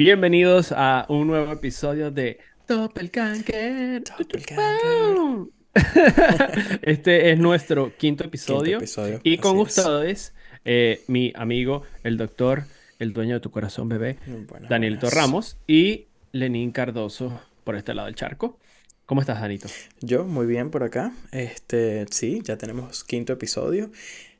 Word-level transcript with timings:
Bienvenidos 0.00 0.70
a 0.70 1.06
un 1.08 1.26
nuevo 1.26 1.50
episodio 1.50 2.12
de 2.12 2.38
Doppelganger. 2.68 4.04
Doppelganger. 4.04 5.48
Este 6.82 7.32
es 7.32 7.38
nuestro 7.40 7.92
quinto 7.96 8.22
episodio. 8.22 8.78
Quinto 8.78 8.84
episodio, 8.84 9.20
Y 9.24 9.38
con 9.38 9.58
ustedes, 9.58 10.34
eh, 10.64 11.00
mi 11.08 11.32
amigo, 11.34 11.82
el 12.04 12.16
doctor, 12.16 12.62
el 13.00 13.12
dueño 13.12 13.34
de 13.34 13.40
tu 13.40 13.50
corazón, 13.50 13.88
bebé, 13.88 14.18
Buenas, 14.48 14.70
Danielito 14.70 15.08
buenas. 15.08 15.20
Ramos 15.20 15.56
y 15.66 16.06
Lenín 16.30 16.70
Cardoso 16.70 17.40
por 17.64 17.74
este 17.74 17.92
lado 17.92 18.06
del 18.06 18.14
charco. 18.14 18.56
¿Cómo 19.04 19.20
estás, 19.20 19.40
Danito? 19.40 19.66
Yo 20.00 20.26
muy 20.26 20.46
bien 20.46 20.70
por 20.70 20.84
acá. 20.84 21.12
Este, 21.32 22.06
sí, 22.12 22.40
ya 22.44 22.56
tenemos 22.56 23.02
quinto 23.02 23.32
episodio. 23.32 23.90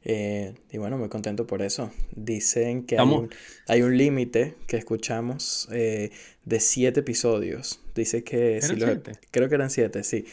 Eh, 0.08 0.54
y 0.72 0.78
bueno, 0.78 0.98
muy 0.98 1.08
contento 1.08 1.46
por 1.46 1.62
eso. 1.62 1.92
Dicen 2.16 2.84
que 2.84 2.98
hay 2.98 3.06
un, 3.06 3.30
hay 3.68 3.82
un 3.82 3.96
límite 3.96 4.54
que 4.66 4.76
escuchamos 4.78 5.68
eh, 5.70 6.10
de 6.44 6.60
siete 6.60 7.00
episodios. 7.00 7.80
Dice 7.94 8.24
que 8.24 8.60
si 8.60 8.72
¿Eran 8.72 8.80
los- 8.80 8.88
siete? 9.04 9.20
creo 9.30 9.48
que 9.48 9.54
eran 9.54 9.70
siete, 9.70 10.02
sí. 10.04 10.24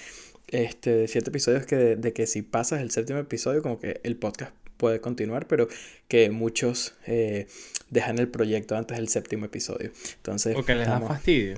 Este, 0.47 1.07
siete 1.07 1.29
episodios 1.29 1.65
que 1.65 1.75
de, 1.75 1.95
de 1.95 2.13
que 2.13 2.25
si 2.27 2.41
pasas 2.41 2.81
el 2.81 2.91
séptimo 2.91 3.19
episodio, 3.19 3.61
como 3.61 3.79
que 3.79 3.99
el 4.03 4.15
podcast 4.15 4.53
puede 4.77 4.99
continuar, 5.01 5.47
pero 5.47 5.67
que 6.07 6.29
muchos 6.29 6.93
eh, 7.07 7.47
dejan 7.89 8.19
el 8.19 8.27
proyecto 8.27 8.75
antes 8.77 8.97
del 8.97 9.07
séptimo 9.09 9.45
episodio. 9.45 9.91
Entonces, 10.17 10.55
O 10.55 10.63
que 10.63 10.75
les 10.75 10.87
da 10.87 11.01
fastidio. 11.01 11.57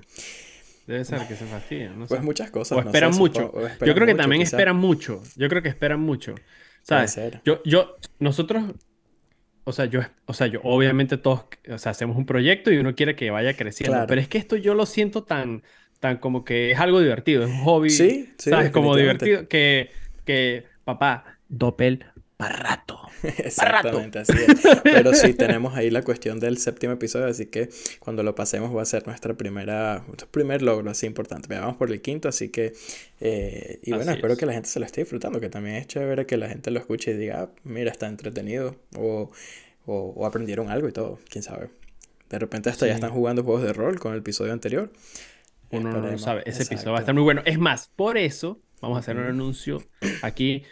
Debe 0.87 1.03
ser 1.03 1.27
que 1.27 1.35
se 1.35 1.45
fastidian, 1.45 1.99
no 1.99 2.05
sé. 2.05 2.09
Pues 2.09 2.23
muchas 2.23 2.49
cosas. 2.49 2.77
O 2.77 2.81
no 2.81 2.87
esperan 2.87 3.13
sé, 3.13 3.19
mucho. 3.19 3.41
supongo- 3.51 3.65
o 3.65 3.85
Yo 3.85 3.93
creo 3.93 4.05
que 4.07 4.13
mucho, 4.13 4.17
también 4.23 4.41
quizá. 4.41 4.55
esperan 4.55 4.77
mucho. 4.77 5.21
Yo 5.35 5.49
creo 5.49 5.61
que 5.61 5.69
esperan 5.69 5.99
mucho. 5.99 6.33
¿Sabes? 6.87 7.19
Yo, 7.43 7.61
yo, 7.65 7.97
nosotros, 8.19 8.63
o 9.65 9.73
sea, 9.73 9.85
yo, 9.85 10.01
o 10.25 10.33
sea, 10.33 10.47
yo, 10.47 10.61
obviamente 10.63 11.17
todos, 11.17 11.45
o 11.69 11.77
sea, 11.77 11.91
hacemos 11.91 12.15
un 12.15 12.25
proyecto 12.25 12.71
y 12.71 12.77
uno 12.77 12.95
quiere 12.95 13.15
que 13.15 13.29
vaya 13.29 13.57
creciendo. 13.57 13.93
Claro. 13.93 14.07
Pero 14.07 14.21
es 14.21 14.29
que 14.29 14.37
esto 14.37 14.55
yo 14.55 14.73
lo 14.73 14.85
siento 14.85 15.23
tan, 15.23 15.63
tan 15.99 16.17
como 16.17 16.45
que 16.45 16.71
es 16.71 16.79
algo 16.79 17.01
divertido, 17.01 17.43
es 17.43 17.49
un 17.49 17.59
hobby. 17.59 17.89
Sí, 17.89 18.33
sí, 18.37 18.51
¿Sabes? 18.51 18.71
Como 18.71 18.95
divertido. 18.95 19.49
Que, 19.49 19.89
que, 20.23 20.63
papá, 20.85 21.25
Doppel 21.49 22.05
para 22.47 22.55
rato. 22.57 22.99
Exactamente, 23.23 24.19
así 24.19 24.33
es. 24.33 24.61
Pero 24.83 25.13
sí, 25.13 25.33
tenemos 25.33 25.75
ahí 25.75 25.89
la 25.89 26.03
cuestión 26.03 26.39
del 26.39 26.57
séptimo 26.59 26.93
episodio, 26.93 27.25
así 27.25 27.47
que 27.47 27.69
cuando 27.99 28.21
lo 28.23 28.35
pasemos 28.35 28.75
va 28.75 28.83
a 28.83 28.85
ser 28.85 29.07
nuestra 29.07 29.33
primera, 29.33 30.03
nuestro 30.07 30.27
primer 30.29 30.61
logro 30.61 30.89
así 30.91 31.05
importante. 31.07 31.47
Ya 31.49 31.61
vamos 31.61 31.77
por 31.77 31.91
el 31.91 32.01
quinto, 32.01 32.29
así 32.29 32.49
que, 32.49 32.73
eh, 33.21 33.79
y 33.81 33.89
bueno, 33.91 34.11
Así 34.11 34.17
espero 34.17 34.33
es. 34.33 34.39
que 34.39 34.45
la 34.45 34.53
gente 34.53 34.69
se 34.69 34.79
lo 34.79 34.85
esté 34.85 35.01
disfrutando, 35.01 35.39
que 35.39 35.49
también 35.49 35.77
es 35.77 35.87
chévere 35.87 36.25
que 36.27 36.37
la 36.37 36.47
gente 36.47 36.69
lo 36.71 36.79
escuche 36.79 37.11
y 37.11 37.17
diga, 37.17 37.41
ah, 37.41 37.49
mira, 37.63 37.89
está 37.91 38.07
entretenido, 38.07 38.75
o, 38.95 39.31
o, 39.85 40.13
o 40.15 40.25
aprendieron 40.27 40.69
algo 40.69 40.87
y 40.87 40.91
todo, 40.91 41.19
quién 41.29 41.43
sabe. 41.43 41.69
De 42.29 42.37
repente 42.39 42.69
hasta 42.69 42.85
ya 42.85 42.93
Sí. 42.93 42.95
están 42.97 43.11
jugando 43.11 43.43
juegos 43.43 43.63
de 43.63 43.73
rol 43.73 43.99
con 43.99 44.13
el 44.13 44.19
episodio 44.19 44.53
anterior. 44.53 44.91
Uno 45.71 45.91
no 45.91 45.99
lo 46.07 46.17
sabe. 46.19 46.43
Ese 46.45 46.63
episodio 46.63 46.91
va 46.91 46.99
a 46.99 47.01
Exacto. 47.01 47.01
estar 47.01 47.15
muy 47.15 47.23
bueno. 47.23 47.41
Es 47.45 47.57
más, 47.57 47.89
por 47.95 48.17
eso 48.17 48.59
vamos 48.81 48.97
a 48.97 48.99
hacer 48.99 49.17
un 49.17 49.23
anuncio 49.23 49.81
aquí 50.21 50.63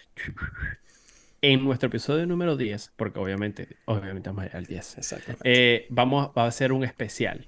en 1.52 1.64
nuestro 1.64 1.88
episodio 1.88 2.26
número 2.26 2.58
10, 2.58 2.94
porque 2.96 3.20
obviamente, 3.20 3.78
obviamente 3.86 4.30
vamos 4.30 4.42
a 4.42 4.46
llegar 4.46 4.58
al 4.58 4.66
10. 4.66 4.98
Exactamente. 4.98 5.42
Eh, 5.44 5.86
vamos 5.90 6.32
a 6.36 6.46
hacer 6.46 6.72
un 6.72 6.84
especial, 6.84 7.48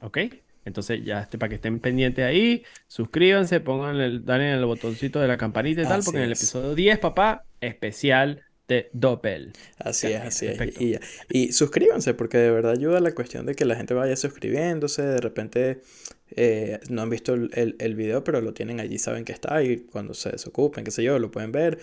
¿ok? 0.00 0.18
Entonces 0.64 1.04
ya 1.04 1.20
este, 1.20 1.36
para 1.36 1.50
que 1.50 1.56
estén 1.56 1.78
pendientes 1.78 2.24
ahí, 2.24 2.64
suscríbanse, 2.88 3.60
pongan 3.60 3.96
el, 3.96 4.24
dale 4.24 4.52
el 4.52 4.64
botoncito 4.64 5.20
de 5.20 5.28
la 5.28 5.36
campanita 5.36 5.82
y 5.82 5.84
tal, 5.84 6.02
porque 6.02 6.18
en 6.18 6.24
el 6.24 6.32
episodio 6.32 6.74
10, 6.74 6.98
papá, 6.98 7.44
especial 7.60 8.42
de 8.68 8.88
Doppel. 8.94 9.52
Así 9.78 10.06
es, 10.08 10.20
así 10.22 10.46
es. 10.46 10.80
Y, 10.80 10.96
y 11.28 11.52
suscríbanse, 11.52 12.14
porque 12.14 12.38
de 12.38 12.50
verdad 12.50 12.72
ayuda 12.72 13.00
la 13.00 13.14
cuestión 13.14 13.44
de 13.44 13.54
que 13.54 13.66
la 13.66 13.76
gente 13.76 13.92
vaya 13.92 14.16
suscribiéndose. 14.16 15.02
De 15.02 15.20
repente 15.20 15.82
eh, 16.30 16.80
no 16.88 17.02
han 17.02 17.10
visto 17.10 17.34
el, 17.34 17.50
el, 17.52 17.76
el 17.78 17.94
video, 17.94 18.24
pero 18.24 18.40
lo 18.40 18.54
tienen 18.54 18.80
allí, 18.80 18.98
saben 18.98 19.26
que 19.26 19.32
está. 19.32 19.62
Y 19.62 19.80
cuando 19.80 20.14
se 20.14 20.30
desocupen, 20.30 20.84
qué 20.84 20.90
sé 20.90 21.04
yo, 21.04 21.18
lo 21.18 21.30
pueden 21.30 21.52
ver. 21.52 21.78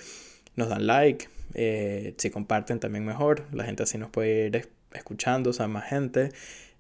Nos 0.56 0.68
dan 0.68 0.88
like. 0.88 1.28
Eh, 1.54 2.14
si 2.18 2.30
comparten 2.30 2.80
también 2.80 3.06
mejor. 3.06 3.46
La 3.52 3.64
gente 3.66 3.84
así 3.84 3.98
nos 3.98 4.10
puede 4.10 4.48
ir 4.48 4.56
es- 4.56 4.70
escuchando, 4.94 5.50
o 5.52 5.54
sea, 5.54 5.68
más 5.68 5.86
gente. 5.90 6.30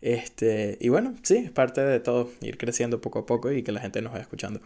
Este, 0.02 0.78
y 0.82 0.90
bueno, 0.90 1.16
sí, 1.24 1.38
es 1.38 1.52
parte 1.52 1.82
de 1.82 2.00
todo, 2.00 2.30
ir 2.42 2.58
creciendo 2.58 3.00
poco 3.02 3.20
a 3.20 3.26
poco 3.26 3.52
y 3.52 3.64
que 3.64 3.72
la 3.72 3.80
gente 3.80 4.02
nos 4.02 4.12
vaya 4.12 4.24
escuchando. 4.24 4.60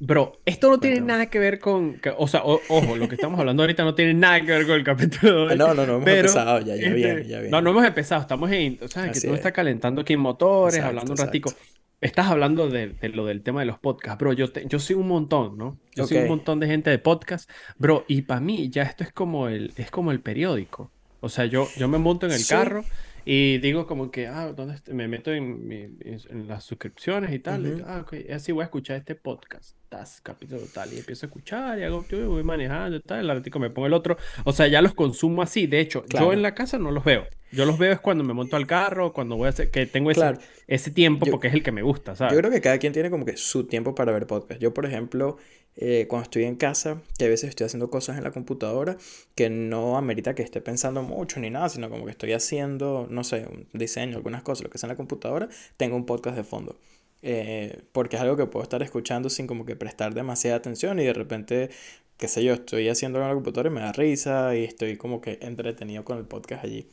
Bro, 0.00 0.38
esto 0.44 0.70
no 0.70 0.78
tiene 0.78 1.00
nada 1.00 1.26
que 1.26 1.40
ver 1.40 1.58
con, 1.58 2.00
o 2.18 2.28
sea, 2.28 2.42
o- 2.44 2.60
ojo, 2.68 2.94
lo 2.96 3.08
que 3.08 3.16
estamos 3.16 3.38
hablando 3.40 3.64
ahorita 3.64 3.82
no 3.82 3.96
tiene 3.96 4.14
nada 4.14 4.40
que 4.40 4.52
ver 4.52 4.64
con 4.64 4.76
el 4.76 4.84
capítulo 4.84 5.46
de 5.48 5.50
Ah, 5.50 5.52
hoy. 5.52 5.58
no, 5.58 5.74
no, 5.74 5.86
no 5.86 5.92
hemos 5.94 6.04
Pero, 6.04 6.18
empezado, 6.28 6.60
ya, 6.60 6.66
ya 6.66 6.74
este, 6.74 6.90
viene, 6.94 7.24
ya 7.26 7.38
viene. 7.40 7.50
No, 7.50 7.60
no 7.60 7.70
hemos 7.70 7.84
empezado, 7.84 8.20
estamos 8.20 8.50
en, 8.52 8.78
o 8.80 8.86
sea, 8.86 9.10
que 9.10 9.20
tú 9.20 9.26
es. 9.30 9.34
estás 9.34 9.50
calentando 9.52 10.00
aquí 10.02 10.12
en 10.12 10.20
motores, 10.20 10.76
Exacto, 10.76 10.88
hablando 10.88 11.12
un 11.12 11.16
exacto. 11.18 11.26
ratico. 11.28 11.52
Estás 12.00 12.26
hablando 12.26 12.68
de, 12.68 12.88
de 12.90 13.08
lo 13.08 13.26
del 13.26 13.42
tema 13.42 13.60
de 13.60 13.66
los 13.66 13.78
podcasts, 13.80 14.18
bro. 14.20 14.32
Yo, 14.32 14.52
te- 14.52 14.64
yo 14.68 14.78
soy 14.78 14.94
un 14.94 15.08
montón, 15.08 15.58
¿no? 15.58 15.78
Yo 15.96 16.06
soy 16.06 16.18
un 16.18 16.28
montón 16.28 16.60
de 16.60 16.68
gente 16.68 16.90
de 16.90 16.98
podcast, 16.98 17.50
bro. 17.76 18.04
Y 18.06 18.22
para 18.22 18.40
mí 18.40 18.70
ya 18.70 18.84
esto 18.84 19.02
es 19.02 19.12
como 19.12 19.48
el, 19.48 19.72
es 19.76 19.90
como 19.90 20.12
el 20.12 20.20
periódico. 20.20 20.92
O 21.20 21.28
sea, 21.28 21.46
yo, 21.46 21.66
yo 21.76 21.88
me 21.88 21.98
monto 21.98 22.26
en 22.26 22.32
el 22.32 22.38
Sí. 22.38 22.50
carro 22.54 22.84
y 23.24 23.58
digo 23.58 23.88
como 23.88 24.12
que, 24.12 24.28
ah, 24.28 24.52
¿dónde 24.52 24.76
me 24.92 25.08
meto 25.08 25.32
en, 25.32 25.98
en 26.00 26.46
las 26.46 26.62
suscripciones 26.62 27.32
y 27.32 27.40
tal? 27.40 27.66
y, 27.66 27.70
Ujú. 27.72 27.84
ah, 27.88 28.02
ok, 28.06 28.14
así 28.32 28.52
voy 28.52 28.62
a 28.62 28.66
escuchar 28.66 28.98
este 28.98 29.16
podcast, 29.16 29.76
tas, 29.88 30.20
capítulo 30.20 30.62
tal, 30.72 30.92
y 30.92 30.98
empiezo 30.98 31.26
a 31.26 31.28
escuchar 31.28 31.80
y 31.80 31.82
hago, 31.82 32.06
yo 32.08 32.28
voy 32.30 32.44
manejando 32.44 32.96
y 32.98 33.00
tal, 33.02 33.28
al 33.28 33.38
ratico 33.38 33.58
me 33.58 33.70
pongo 33.70 33.88
el 33.88 33.92
otro. 33.94 34.16
O 34.44 34.52
sea, 34.52 34.68
ya 34.68 34.80
los 34.80 34.94
consumo 34.94 35.42
así. 35.42 35.66
De 35.66 35.80
hecho, 35.80 36.02
yo 36.02 36.06
Claro. 36.06 36.32
en 36.32 36.42
la 36.42 36.54
casa 36.54 36.78
no 36.78 36.92
los 36.92 37.02
veo. 37.02 37.26
Yo 37.52 37.64
los 37.64 37.78
veo 37.78 37.92
es 37.92 38.00
cuando 38.00 38.24
me 38.24 38.34
monto 38.34 38.56
al 38.56 38.66
carro, 38.66 39.12
cuando 39.12 39.36
voy 39.36 39.46
a 39.46 39.50
hacer, 39.50 39.70
que 39.70 39.86
tengo 39.86 40.10
ese, 40.10 40.20
Claro. 40.20 40.38
ese 40.66 40.90
tiempo 40.90 41.26
Yo- 41.26 41.32
porque 41.32 41.48
es 41.48 41.54
el 41.54 41.62
que 41.62 41.72
me 41.72 41.82
gusta, 41.82 42.14
¿sabes? 42.16 42.34
Yo 42.34 42.38
creo 42.40 42.50
que 42.50 42.60
cada 42.60 42.78
quien 42.78 42.92
tiene 42.92 43.10
como 43.10 43.24
que 43.24 43.36
su 43.36 43.64
tiempo 43.64 43.94
para 43.94 44.12
ver 44.12 44.26
podcast. 44.26 44.60
Yo, 44.60 44.74
por 44.74 44.84
ejemplo, 44.86 45.36
eh, 45.76 46.06
cuando 46.08 46.24
estoy 46.24 46.44
en 46.44 46.56
casa, 46.56 47.00
que 47.18 47.26
a 47.26 47.28
veces 47.28 47.50
estoy 47.50 47.66
haciendo 47.66 47.88
cosas 47.88 48.18
en 48.18 48.24
la 48.24 48.32
computadora 48.32 48.96
que 49.34 49.48
no 49.48 49.96
amerita 49.96 50.34
que 50.34 50.42
esté 50.42 50.60
pensando 50.60 51.02
mucho 51.02 51.38
ni 51.40 51.50
nada, 51.50 51.68
sino 51.68 51.88
como 51.88 52.04
que 52.04 52.10
estoy 52.10 52.32
haciendo, 52.32 53.06
no 53.10 53.22
sé, 53.24 53.46
un 53.50 53.66
diseño, 53.72 54.16
algunas 54.16 54.42
cosas, 54.42 54.64
lo 54.64 54.70
que 54.70 54.78
sea 54.78 54.88
en 54.88 54.92
la 54.92 54.96
computadora, 54.96 55.48
tengo 55.76 55.94
un 55.96 56.04
podcast 56.04 56.36
de 56.36 56.44
fondo. 56.44 56.76
Eh, 57.22 57.80
porque 57.92 58.16
es 58.16 58.22
algo 58.22 58.36
que 58.36 58.46
puedo 58.46 58.62
estar 58.62 58.82
escuchando 58.82 59.28
sin 59.30 59.46
como 59.46 59.64
que 59.64 59.74
prestar 59.76 60.14
demasiada 60.14 60.56
atención 60.56 60.98
y 61.00 61.04
de 61.04 61.12
repente, 61.12 61.70
qué 62.16 62.28
sé 62.28 62.44
yo, 62.44 62.54
estoy 62.54 62.88
haciendo 62.88 63.20
en 63.20 63.26
la 63.28 63.34
computadora 63.34 63.70
y 63.70 63.72
me 63.72 63.80
da 63.80 63.92
risa 63.92 64.54
y 64.56 64.64
estoy 64.64 64.96
como 64.96 65.20
que 65.20 65.38
entretenido 65.42 66.04
con 66.04 66.18
el 66.18 66.24
podcast 66.24 66.64
allí. 66.64 66.86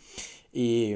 Y 0.57 0.95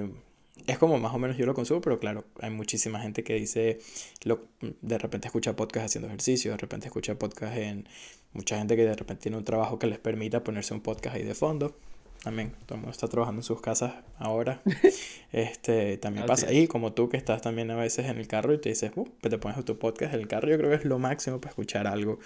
es 0.67 0.77
como 0.77 0.97
más 0.99 1.13
o 1.13 1.19
menos 1.19 1.35
yo 1.35 1.45
lo 1.45 1.53
consumo, 1.53 1.81
pero 1.81 1.99
claro, 1.99 2.23
hay 2.39 2.49
muchísima 2.49 3.01
gente 3.01 3.23
que 3.25 3.33
dice, 3.33 3.79
lo, 4.23 4.45
de 4.81 4.97
repente 4.97 5.27
escucha 5.27 5.55
podcast 5.55 5.87
haciendo 5.87 6.07
ejercicio, 6.07 6.51
de 6.51 6.57
repente 6.57 6.87
escucha 6.87 7.15
podcast 7.19 7.57
en... 7.57 7.87
Mucha 8.31 8.57
gente 8.57 8.75
que 8.75 8.85
de 8.85 8.95
repente 8.95 9.23
tiene 9.23 9.37
un 9.37 9.43
trabajo 9.43 9.79
que 9.79 9.87
les 9.87 9.97
permita 9.99 10.43
ponerse 10.43 10.73
un 10.73 10.81
podcast 10.81 11.15
ahí 11.15 11.23
de 11.23 11.33
fondo. 11.35 11.75
También, 12.23 12.51
todo 12.67 12.75
el 12.75 12.81
mundo 12.81 12.91
está 12.91 13.07
trabajando 13.07 13.39
en 13.39 13.43
sus 13.43 13.59
casas 13.59 13.95
ahora. 14.17 14.61
Este, 15.31 15.97
también 15.97 16.23
Así 16.23 16.45
pasa. 16.45 16.51
es. 16.51 16.53
Y 16.63 16.67
como 16.67 16.93
tú 16.93 17.09
que 17.09 17.17
estás 17.17 17.41
también 17.41 17.69
a 17.71 17.75
veces 17.75 18.05
en 18.07 18.17
el 18.17 18.27
carro 18.27 18.53
y 18.53 18.59
te 18.59 18.69
dices, 18.69 18.91
uh, 18.95 19.03
pues 19.19 19.29
te 19.31 19.37
pones 19.39 19.63
tu 19.65 19.77
podcast 19.77 20.13
en 20.13 20.21
el 20.21 20.27
carro, 20.27 20.47
yo 20.49 20.57
creo 20.57 20.69
que 20.69 20.75
es 20.77 20.85
lo 20.85 20.99
máximo 20.99 21.41
para 21.41 21.49
escuchar 21.49 21.87
algo 21.87 22.19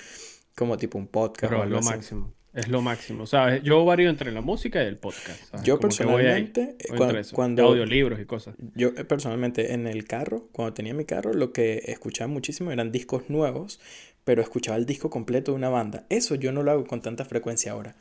como 0.56 0.78
tipo 0.78 0.98
un 0.98 1.08
podcast 1.08 1.50
Pero 1.50 1.58
o 1.58 1.64
es 1.64 1.64
algo 1.64 1.76
lo 1.76 1.80
así. 1.80 1.90
máximo. 1.90 2.34
Es 2.54 2.68
lo 2.68 2.82
máximo. 2.82 3.26
¿Sabes? 3.26 3.64
Yo 3.64 3.84
varío 3.84 4.10
entre 4.10 4.32
la 4.32 4.42
música 4.42 4.84
y 4.84 4.88
el 4.88 4.98
podcast. 4.98 5.42
¿sabes? 5.52 5.66
Yo 5.66 5.80
Como 5.80 5.90
que 5.96 6.06
voy 6.06 6.26
ahí, 6.26 6.44
personalmente, 6.44 6.62
eh, 6.80 6.86
voy 6.90 6.98
cuan- 6.98 7.10
entre 7.10 7.22
eso, 7.22 7.36
cuando, 7.36 7.64
audiolibros 7.66 8.20
y 8.20 8.26
cosas. 8.26 8.56
Yo 8.76 8.90
eh, 8.90 9.04
personalmente 9.06 9.74
en 9.74 9.88
el 9.88 10.06
carro, 10.06 10.48
cuando 10.52 10.74
tenía 10.74 10.94
mi 10.94 11.06
carro, 11.06 11.34
lo 11.34 11.52
que 11.52 11.82
escuchaba 11.88 12.28
muchísimo 12.28 12.72
eran 12.72 12.92
discos 12.92 13.24
nuevos, 13.30 13.80
pero 14.24 14.42
escuchaba 14.42 14.78
el 14.78 14.86
disco 14.86 15.10
completo 15.10 15.52
de 15.52 15.58
una 15.58 15.70
banda. 15.70 16.06
Eso 16.10 16.36
yo 16.36 16.52
no 16.52 16.64
lo 16.64 16.72
hago 16.72 16.86
con 16.86 17.02
tanta 17.02 17.26
frecuencia 17.26 17.72
ahora. 17.72 17.96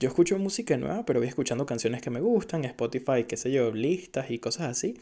Yo 0.00 0.08
escucho 0.08 0.38
música 0.38 0.76
nueva, 0.76 1.06
pero 1.06 1.20
voy 1.20 1.28
escuchando 1.28 1.66
canciones 1.66 2.02
que 2.02 2.10
me 2.10 2.20
gustan, 2.20 2.64
Spotify, 2.64 3.24
qué 3.28 3.36
sé 3.36 3.50
yo, 3.52 3.72
listas 3.72 4.30
y 4.30 4.38
cosas 4.38 4.68
así. 4.68 4.96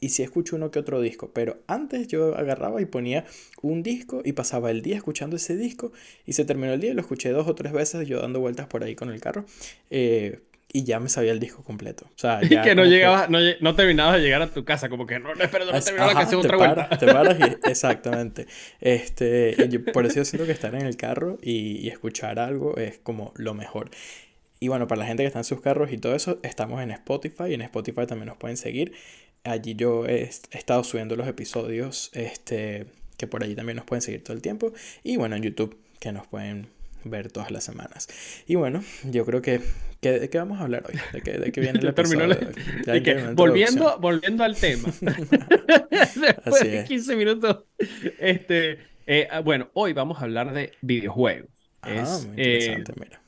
Y 0.00 0.10
sí 0.10 0.22
escucho 0.22 0.56
uno 0.56 0.70
que 0.70 0.78
otro 0.78 1.00
disco, 1.00 1.30
pero 1.32 1.58
antes 1.66 2.08
yo 2.08 2.36
agarraba 2.36 2.80
y 2.82 2.84
ponía 2.84 3.24
un 3.62 3.82
disco 3.82 4.20
y 4.24 4.32
pasaba 4.32 4.70
el 4.70 4.82
día 4.82 4.96
escuchando 4.96 5.36
ese 5.36 5.56
disco 5.56 5.92
y 6.26 6.34
se 6.34 6.44
terminó 6.44 6.72
el 6.74 6.80
día 6.80 6.90
y 6.90 6.94
lo 6.94 7.00
escuché 7.00 7.30
dos 7.30 7.48
o 7.48 7.54
tres 7.54 7.72
veces 7.72 8.06
yo 8.06 8.20
dando 8.20 8.38
vueltas 8.40 8.66
por 8.66 8.84
ahí 8.84 8.94
con 8.94 9.10
el 9.10 9.20
carro. 9.20 9.44
eh, 9.90 10.40
y 10.76 10.82
ya 10.82 10.98
me 10.98 11.08
sabía 11.08 11.30
el 11.30 11.38
disco 11.38 11.62
completo. 11.62 12.04
O 12.06 12.18
sea, 12.18 12.40
Y 12.42 12.48
que 12.60 12.74
no 12.74 12.84
llegabas, 12.84 13.30
no, 13.30 13.38
no 13.60 13.76
terminabas 13.76 14.16
de 14.16 14.22
llegar 14.22 14.42
a 14.42 14.50
tu 14.50 14.64
casa, 14.64 14.88
como 14.88 15.06
que 15.06 15.20
no, 15.20 15.32
no, 15.32 15.44
espera, 15.44 15.64
no 15.66 15.70
terminó 15.80 16.06
la 16.06 16.14
canción 16.14 16.42
te 16.42 16.48
otra 16.48 16.58
paras, 16.58 16.88
vuelta. 16.88 16.98
te 16.98 17.12
paras 17.12 17.38
y- 17.38 17.56
exactamente. 17.70 18.46
Este, 18.80 19.54
yo- 19.70 19.84
por 19.92 20.04
eso 20.04 20.16
yo 20.16 20.24
siento 20.24 20.46
que 20.46 20.52
estar 20.52 20.74
en 20.74 20.82
el 20.84 20.96
carro 20.96 21.38
y, 21.42 21.78
y 21.78 21.88
escuchar 21.90 22.40
algo 22.40 22.76
es 22.76 22.98
como 22.98 23.32
lo 23.36 23.54
mejor. 23.54 23.88
Y 24.64 24.68
bueno, 24.68 24.88
para 24.88 25.00
la 25.00 25.06
gente 25.06 25.22
que 25.22 25.26
está 25.26 25.40
en 25.40 25.44
sus 25.44 25.60
carros 25.60 25.92
y 25.92 25.98
todo 25.98 26.14
eso, 26.14 26.38
estamos 26.42 26.80
en 26.82 26.90
Spotify. 26.90 27.50
Y 27.50 27.52
en 27.54 27.60
Spotify 27.60 28.06
también 28.06 28.28
nos 28.28 28.38
pueden 28.38 28.56
seguir. 28.56 28.94
Allí 29.42 29.74
yo 29.74 30.06
he, 30.06 30.22
estado 30.22 30.82
subiendo 30.84 31.16
los 31.16 31.28
episodios, 31.28 32.10
este, 32.14 32.86
que 33.18 33.26
por 33.26 33.44
allí 33.44 33.54
también 33.54 33.76
nos 33.76 33.84
pueden 33.84 34.00
seguir 34.00 34.24
todo 34.24 34.34
el 34.34 34.40
tiempo. 34.40 34.72
Y 35.02 35.18
bueno, 35.18 35.36
en 35.36 35.42
YouTube, 35.42 35.76
que 36.00 36.12
nos 36.12 36.26
pueden 36.26 36.68
ver 37.04 37.30
todas 37.30 37.50
las 37.50 37.62
semanas. 37.62 38.08
Y 38.46 38.54
bueno, 38.54 38.82
yo 39.02 39.26
creo 39.26 39.42
que 39.42 39.60
¿Qué, 40.00 40.18
¿De 40.18 40.30
qué 40.30 40.38
vamos 40.38 40.58
a 40.60 40.62
hablar 40.62 40.84
hoy? 40.88 40.98
¿De 41.12 41.20
qué, 41.20 41.32
de 41.32 41.52
qué 41.52 41.60
viene 41.60 41.78
el 41.82 41.88
episodio? 41.88 42.26
la- 42.86 42.92
de 42.94 43.02
que, 43.02 43.16
volviendo, 43.34 43.98
volviendo 43.98 44.44
al 44.44 44.56
tema. 44.56 44.88
Después 45.90 46.40
Así 46.46 46.68
de 46.68 46.78
es. 46.78 46.88
15 46.88 47.16
minutos. 47.16 47.64
Este, 48.18 48.78
eh, 49.06 49.28
ah, 49.30 49.40
bueno, 49.40 49.68
hoy 49.74 49.92
vamos 49.92 50.20
a 50.20 50.24
hablar 50.24 50.54
de 50.54 50.72
videojuegos. 50.80 51.50
Ah, 51.82 51.92
Es, 51.92 52.26
muy 52.26 52.36
eh, 52.38 52.54
interesante, 52.54 52.92
mira. 52.98 53.23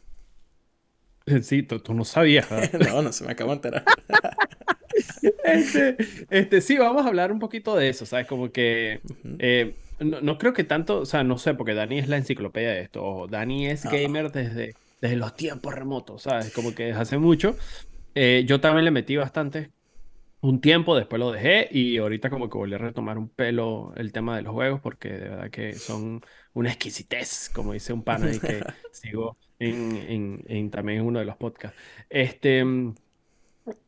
Sí, 1.43 1.63
tú, 1.63 1.81
tú 1.81 1.95
no 1.95 2.05
sabías. 2.05 2.49
No, 2.81 3.03
no 3.03 3.13
se 3.13 3.25
me 3.25 3.33
acabo 3.33 3.51
de 3.51 3.57
enterar. 3.57 3.85
Este, 5.43 5.97
este, 6.31 6.61
sí, 6.61 6.77
vamos 6.79 7.05
a 7.05 7.09
hablar 7.09 7.33
un 7.33 7.39
poquito 7.39 7.77
de 7.77 7.89
eso, 7.89 8.07
¿sabes? 8.07 8.27
Como 8.27 8.51
que 8.53 9.03
eh, 9.39 9.79
no, 9.99 10.21
no 10.21 10.39
creo 10.39 10.53
que 10.53 10.65
tanto, 10.65 11.01
o 11.01 11.07
sea, 11.07 11.25
no 11.25 11.39
sé, 11.39 11.55
porque 11.55 11.75
Dani 11.75 11.99
es 11.99 12.09
la 12.09 12.17
enciclopedia 12.17 12.71
de 12.71 12.81
esto. 12.83 13.05
Ojo, 13.05 13.29
Dani 13.29 13.67
es 13.69 13.87
Ah. 13.87 13.91
gamer 13.91 14.31
desde, 14.33 14.77
desde 15.01 15.17
los 15.17 15.37
tiempos 15.37 15.75
remotos, 15.75 16.23
¿sabes? 16.23 16.51
Como 16.53 16.75
que 16.75 16.85
desde 16.87 17.01
hace 17.01 17.19
mucho. 17.19 17.57
Eh, 18.15 18.45
yo 18.47 18.61
también 18.61 18.85
le 18.85 18.91
metí 18.93 19.17
bastante 19.17 19.73
un 20.41 20.61
tiempo, 20.61 20.97
después 20.97 21.19
lo 21.21 21.33
dejé 21.33 21.69
y 21.73 21.99
ahorita 21.99 22.31
como 22.31 22.49
que 22.51 22.59
volví 22.59 22.75
a 22.75 22.79
retomar 22.79 23.19
un 23.19 23.29
pelo 23.31 23.93
el 23.97 24.13
tema 24.13 24.37
de 24.37 24.43
los 24.43 24.53
juegos 24.55 24.81
porque 24.81 25.11
de 25.11 25.29
verdad 25.31 25.51
que 25.51 25.79
son 25.79 26.23
una 26.53 26.71
exquisitez, 26.71 27.51
como 27.51 27.73
dice 27.73 27.93
un 27.93 28.05
pana 28.05 28.33
y 28.35 28.41
que 28.43 28.69
sigo 28.91 29.39
en, 29.59 29.97
en- 29.97 30.45
en- 30.49 30.71
también 30.71 31.03
uno 31.03 31.19
de 31.21 31.25
los 31.27 31.37
podcasts. 31.37 31.79
Este, 32.11 32.65
mm, 32.65 32.95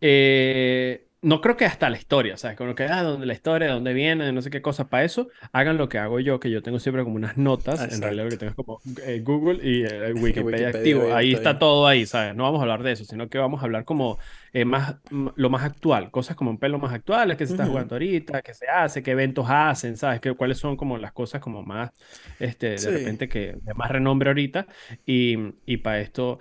eh, 0.01 1.08
no 1.21 1.41
creo 1.41 1.57
que 1.57 1.65
hasta 1.65 1.91
la 1.91 1.97
historia, 1.99 2.37
¿sabes? 2.37 2.57
Como 2.57 2.75
que, 2.75 2.85
ah, 2.85 3.03
donde 3.03 3.27
la 3.27 3.33
historia, 3.33 3.69
de 3.69 3.75
dónde 3.75 3.93
viene, 3.93 4.33
no 4.33 4.41
sé 4.41 4.51
qué 4.51 4.63
cosa, 4.63 4.89
para 4.89 5.05
eso 5.05 5.29
hagan 5.53 5.77
lo 5.77 5.89
que 5.89 5.99
hago 5.99 6.21
yo, 6.21 6.39
que 6.39 6.51
yo 6.51 6.63
tengo 6.63 6.79
siempre 6.79 7.03
como 7.03 7.17
unas 7.17 7.37
notas, 7.37 7.93
en 7.93 8.01
realidad 8.03 8.25
lo 8.25 8.31
que 8.31 8.37
tengo 8.37 8.51
es 8.51 8.57
como 8.57 8.81
eh, 9.03 9.21
Google 9.25 9.59
y 9.69 9.85
eh, 9.85 10.13
Wikipedia 10.15 10.23
Wikipedia 10.23 10.69
activo, 10.69 11.13
ahí 11.13 11.33
está 11.33 11.59
todo 11.59 11.87
ahí, 11.87 12.07
¿sabes? 12.07 12.37
No 12.37 12.45
vamos 12.45 12.61
a 12.61 12.63
hablar 12.63 12.83
de 12.85 12.93
eso, 12.93 13.05
sino 13.05 13.29
que 13.29 13.39
vamos 13.39 13.61
a 13.61 13.65
hablar 13.65 13.85
como 13.85 14.19
eh, 14.53 14.65
más, 14.65 14.97
lo 15.11 15.51
más 15.51 15.65
actual, 15.65 16.11
cosas 16.13 16.37
como 16.37 16.51
un 16.51 16.59
pelo 16.59 16.79
más 16.79 16.93
actuales, 16.93 17.37
que 17.37 17.47
se 17.47 17.53
está 17.53 17.67
jugando 17.67 17.97
ahorita, 17.97 18.43
que 18.43 18.55
se 18.55 18.69
hace, 18.69 19.03
qué 19.03 19.11
eventos 19.11 19.47
hacen, 19.49 19.97
¿sabes? 19.97 20.21
Que, 20.21 20.33
cuáles 20.35 20.59
son 20.59 20.77
como 20.77 20.99
las 20.99 21.13
cosas 21.13 21.41
como 21.41 21.63
más, 21.63 21.91
este, 22.39 22.71
de 22.71 22.79
Sí. 22.79 22.91
repente 22.91 23.29
que 23.29 23.55
de 23.61 23.75
más 23.75 23.91
renombre 23.91 24.31
ahorita, 24.31 24.67
y, 25.05 25.37
y 25.67 25.79
para 25.79 26.01
esto 26.01 26.39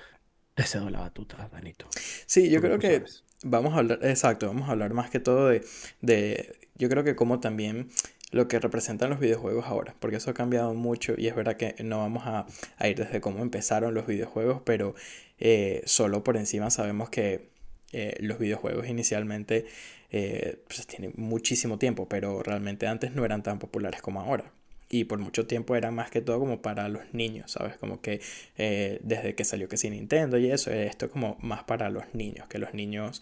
te 0.53 0.63
cedo 0.63 0.89
la 0.89 1.00
batuta, 1.01 1.50
Danito. 1.51 1.88
Sí, 1.91 2.50
yo 2.50 2.62
creo 2.62 2.80
que 2.80 2.88
sabes. 2.97 3.23
Vamos 3.43 3.73
a 3.73 3.77
hablar, 3.79 3.99
exacto, 4.03 4.47
vamos 4.47 4.69
a 4.69 4.71
hablar 4.71 4.93
más 4.93 5.09
que 5.09 5.19
todo 5.19 5.49
de, 5.49 5.63
de, 6.01 6.55
yo 6.75 6.89
creo 6.89 7.03
que 7.03 7.15
como 7.15 7.39
también 7.39 7.89
lo 8.31 8.47
que 8.47 8.59
representan 8.59 9.09
los 9.09 9.19
videojuegos 9.19 9.65
ahora, 9.65 9.95
porque 9.99 10.17
eso 10.17 10.31
ha 10.31 10.33
cambiado 10.33 10.73
mucho 10.73 11.13
y 11.17 11.27
es 11.27 11.35
verdad 11.35 11.55
que 11.55 11.75
no 11.83 11.99
vamos 11.99 12.23
a, 12.25 12.45
ir 12.87 12.97
desde 12.97 13.21
cómo 13.21 13.39
empezaron 13.41 13.93
los 13.93 14.05
videojuegos, 14.07 14.61
pero 14.65 14.95
eh, 15.39 15.81
solo 15.85 16.23
por 16.23 16.37
encima 16.37 16.69
sabemos 16.69 17.09
que 17.09 17.49
eh, 17.93 18.17
los 18.19 18.37
videojuegos 18.39 18.87
inicialmente 18.87 19.65
eh, 20.11 20.61
pues, 20.67 20.85
tienen 20.87 21.13
muchísimo 21.15 21.77
tiempo, 21.77 22.09
pero 22.09 22.43
realmente 22.43 22.87
antes 22.87 23.13
no 23.13 23.23
eran 23.25 23.43
tan 23.43 23.59
populares 23.59 24.01
como 24.01 24.21
ahora. 24.21 24.51
Y 24.89 25.03
por 25.03 25.19
mucho 25.19 25.47
tiempo 25.47 25.75
eran 25.75 25.95
más 25.95 26.09
que 26.09 26.21
todo 26.21 26.39
como 26.39 26.61
para 26.61 26.87
los 26.87 27.13
niños, 27.13 27.51
¿sabes? 27.51 27.75
Como 27.77 28.01
que 28.01 28.21
eh, 28.57 28.99
desde 29.03 29.35
que 29.35 29.43
salió 29.43 29.67
que 29.67 29.75
sí 29.75 29.89
Nintendo 29.89 30.37
y 30.37 30.49
eso, 30.49 30.71
esto 30.71 31.09
como 31.09 31.37
más 31.41 31.63
para 31.65 31.89
los 31.89 32.05
niños, 32.13 32.47
que 32.47 32.57
los 32.57 32.73
niños 32.73 33.21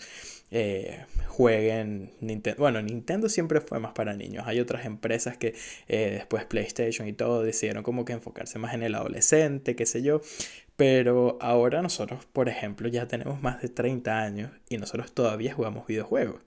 eh, 0.51 1.05
jueguen 1.27 2.11
Nintendo. 2.21 2.59
Bueno, 2.61 2.81
Nintendo 2.81 3.29
siempre 3.29 3.61
fue 3.61 3.79
más 3.79 3.93
para 3.93 4.13
niños. 4.13 4.43
Hay 4.47 4.59
otras 4.59 4.85
empresas 4.85 5.37
que 5.37 5.55
eh, 5.87 6.11
después 6.13 6.45
PlayStation 6.45 7.07
y 7.07 7.13
todo 7.13 7.41
decidieron 7.41 7.83
como 7.83 8.05
que 8.05 8.13
enfocarse 8.13 8.59
más 8.59 8.73
en 8.73 8.83
el 8.83 8.93
adolescente, 8.95 9.75
qué 9.75 9.85
sé 9.85 10.03
yo. 10.03 10.21
Pero 10.75 11.37
ahora 11.41 11.81
nosotros, 11.81 12.25
por 12.31 12.49
ejemplo, 12.49 12.87
ya 12.89 13.07
tenemos 13.07 13.41
más 13.41 13.61
de 13.61 13.69
30 13.69 14.19
años 14.21 14.51
y 14.69 14.77
nosotros 14.77 15.13
todavía 15.13 15.53
jugamos 15.53 15.87
videojuegos. 15.87 16.41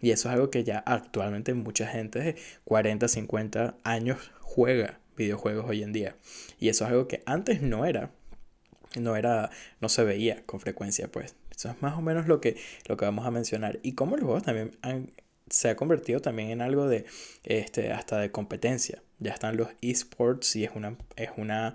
Y 0.00 0.10
eso 0.10 0.28
es 0.28 0.34
algo 0.34 0.50
que 0.50 0.64
ya 0.64 0.78
actualmente 0.78 1.54
mucha 1.54 1.86
gente 1.86 2.18
de 2.18 2.36
40, 2.64 3.06
50 3.08 3.76
años 3.84 4.32
juega 4.54 4.98
videojuegos 5.16 5.66
hoy 5.68 5.82
en 5.82 5.92
día. 5.92 6.16
Y 6.58 6.68
eso 6.68 6.84
es 6.84 6.90
algo 6.90 7.08
que 7.08 7.22
antes 7.26 7.62
no 7.62 7.86
era. 7.86 8.10
No 8.98 9.16
era, 9.16 9.50
no 9.80 9.88
se 9.88 10.04
veía 10.04 10.42
con 10.44 10.60
frecuencia, 10.60 11.08
pues. 11.08 11.34
Eso 11.54 11.70
es 11.70 11.80
más 11.80 11.96
o 11.96 12.02
menos 12.02 12.26
lo 12.26 12.40
que, 12.40 12.56
lo 12.86 12.96
que 12.96 13.04
vamos 13.04 13.26
a 13.26 13.30
mencionar. 13.30 13.78
Y 13.82 13.92
cómo 13.92 14.16
los 14.16 14.24
juegos 14.24 14.42
también 14.42 14.72
se 15.48 15.70
ha 15.70 15.76
convertido 15.76 16.20
también 16.20 16.50
en 16.50 16.60
algo 16.60 16.88
de, 16.88 17.06
este, 17.44 17.92
hasta 17.92 18.18
de 18.18 18.30
competencia. 18.30 19.02
Ya 19.18 19.32
están 19.32 19.56
los 19.56 19.68
esports 19.80 20.56
y 20.56 20.64
es 20.64 20.72
una, 20.74 20.96
es 21.16 21.30
una, 21.36 21.74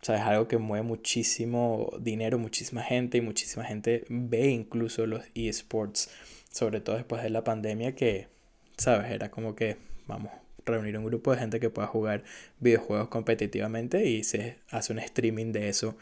o 0.00 0.04
sea, 0.04 0.16
es 0.16 0.22
algo 0.22 0.48
que 0.48 0.58
mueve 0.58 0.84
muchísimo 0.84 1.92
dinero, 2.00 2.38
muchísima 2.38 2.82
gente 2.82 3.18
y 3.18 3.20
muchísima 3.20 3.64
gente 3.64 4.04
ve 4.08 4.48
incluso 4.48 5.06
los 5.06 5.24
esports, 5.34 6.10
sobre 6.50 6.80
todo 6.80 6.96
después 6.96 7.22
de 7.22 7.30
la 7.30 7.44
pandemia 7.44 7.94
que, 7.94 8.28
¿sabes? 8.76 9.12
Era 9.12 9.30
como 9.30 9.54
que 9.54 9.76
vamos 10.06 10.32
reunir 10.68 10.96
un 10.98 11.04
grupo 11.04 11.32
de 11.32 11.38
gente 11.38 11.60
que 11.60 11.70
pueda 11.70 11.88
jugar 11.88 12.24
videojuegos 12.60 13.08
competitivamente 13.08 14.04
y 14.06 14.24
se 14.24 14.58
hace 14.70 14.92
un 14.92 14.98
streaming 15.00 15.52
de 15.52 15.68
eso 15.68 15.96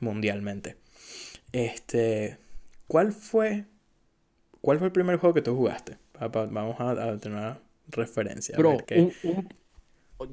mundialmente. 0.00 0.76
Este, 1.52 2.38
¿cuál 2.86 3.12
fue, 3.12 3.64
cuál 4.60 4.78
fue 4.78 4.86
el 4.88 4.92
primer 4.92 5.16
juego 5.16 5.34
que 5.34 5.42
tú 5.42 5.56
jugaste? 5.56 5.96
Vamos 6.32 6.78
a, 6.80 6.90
a 6.90 7.18
tener 7.18 7.38
una 7.38 7.58
referencia. 7.88 8.56
a 8.56 8.58
Bro, 8.58 8.76
ver 8.76 8.84
qué- 8.84 9.00
un- 9.00 9.12
un- 9.22 9.48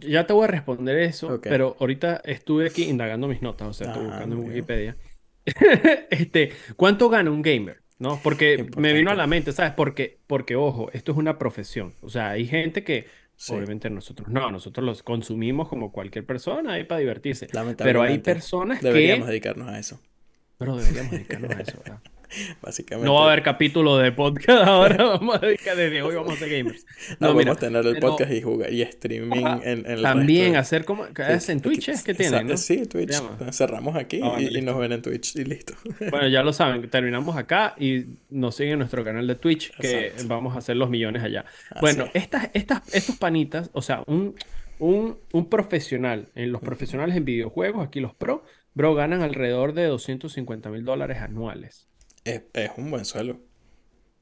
ya 0.01 0.27
te 0.27 0.33
voy 0.33 0.43
a 0.43 0.47
responder 0.47 0.97
eso, 0.99 1.39
pero 1.41 1.77
ahorita 1.79 2.21
estuve 2.25 2.67
aquí 2.67 2.83
indagando 2.83 3.27
mis 3.27 3.41
notas, 3.41 3.67
o 3.69 3.73
sea, 3.73 3.87
estoy 3.87 4.03
Ah, 4.03 4.07
buscando 4.09 4.35
en. 4.35 4.49
Wikipedia. 4.49 4.97
Este, 6.09 6.51
¿cuánto 6.75 7.09
gana 7.09 7.31
un 7.31 7.41
gamer? 7.41 7.81
¿No? 7.99 8.19
Porque 8.21 8.69
me 8.77 8.93
vino 8.93 9.09
a 9.11 9.15
la 9.15 9.27
mente, 9.27 9.51
¿sabes? 9.53 9.73
Porque, 9.73 10.19
porque, 10.27 10.55
ojo, 10.55 10.89
esto 10.93 11.13
es 11.13 11.17
una 11.17 11.39
profesión. 11.39 11.93
O 12.01 12.09
sea, 12.09 12.31
hay 12.31 12.45
gente 12.45 12.83
que, 12.83 13.07
Sí. 13.39 13.53
obviamente 13.53 13.87
nosotros 13.91 14.27
no, 14.29 14.49
nosotros 14.49 14.83
los 14.83 15.03
consumimos 15.03 15.69
como 15.69 15.91
cualquier 15.91 16.25
persona 16.25 16.73
ahí 16.73 16.85
para 16.85 16.99
divertirse. 16.99 17.47
Pero 17.77 18.01
hay 18.01 18.17
personas 18.17 18.81
deberíamos 18.81 19.27
que... 19.27 19.31
dedicarnos 19.31 19.69
a 19.69 19.77
eso, 19.77 20.01
Pero 20.57 20.75
deberíamos 20.75 21.11
dedicarnos 21.11 21.51
a 21.51 21.61
eso, 21.61 21.77
¿verdad? 21.83 22.01
básicamente. 22.61 23.05
No 23.05 23.15
va 23.15 23.21
a 23.23 23.27
haber 23.31 23.43
capítulo 23.43 23.97
de 23.97 24.11
podcast 24.11 24.63
ahora, 24.67 25.03
vamos 25.03 25.35
a 25.35 25.39
dedicar 25.45 25.75
desde 25.75 26.01
hoy, 26.01 26.15
vamos 26.15 26.33
a 26.33 26.37
ser 26.37 26.49
gamers. 26.49 26.85
No, 27.19 27.27
No, 27.29 27.33
mira, 27.35 27.51
vamos 27.51 27.57
a 27.63 27.67
tener 27.67 27.85
el 27.85 27.93
pero- 27.93 28.07
podcast 28.09 28.31
y 28.31 28.41
jugar 28.41 28.73
y 28.73 28.81
streaming 28.81 29.45
en, 29.63 29.85
en 29.85 29.85
el 29.91 30.01
También 30.01 30.45
resto 30.53 30.59
hacer 30.59 30.85
como... 30.85 31.05
¿qué 31.13 31.39
Sí, 31.39 31.51
aquí- 31.51 31.61
Twitch 31.61 31.89
es 31.89 32.03
que 32.03 32.13
tienen, 32.13 32.47
¿no? 32.47 32.57
Sí, 32.57 32.85
Twitch. 32.85 33.13
Cerramos 33.51 33.95
aquí 33.95 34.19
Ah, 34.23 34.35
y, 34.39 34.57
y 34.57 34.61
nos 34.61 34.77
ven 34.77 34.91
en 34.91 35.01
Twitch 35.01 35.35
y 35.35 35.43
listo. 35.45 35.73
Bueno, 36.11 36.27
ya 36.27 36.43
lo 36.43 36.53
saben, 36.53 36.89
terminamos 36.89 37.35
acá 37.37 37.75
y 37.79 38.05
nos 38.29 38.55
siguen 38.55 38.73
en 38.73 38.79
nuestro 38.79 39.03
canal 39.03 39.25
de 39.27 39.35
Twitch, 39.35 39.71
que 39.77 40.07
Exacto. 40.07 40.27
vamos 40.27 40.55
a 40.55 40.59
hacer 40.59 40.75
los 40.75 40.89
millones 40.89 41.23
allá. 41.23 41.45
Así 41.69 41.79
Bueno, 41.81 42.05
es. 42.13 42.23
estas, 42.23 42.49
estas, 42.53 42.93
estos 42.93 43.17
panitas, 43.17 43.69
o 43.73 43.81
sea, 43.81 44.03
un, 44.07 44.35
un, 44.79 45.17
un 45.33 45.49
profesional, 45.49 46.27
en 46.35 46.51
los 46.51 46.61
profesionales 46.61 47.15
en 47.15 47.25
videojuegos, 47.25 47.85
aquí 47.85 47.99
los 47.99 48.13
pro, 48.13 48.43
bro, 48.73 48.93
ganan 48.95 49.21
alrededor 49.21 49.73
de 49.73 49.85
250 49.85 50.69
mil 50.69 50.83
dólares 50.85 51.17
anuales. 51.19 51.87
Es, 52.27 52.43
es 52.53 52.71
un 52.77 52.91
buen 52.91 53.05
suelo. 53.05 53.39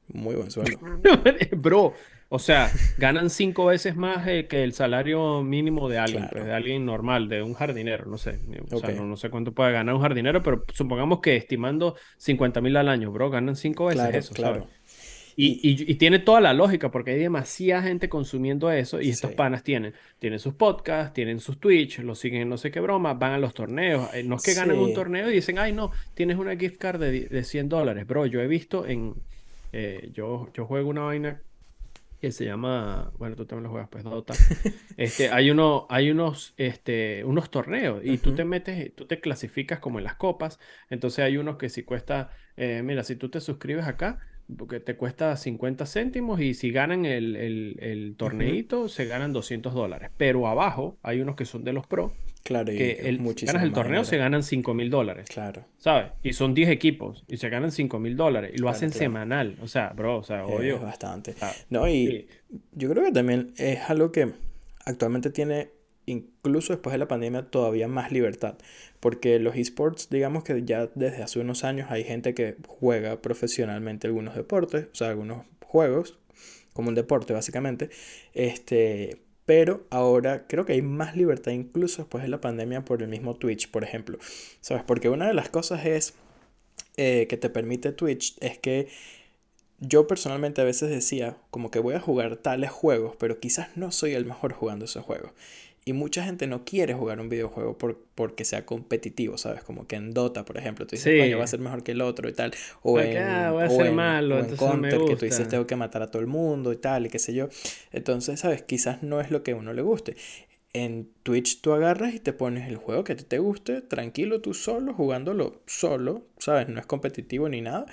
Muy 0.08 0.34
buen 0.36 0.50
suelo. 0.50 0.78
Bro, 1.56 1.94
o 2.28 2.38
sea, 2.38 2.70
ganan 2.96 3.30
cinco 3.30 3.66
veces 3.66 3.96
más 3.96 4.26
eh, 4.28 4.46
que 4.48 4.62
el 4.64 4.72
salario 4.72 5.42
mínimo 5.42 5.88
de 5.88 5.98
alguien, 5.98 6.26
Claro. 6.28 6.28
pues, 6.28 6.44
de 6.44 6.52
alguien 6.54 6.84
normal, 6.86 7.28
de 7.28 7.42
un 7.42 7.54
jardinero, 7.54 8.06
no 8.06 8.18
sé. 8.18 8.40
O 8.70 8.76
sea, 8.76 8.92
no, 8.92 9.04
no 9.04 9.16
sé 9.16 9.30
cuánto 9.30 9.52
puede 9.54 9.72
ganar 9.72 9.94
un 9.94 10.02
jardinero, 10.02 10.42
pero 10.42 10.64
supongamos 10.72 11.20
que 11.20 11.36
estimando 11.36 11.96
50 12.18 12.60
mil 12.60 12.76
al 12.76 12.88
año, 12.88 13.10
bro, 13.12 13.30
ganan 13.30 13.56
cinco 13.56 13.86
veces 13.86 14.08
Claro, 14.08 14.18
eso, 14.18 14.34
claro. 14.34 14.64
¿sabes? 14.64 14.68
Y, 15.38 15.60
y- 15.62 15.92
y 15.92 15.94
tiene 15.96 16.18
toda 16.18 16.40
la 16.40 16.54
lógica, 16.54 16.90
porque 16.90 17.10
hay 17.10 17.18
demasiada 17.18 17.82
gente 17.82 18.08
consumiendo 18.08 18.70
eso, 18.70 19.02
y 19.02 19.10
estos 19.10 19.30
Sí. 19.30 19.36
panas 19.36 19.62
tienen, 19.62 19.92
tienen 20.18 20.38
sus 20.38 20.54
podcasts, 20.54 21.12
tienen 21.12 21.40
sus 21.40 21.60
Twitch, 21.60 21.98
los 22.00 22.18
siguen 22.18 22.42
en 22.42 22.48
no 22.48 22.56
sé 22.56 22.70
qué 22.70 22.80
broma, 22.80 23.12
van 23.14 23.32
a 23.32 23.38
los 23.38 23.52
torneos. 23.52 24.08
Eh, 24.14 24.22
No 24.24 24.36
es 24.36 24.42
que 24.42 24.54
ganan 24.54 24.78
un 24.78 24.94
torneo 24.94 25.30
y 25.30 25.34
dicen, 25.34 25.58
ay, 25.58 25.72
no, 25.74 25.92
tienes 26.14 26.38
una 26.38 26.56
gift 26.56 26.78
card 26.78 27.00
de, 27.00 27.28
de 27.28 27.44
100 27.44 27.68
dólares, 27.68 28.06
bro. 28.06 28.24
Yo 28.26 28.40
he 28.40 28.46
visto 28.46 28.86
en. 28.86 29.14
eh, 29.72 30.08
yo, 30.12 30.50
yo 30.54 30.64
juego 30.66 30.88
una 30.90 31.02
vaina 31.02 31.42
que 32.20 32.32
se 32.32 32.44
llama. 32.46 33.12
Bueno, 33.18 33.36
tú 33.36 33.46
también 33.46 33.64
lo 33.64 33.70
juegas, 33.70 33.88
pues, 33.90 34.04
Dota. 34.04 34.34
Este, 34.96 35.30
hay 35.30 35.50
uno, 35.50 35.86
hay 35.90 36.10
unos, 36.10 36.54
este, 36.56 37.22
unos 37.24 37.50
torneos 37.50 38.00
y 38.04 38.18
tú 38.18 38.34
te 38.34 38.44
metes, 38.46 38.94
tú 38.94 39.06
te 39.06 39.20
clasificas 39.20 39.78
como 39.80 39.98
en 39.98 40.04
las 40.04 40.16
copas. 40.16 40.58
Entonces 40.88 41.20
hay 41.24 41.36
unos 41.36 41.58
que 41.58 41.68
si 41.68 41.82
cuesta, 41.82 42.30
eh, 42.56 42.82
mira, 42.82 43.04
si 43.04 43.16
tú 43.16 43.28
te 43.28 43.40
suscribes 43.40 43.86
acá, 43.86 44.20
porque 44.56 44.80
te 44.80 44.96
cuesta 44.96 45.36
50 45.36 45.86
céntimos 45.86 46.40
y 46.40 46.54
si 46.54 46.70
ganan 46.70 47.04
el, 47.04 47.34
el, 47.36 47.76
el 47.80 48.14
torneito, 48.16 48.88
se 48.88 49.06
ganan 49.06 49.32
200 49.32 49.74
dólares. 49.74 50.10
Pero 50.16 50.46
abajo 50.46 50.98
hay 51.02 51.20
unos 51.20 51.36
que 51.36 51.44
son 51.44 51.64
de 51.64 51.72
los 51.72 51.86
pro, 51.86 52.12
Claro, 52.44 52.66
que 52.66 52.92
es 52.92 52.98
el, 53.06 53.18
si 53.36 53.44
ganas 53.46 53.64
el 53.64 53.72
torneo 53.72 54.04
se 54.04 54.18
ganan 54.18 54.44
5 54.44 54.72
mil 54.72 54.88
dólares. 54.88 55.26
Claro. 55.28 55.64
¿Sabes? 55.78 56.12
Y 56.22 56.32
son 56.32 56.54
10 56.54 56.68
equipos 56.70 57.24
y 57.26 57.38
se 57.38 57.48
ganan 57.48 57.72
5 57.72 57.98
mil 57.98 58.16
dólares 58.16 58.52
y 58.54 58.58
lo 58.58 58.64
Claro, 58.66 58.76
hacen 58.76 58.90
claro. 58.90 58.98
semanal. 59.04 59.56
O 59.62 59.66
sea, 59.66 59.88
bro, 59.88 60.18
o 60.18 60.22
sea, 60.22 60.44
Es 60.44 60.50
obvio. 60.54 60.78
bastante. 60.78 61.34
Ah, 61.40 61.50
No, 61.70 61.88
y 61.88 62.06
sí. 62.06 62.26
yo 62.72 62.88
creo 62.90 63.02
que 63.04 63.10
también 63.10 63.52
es 63.56 63.80
algo 63.90 64.12
que 64.12 64.30
actualmente 64.84 65.30
tiene 65.30 65.70
incluso 66.06 66.72
después 66.72 66.92
de 66.92 66.98
la 66.98 67.08
pandemia, 67.08 67.50
todavía 67.50 67.88
más 67.88 68.12
libertad. 68.12 68.56
Porque 69.00 69.38
los 69.38 69.56
esports, 69.56 70.08
digamos 70.08 70.44
que 70.44 70.64
ya 70.64 70.88
desde 70.94 71.22
hace 71.22 71.40
unos 71.40 71.64
años 71.64 71.90
hay 71.90 72.04
gente 72.04 72.34
que 72.34 72.56
juega 72.66 73.20
profesionalmente 73.20 74.06
algunos 74.06 74.34
deportes, 74.34 74.86
o 74.92 74.94
sea, 74.94 75.10
algunos 75.10 75.44
juegos, 75.64 76.18
como 76.72 76.88
un 76.88 76.94
deporte 76.94 77.32
básicamente. 77.32 77.90
Este, 78.32 79.20
pero 79.44 79.86
ahora 79.90 80.46
creo 80.46 80.64
que 80.64 80.72
hay 80.74 80.82
más 80.82 81.16
libertad 81.16 81.52
incluso 81.52 82.02
después 82.02 82.22
de 82.22 82.28
la 82.28 82.40
pandemia 82.40 82.84
por 82.84 83.02
el 83.02 83.08
mismo 83.08 83.36
Twitch, 83.36 83.70
por 83.70 83.84
ejemplo. 83.84 84.18
¿Sabes? 84.60 84.84
Porque 84.84 85.08
una 85.08 85.26
de 85.28 85.34
las 85.34 85.48
cosas 85.48 85.86
es 85.86 86.14
eh, 86.96 87.26
que 87.28 87.36
te 87.36 87.50
permite 87.50 87.92
Twitch 87.92 88.36
es 88.40 88.58
que 88.58 88.88
yo 89.78 90.06
personalmente 90.06 90.62
a 90.62 90.64
veces 90.64 90.88
decía 90.88 91.36
como 91.50 91.70
que 91.70 91.78
voy 91.78 91.94
a 91.94 92.00
jugar 92.00 92.36
tales 92.36 92.70
juegos, 92.70 93.16
pero 93.18 93.38
quizás 93.38 93.76
no 93.76 93.92
soy 93.92 94.14
el 94.14 94.24
mejor 94.24 94.52
jugando 94.52 94.86
esos 94.86 95.04
juegos. 95.04 95.32
Y 95.88 95.92
mucha 95.92 96.24
gente 96.24 96.48
no 96.48 96.64
quiere 96.64 96.94
jugar 96.94 97.20
un 97.20 97.28
videojuego 97.28 97.78
por, 97.78 98.04
porque 98.16 98.44
sea 98.44 98.66
competitivo, 98.66 99.38
¿sabes? 99.38 99.62
Como 99.62 99.86
que 99.86 99.94
en 99.94 100.12
Dota, 100.12 100.44
por 100.44 100.58
ejemplo, 100.58 100.84
tú 100.84 100.96
dices, 100.96 101.22
coño, 101.22 101.38
va 101.38 101.44
a 101.44 101.46
ser 101.46 101.60
mejor 101.60 101.84
que 101.84 101.92
el 101.92 102.00
otro 102.00 102.28
y 102.28 102.32
tal. 102.32 102.52
O 102.82 102.98
en, 102.98 103.16
ah, 103.16 103.52
voy 103.52 103.62
a 103.62 103.70
ser 103.70 103.92
malo, 103.92 104.40
en 104.40 104.56
Counter, 104.56 104.98
que 105.06 105.14
tú 105.14 105.26
dices, 105.26 105.46
tengo 105.46 105.64
que 105.68 105.76
matar 105.76 106.02
a 106.02 106.10
todo 106.10 106.20
el 106.20 106.26
mundo 106.26 106.72
y 106.72 106.76
tal, 106.76 107.06
y 107.06 107.08
qué 107.08 107.20
sé 107.20 107.34
yo. 107.34 107.48
Entonces, 107.92 108.40
¿sabes? 108.40 108.62
Quizás 108.62 109.04
no 109.04 109.20
es 109.20 109.30
lo 109.30 109.44
que 109.44 109.52
a 109.52 109.54
uno 109.54 109.72
le 109.72 109.82
guste. 109.82 110.16
En 110.72 111.08
Twitch 111.22 111.60
tú 111.60 111.72
agarras 111.72 112.14
y 112.14 112.18
te 112.18 112.32
pones 112.32 112.68
el 112.68 112.76
juego 112.78 113.04
que 113.04 113.14
te 113.14 113.38
guste, 113.38 113.80
tranquilo, 113.80 114.40
tú 114.40 114.54
solo, 114.54 114.92
jugándolo 114.92 115.62
solo, 115.66 116.26
¿sabes? 116.38 116.68
No 116.68 116.80
es 116.80 116.86
competitivo 116.86 117.48
ni 117.48 117.60
nada 117.60 117.86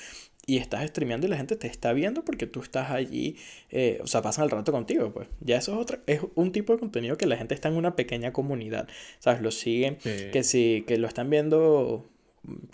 y 0.46 0.58
estás 0.58 0.86
streameando 0.88 1.28
y 1.28 1.30
la 1.30 1.38
gente 1.38 1.56
te 1.56 1.68
está 1.68 1.94
viendo 1.94 2.26
porque 2.26 2.48
tú 2.48 2.62
estás 2.62 2.92
allí, 2.92 3.38
eh, 3.70 4.00
o 4.02 4.08
sea, 4.08 4.22
pasan 4.22 4.46
el 4.46 4.52
rato 4.52 4.72
contigo, 4.72 5.14
pues. 5.14 5.30
Ya 5.40 5.58
eso 5.58 5.74
es 5.74 5.80
otra, 5.80 6.00
es 6.06 6.22
un 6.36 6.52
tipo 6.52 6.74
de 6.74 6.80
contenido 6.80 7.18
que 7.18 7.26
la 7.26 7.38
gente 7.38 7.56
está 7.56 7.70
en 7.70 7.76
una 7.76 7.96
pequeña 7.96 8.34
comunidad, 8.34 8.88
¿sabes? 9.20 9.42
Lo 9.42 9.52
siguen, 9.52 9.98
que 9.98 10.44
si, 10.44 10.84
que 10.86 10.98
lo 10.98 11.08
están 11.08 11.30
viendo, 11.30 12.10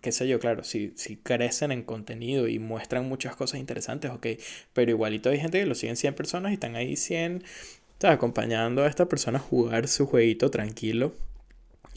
qué 0.01 0.11
sé 0.11 0.27
yo, 0.27 0.39
claro, 0.39 0.63
si, 0.63 0.93
si 0.95 1.17
crecen 1.17 1.71
en 1.71 1.83
contenido 1.83 2.47
y 2.47 2.57
muestran 2.57 3.07
muchas 3.07 3.35
cosas 3.35 3.59
interesantes, 3.59 4.09
ok, 4.11 4.27
pero 4.73 4.89
igualito 4.89 5.29
hay 5.29 5.39
gente 5.39 5.59
que 5.59 5.65
lo 5.67 5.75
siguen 5.75 5.95
100 5.95 6.15
personas 6.15 6.51
y 6.51 6.55
están 6.55 6.75
ahí 6.75 6.95
100, 6.95 7.43
¿sabes? 7.99 8.15
Acompañando 8.15 8.83
a 8.83 8.87
esta 8.87 9.07
persona 9.07 9.37
a 9.37 9.41
jugar 9.41 9.87
su 9.87 10.07
jueguito 10.07 10.49
tranquilo 10.49 11.13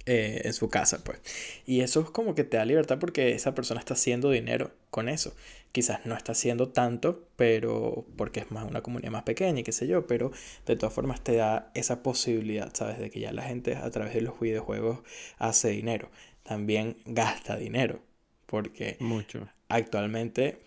eh, 0.04 0.42
en 0.44 0.52
su 0.52 0.68
casa, 0.68 1.04
pues. 1.04 1.20
Y 1.64 1.80
eso 1.80 2.00
es 2.00 2.10
como 2.10 2.34
que 2.34 2.42
te 2.42 2.56
da 2.56 2.64
libertad 2.64 2.98
porque 2.98 3.32
esa 3.32 3.54
persona 3.54 3.78
está 3.78 3.94
haciendo 3.94 4.30
dinero 4.30 4.72
con 4.90 5.08
eso. 5.08 5.32
Quizás 5.72 6.04
no 6.04 6.14
está 6.14 6.32
haciendo 6.32 6.68
tanto, 6.68 7.26
pero 7.36 8.06
porque 8.16 8.40
es 8.40 8.50
más 8.50 8.68
una 8.68 8.82
comunidad 8.82 9.10
más 9.10 9.22
pequeña 9.22 9.60
y 9.60 9.62
qué 9.64 9.72
sé 9.72 9.86
yo, 9.86 10.06
pero 10.06 10.30
de 10.66 10.76
todas 10.76 10.94
formas 10.94 11.22
te 11.24 11.36
da 11.36 11.70
esa 11.74 12.02
posibilidad, 12.02 12.70
¿sabes? 12.74 12.98
De 12.98 13.10
que 13.10 13.20
ya 13.20 13.32
la 13.32 13.42
gente 13.42 13.76
a 13.76 13.90
través 13.90 14.14
de 14.14 14.20
los 14.20 14.38
videojuegos 14.38 15.00
hace 15.38 15.70
dinero. 15.70 16.10
También 16.42 16.96
gasta 17.06 17.56
dinero, 17.56 18.00
porque 18.46 18.96
Mucho. 19.00 19.48
actualmente 19.68 20.58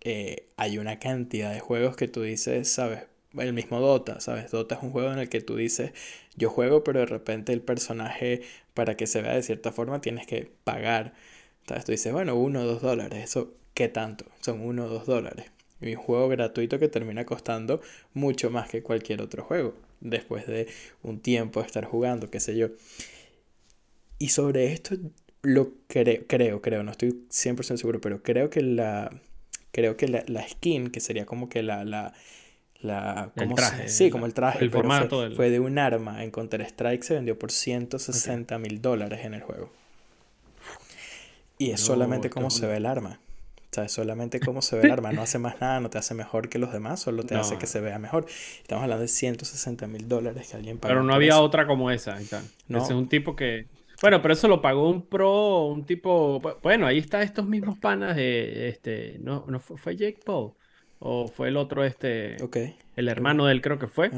eh, 0.00 0.48
hay 0.56 0.78
una 0.78 0.98
cantidad 0.98 1.52
de 1.52 1.60
juegos 1.60 1.96
que 1.96 2.08
tú 2.08 2.22
dices, 2.22 2.70
¿sabes? 2.72 3.00
el 3.42 3.52
mismo 3.52 3.80
Dota, 3.80 4.20
¿sabes? 4.20 4.50
Dota 4.50 4.76
es 4.76 4.82
un 4.82 4.90
juego 4.90 5.12
en 5.12 5.18
el 5.18 5.28
que 5.28 5.40
tú 5.40 5.56
dices, 5.56 5.92
yo 6.36 6.50
juego, 6.50 6.84
pero 6.84 7.00
de 7.00 7.06
repente 7.06 7.52
el 7.52 7.62
personaje, 7.62 8.42
para 8.74 8.96
que 8.96 9.06
se 9.06 9.22
vea 9.22 9.34
de 9.34 9.42
cierta 9.42 9.72
forma, 9.72 10.00
tienes 10.00 10.26
que 10.26 10.52
pagar. 10.64 11.14
¿Sabes? 11.66 11.84
Tú 11.84 11.92
dices, 11.92 12.12
bueno, 12.12 12.36
uno 12.36 12.60
o 12.62 12.64
dos 12.64 12.82
dólares, 12.82 13.24
¿eso 13.24 13.54
qué 13.74 13.88
tanto? 13.88 14.24
Son 14.40 14.60
uno 14.60 14.86
o 14.86 14.88
dos 14.88 15.06
dólares. 15.06 15.46
Y 15.80 15.94
un 15.94 16.02
juego 16.02 16.28
gratuito 16.28 16.78
que 16.78 16.88
termina 16.88 17.26
costando 17.26 17.80
mucho 18.14 18.50
más 18.50 18.68
que 18.68 18.82
cualquier 18.82 19.20
otro 19.20 19.42
juego, 19.44 19.74
después 20.00 20.46
de 20.46 20.68
un 21.02 21.20
tiempo 21.20 21.60
de 21.60 21.66
estar 21.66 21.84
jugando, 21.84 22.30
qué 22.30 22.40
sé 22.40 22.56
yo. 22.56 22.68
Y 24.18 24.28
sobre 24.28 24.72
esto, 24.72 24.96
lo 25.42 25.72
creo, 25.88 26.26
creo, 26.26 26.62
creo, 26.62 26.82
no 26.82 26.92
estoy 26.92 27.10
100% 27.30 27.76
seguro, 27.76 28.00
pero 28.00 28.22
creo 28.22 28.48
que 28.48 28.62
la, 28.62 29.10
creo 29.72 29.96
que 29.96 30.08
la, 30.08 30.24
la 30.26 30.48
skin, 30.48 30.90
que 30.90 31.00
sería 31.00 31.26
como 31.26 31.48
que 31.48 31.62
la, 31.62 31.84
la 31.84 32.14
la, 32.84 33.32
el 33.36 33.54
traje, 33.54 33.88
sí, 33.88 34.10
como 34.10 34.26
el 34.26 34.34
traje. 34.34 34.62
El 34.62 34.70
formato 34.70 35.30
fue, 35.34 35.48
de 35.48 35.58
un 35.58 35.78
arma 35.78 36.22
en 36.22 36.30
Counter-Strike, 36.30 37.02
se 37.02 37.14
vendió 37.14 37.38
por 37.38 37.50
160 37.50 38.58
mil 38.58 38.82
dólares 38.82 39.24
en 39.24 39.32
el 39.32 39.40
juego. 39.40 39.72
Y 41.56 41.70
es 41.70 41.80
solamente 41.80 42.28
cómo 42.28 42.50
se 42.50 42.66
ve 42.66 42.76
el 42.76 42.86
arma. 42.86 43.20
O 43.74 43.76
sea, 43.76 43.84
es 43.86 43.92
solamente 43.92 44.38
cómo 44.38 44.62
se 44.62 44.76
ve 44.76 44.82
el 44.82 44.92
arma. 44.92 45.10
No 45.10 45.22
hace 45.22 45.40
más 45.40 45.60
nada, 45.60 45.80
no 45.80 45.90
te 45.90 45.98
hace 45.98 46.14
mejor 46.14 46.48
que 46.48 46.60
los 46.60 46.72
demás, 46.72 47.00
solo 47.00 47.24
te 47.24 47.34
hace 47.34 47.58
que 47.58 47.66
se 47.66 47.80
vea 47.80 47.98
mejor. 47.98 48.24
Estamos 48.62 48.84
hablando 48.84 49.02
de 49.02 49.08
160 49.08 49.88
mil 49.88 50.06
dólares 50.06 50.48
que 50.48 50.56
alguien 50.56 50.78
pagó. 50.78 50.94
Pero 50.94 51.02
no 51.02 51.12
había 51.12 51.40
otra 51.40 51.66
como 51.66 51.90
esa. 51.90 52.20
Ese 52.20 52.38
es 52.68 52.90
un 52.90 53.08
tipo 53.08 53.34
que. 53.34 53.66
Bueno, 54.00 54.22
pero 54.22 54.34
eso 54.34 54.46
lo 54.46 54.62
pagó 54.62 54.88
un 54.88 55.02
pro, 55.02 55.64
un 55.64 55.84
tipo. 55.84 56.40
Bueno, 56.62 56.86
ahí 56.86 56.98
está 56.98 57.24
estos 57.24 57.46
mismos 57.46 57.76
panas 57.76 58.14
de. 58.14 58.68
Este, 58.68 59.18
no, 59.18 59.44
no 59.48 59.58
fue, 59.58 59.76
fue 59.76 59.96
Jake 59.96 60.20
Paul. 60.24 60.52
O 61.00 61.26
fue 61.26 61.48
el 61.48 61.56
otro, 61.56 61.82
este. 61.82 62.36
El 62.94 63.08
hermano 63.08 63.46
de 63.46 63.54
él, 63.54 63.60
creo 63.60 63.80
que 63.80 63.88
fue. 63.88 64.12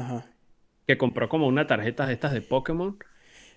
Que 0.85 0.99
compró 0.99 1.29
como 1.29 1.47
una 1.47 1.65
tarjeta 1.65 2.05
de 2.05 2.13
estas 2.13 2.31
de 2.31 2.41
Pokémon. 2.41 2.95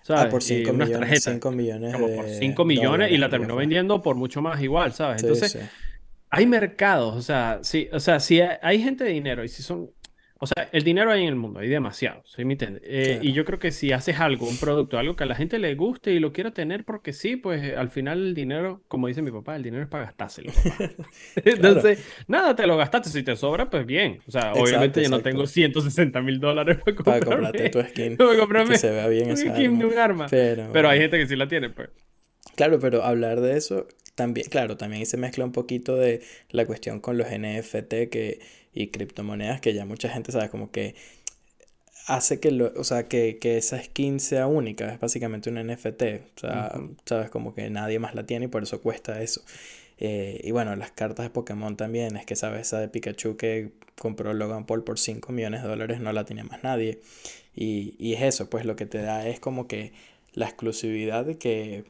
¿sabes? 0.01 0.23
Ah, 0.23 0.29
por 0.29 0.41
5 0.41 0.73
millones. 0.73 1.23
5 1.23 1.51
millones. 1.51 1.93
Como 1.93 2.07
por 2.15 2.27
5 2.27 2.65
millones 2.65 3.11
y 3.11 3.17
la 3.17 3.29
terminó 3.29 3.55
vendiendo 3.55 4.01
por 4.01 4.15
mucho 4.15 4.41
más 4.41 4.61
igual, 4.61 4.93
¿sabes? 4.93 5.21
Entonces, 5.21 5.59
hay 6.31 6.47
mercados, 6.47 7.15
o 7.15 7.21
sea, 7.21 7.59
sí, 7.61 7.89
o 7.91 7.99
sea, 7.99 8.19
si 8.19 8.41
hay 8.41 8.81
gente 8.81 9.03
de 9.03 9.11
dinero 9.11 9.43
y 9.43 9.49
si 9.49 9.61
son 9.61 9.91
o 10.43 10.47
sea, 10.47 10.69
el 10.71 10.83
dinero 10.83 11.11
hay 11.11 11.21
en 11.21 11.27
el 11.27 11.35
mundo, 11.35 11.59
hay 11.59 11.69
demasiado, 11.69 12.23
¿sí 12.25 12.43
me 12.45 12.53
entiendes? 12.53 12.81
Eh, 12.83 13.19
y 13.21 13.31
yo 13.31 13.45
creo 13.45 13.59
que 13.59 13.69
si 13.69 13.91
haces 13.91 14.19
algo, 14.19 14.47
un 14.47 14.57
producto, 14.57 14.97
algo 14.97 15.15
que 15.15 15.23
a 15.23 15.27
la 15.27 15.35
gente 15.35 15.59
le 15.59 15.75
guste 15.75 16.13
y 16.13 16.19
lo 16.19 16.33
quiera 16.33 16.49
tener 16.49 16.83
porque 16.83 17.13
sí, 17.13 17.35
pues 17.35 17.77
al 17.77 17.91
final 17.91 18.29
el 18.29 18.33
dinero, 18.33 18.81
como 18.87 19.05
dice 19.05 19.21
mi 19.21 19.29
papá, 19.29 19.55
el 19.55 19.61
dinero 19.61 19.83
es 19.83 19.89
para 19.89 20.05
gastárselo. 20.05 20.51
Entonces, 21.35 22.03
nada, 22.27 22.55
te 22.55 22.65
lo 22.65 22.75
gastaste, 22.75 23.11
si 23.11 23.21
te 23.21 23.35
sobra, 23.35 23.69
pues 23.69 23.85
bien. 23.85 24.17
O 24.27 24.31
sea, 24.31 24.53
obviamente 24.53 25.03
yo 25.03 25.09
no 25.09 25.19
tengo 25.19 25.45
160 25.45 26.19
mil 26.23 26.39
dólares 26.39 26.79
para, 27.05 27.19
comprarte 27.19 27.69
tu 27.69 27.79
skin. 27.83 28.17
para 28.17 28.35
comprarme 28.39 28.71
que 28.71 28.79
se 28.79 28.89
vea 28.89 29.07
bien 29.09 29.29
esa 29.29 29.53
skin 29.53 29.77
de 29.77 29.85
un 29.85 29.99
arma. 29.99 30.25
Pero... 30.27 30.71
pero 30.73 30.89
hay 30.89 31.01
gente 31.01 31.19
que 31.19 31.27
sí 31.27 31.35
la 31.35 31.47
tiene, 31.47 31.69
pues. 31.69 31.89
Claro, 32.55 32.79
pero 32.79 33.03
hablar 33.03 33.41
de 33.41 33.57
eso 33.57 33.85
también, 34.15 34.47
claro, 34.49 34.77
también 34.77 35.05
se 35.05 35.17
mezcla 35.17 35.45
un 35.45 35.51
poquito 35.51 35.95
de 35.95 36.21
la 36.49 36.65
cuestión 36.65 36.99
con 36.99 37.17
los 37.17 37.27
NFT 37.27 38.09
que 38.09 38.39
y 38.73 38.87
criptomonedas 38.87 39.61
que 39.61 39.73
ya 39.73 39.85
mucha 39.85 40.09
gente 40.09 40.31
sabe 40.31 40.49
como 40.49 40.71
que 40.71 40.95
hace 42.07 42.39
que 42.39 42.51
lo, 42.51 42.71
o 42.75 42.83
sea, 42.83 43.07
que, 43.07 43.37
que, 43.39 43.57
esa 43.57 43.81
skin 43.81 44.19
sea 44.19 44.47
única, 44.47 44.93
es 44.93 44.99
básicamente 44.99 45.49
un 45.49 45.55
NFT, 45.65 46.01
o 46.35 46.39
sea, 46.39 46.73
sabes 47.05 47.29
como 47.29 47.53
que 47.53 47.69
nadie 47.69 47.99
más 47.99 48.15
la 48.15 48.25
tiene 48.25 48.45
y 48.45 48.47
por 48.47 48.63
eso 48.63 48.81
cuesta 48.81 49.21
eso. 49.21 49.41
Eh, 49.97 50.41
y 50.43 50.51
bueno, 50.51 50.75
las 50.75 50.91
cartas 50.91 51.25
de 51.25 51.29
Pokémon 51.29 51.77
también, 51.77 52.17
es 52.17 52.25
que 52.25 52.35
sabes, 52.35 52.61
esa 52.61 52.79
de 52.79 52.87
Pikachu 52.89 53.37
que 53.37 53.71
compró 53.99 54.33
Logan 54.33 54.65
Paul 54.65 54.83
por 54.83 54.97
5 54.97 55.31
millones 55.31 55.61
de 55.61 55.69
dólares 55.69 55.99
no 55.99 56.11
la 56.11 56.25
tiene 56.25 56.43
más 56.43 56.63
nadie. 56.63 57.01
Y, 57.55 57.95
y 57.99 58.13
es 58.15 58.21
eso, 58.23 58.49
pues 58.49 58.65
lo 58.65 58.75
que 58.75 58.87
te 58.87 58.99
da 58.99 59.27
es 59.27 59.39
como 59.39 59.67
que 59.67 59.93
la 60.33 60.47
exclusividad 60.47 61.25
de 61.25 61.37
que, 61.37 61.85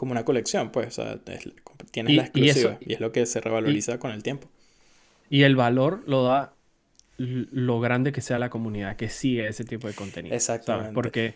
como 0.00 0.12
una 0.12 0.24
colección, 0.24 0.72
pues, 0.72 0.86
o 0.86 1.02
sea, 1.02 1.20
tienes 1.90 2.16
la 2.16 2.22
exclusiva 2.22 2.78
y, 2.80 2.94
es 2.94 3.00
lo 3.00 3.12
que 3.12 3.26
se 3.26 3.38
revaloriza 3.38 3.98
con 3.98 4.12
el 4.12 4.22
tiempo. 4.22 4.48
Y 5.28 5.42
el 5.42 5.56
valor 5.56 6.02
lo 6.06 6.24
da 6.24 6.54
lo 7.18 7.80
grande 7.80 8.10
que 8.10 8.22
sea 8.22 8.38
la 8.38 8.48
comunidad 8.48 8.96
que 8.96 9.10
sigue 9.10 9.46
ese 9.46 9.62
tipo 9.62 9.88
de 9.88 9.92
contenido. 9.92 10.34
Exactamente. 10.34 10.94
Porque, 10.94 11.34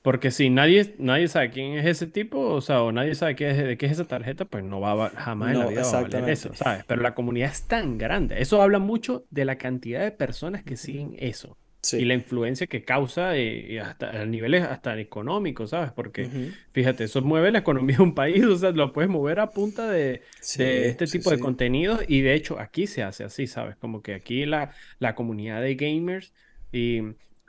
porque 0.00 0.30
si 0.30 0.48
nadie, 0.48 0.94
nadie 0.98 1.28
sabe 1.28 1.50
quién 1.50 1.76
es 1.76 1.84
ese 1.84 2.06
tipo, 2.06 2.40
o 2.40 2.62
sea, 2.62 2.80
o 2.80 2.90
nadie 2.90 3.14
sabe 3.14 3.36
qué 3.36 3.50
es, 3.50 3.58
de 3.58 3.76
qué 3.76 3.84
es 3.84 3.92
esa 3.92 4.06
tarjeta, 4.06 4.46
pues 4.46 4.64
no 4.64 4.80
va 4.80 5.08
a, 5.08 5.10
jamás 5.10 5.52
en 5.52 5.58
la 5.58 5.66
vida 5.66 5.82
va 5.82 5.98
a 5.98 6.00
valer 6.00 6.30
eso, 6.30 6.54
¿sabes? 6.54 6.84
Pero 6.86 7.02
la 7.02 7.14
comunidad 7.14 7.50
es 7.50 7.64
tan 7.64 7.98
grande. 7.98 8.40
Eso 8.40 8.62
habla 8.62 8.78
mucho 8.78 9.26
de 9.28 9.44
la 9.44 9.56
cantidad 9.56 10.00
de 10.00 10.10
personas 10.10 10.64
que 10.64 10.78
siguen 10.78 11.16
eso. 11.18 11.58
Y 11.92 12.04
la 12.04 12.14
influencia 12.14 12.66
que 12.66 12.84
causa 12.84 13.36
eh, 13.36 13.80
hasta 13.80 14.22
a 14.22 14.26
niveles 14.26 14.64
hasta 14.64 14.98
económicos, 14.98 15.70
¿sabes? 15.70 15.92
Porque 15.92 16.28
fíjate, 16.72 17.04
eso 17.04 17.22
mueve 17.22 17.50
la 17.50 17.58
economía 17.58 17.96
de 17.96 18.02
un 18.02 18.14
país, 18.14 18.44
o 18.44 18.56
sea, 18.56 18.70
lo 18.70 18.92
puedes 18.92 19.10
mover 19.10 19.40
a 19.40 19.50
punta 19.50 19.90
de, 19.90 20.22
este 20.40 21.06
tipo 21.06 21.30
de 21.30 21.38
contenidos 21.38 22.00
y 22.08 22.20
de 22.20 22.34
hecho 22.34 22.58
aquí 22.58 22.86
se 22.86 23.02
hace 23.02 23.24
así, 23.24 23.46
¿sabes? 23.46 23.76
Como 23.76 24.02
que 24.02 24.14
aquí 24.14 24.46
la, 24.46 24.72
la 24.98 25.14
comunidad 25.14 25.62
de 25.62 25.74
gamers 25.74 26.32
y, 26.72 27.02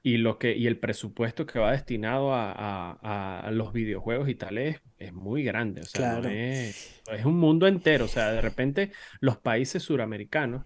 y, 0.03 0.17
lo 0.17 0.37
que, 0.37 0.55
y 0.55 0.67
el 0.67 0.77
presupuesto 0.77 1.45
que 1.45 1.59
va 1.59 1.71
destinado 1.71 2.33
a, 2.33 2.51
a, 2.51 3.39
a 3.39 3.51
los 3.51 3.73
videojuegos 3.73 4.29
y 4.29 4.35
tal 4.35 4.57
es, 4.57 4.81
es 4.99 5.13
muy 5.13 5.43
grande, 5.43 5.81
o 5.81 5.85
sea, 5.85 6.19
es, 6.19 7.01
es, 7.11 7.25
un 7.25 7.37
mundo 7.37 7.67
entero, 7.67 8.05
o 8.05 8.07
sea, 8.07 8.31
de 8.31 8.41
repente 8.41 8.91
los 9.19 9.37
países 9.37 9.83
suramericanos, 9.83 10.63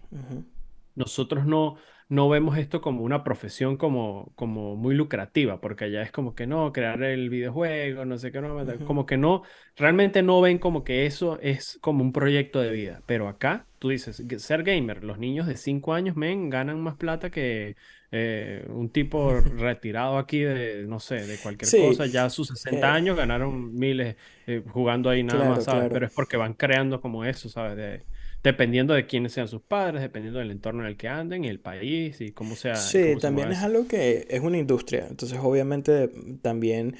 nosotros 0.94 1.46
no 1.46 1.76
no 2.12 2.28
vemos 2.28 2.58
esto 2.58 2.82
como 2.82 3.04
una 3.04 3.24
profesión 3.24 3.78
como, 3.78 4.32
como 4.34 4.76
muy 4.76 4.94
lucrativa, 4.94 5.62
porque 5.62 5.86
allá 5.86 6.02
es 6.02 6.12
como 6.12 6.34
que 6.34 6.46
no, 6.46 6.70
crear 6.70 7.02
el 7.02 7.30
videojuego, 7.30 8.04
no 8.04 8.18
sé 8.18 8.30
qué, 8.30 8.42
no, 8.42 8.54
como 8.84 9.06
que 9.06 9.16
no, 9.16 9.44
realmente 9.76 10.22
no 10.22 10.42
ven 10.42 10.58
como 10.58 10.84
que 10.84 11.06
eso 11.06 11.38
es 11.40 11.78
como 11.80 12.04
un 12.04 12.12
proyecto 12.12 12.60
de 12.60 12.70
vida, 12.70 13.02
pero 13.06 13.28
acá 13.28 13.66
tú 13.78 13.88
dices, 13.88 14.22
ser 14.36 14.62
gamer, 14.62 15.04
los 15.04 15.18
niños 15.18 15.46
de 15.46 15.56
5 15.56 15.94
años, 15.94 16.14
men, 16.14 16.50
ganan 16.50 16.82
más 16.82 16.96
plata 16.96 17.30
que, 17.30 17.76
eh, 18.10 18.66
un 18.68 18.90
tipo 18.90 19.40
retirado 19.56 20.18
aquí 20.18 20.40
de, 20.40 20.84
no 20.86 21.00
sé, 21.00 21.26
de 21.26 21.38
cualquier 21.38 21.88
cosa, 21.88 22.04
ya 22.04 22.26
a 22.26 22.30
sus 22.30 22.48
60 22.48 22.78
eh, 22.78 22.90
años 22.90 23.16
ganaron 23.16 23.74
miles 23.74 24.16
eh, 24.46 24.62
jugando 24.68 25.08
ahí 25.08 25.22
nada 25.22 25.38
claro, 25.38 25.54
más, 25.54 25.64
¿sabes? 25.64 25.80
claro. 25.80 25.94
Pero 25.94 26.06
es 26.08 26.12
porque 26.12 26.36
van 26.36 26.52
creando 26.52 27.00
como 27.00 27.24
eso, 27.24 27.48
¿sabes? 27.48 27.74
De, 27.78 28.04
dependiendo 28.42 28.94
de 28.94 29.06
quiénes 29.06 29.32
sean 29.32 29.48
sus 29.48 29.62
padres, 29.62 30.02
dependiendo 30.02 30.38
del 30.40 30.50
entorno 30.50 30.82
en 30.82 30.88
el 30.88 30.96
que 30.96 31.08
anden 31.08 31.44
y 31.44 31.48
el 31.48 31.60
país 31.60 32.20
y 32.20 32.32
cómo 32.32 32.56
sea, 32.56 32.74
Sí, 32.74 33.02
cómo 33.08 33.20
también 33.20 33.48
es 33.52 33.58
algo 33.58 33.86
que 33.86 34.26
es 34.28 34.40
una 34.40 34.58
industria, 34.58 35.06
entonces 35.08 35.38
obviamente 35.40 36.10
también 36.42 36.96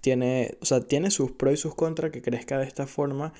tiene, 0.00 0.56
o 0.60 0.64
sea, 0.64 0.80
tiene 0.80 1.10
sus 1.10 1.32
pros 1.32 1.54
y 1.54 1.56
sus 1.56 1.74
contras 1.74 2.10
que 2.10 2.22
crezca 2.22 2.58
de 2.58 2.66
esta 2.66 2.86
forma, 2.86 3.32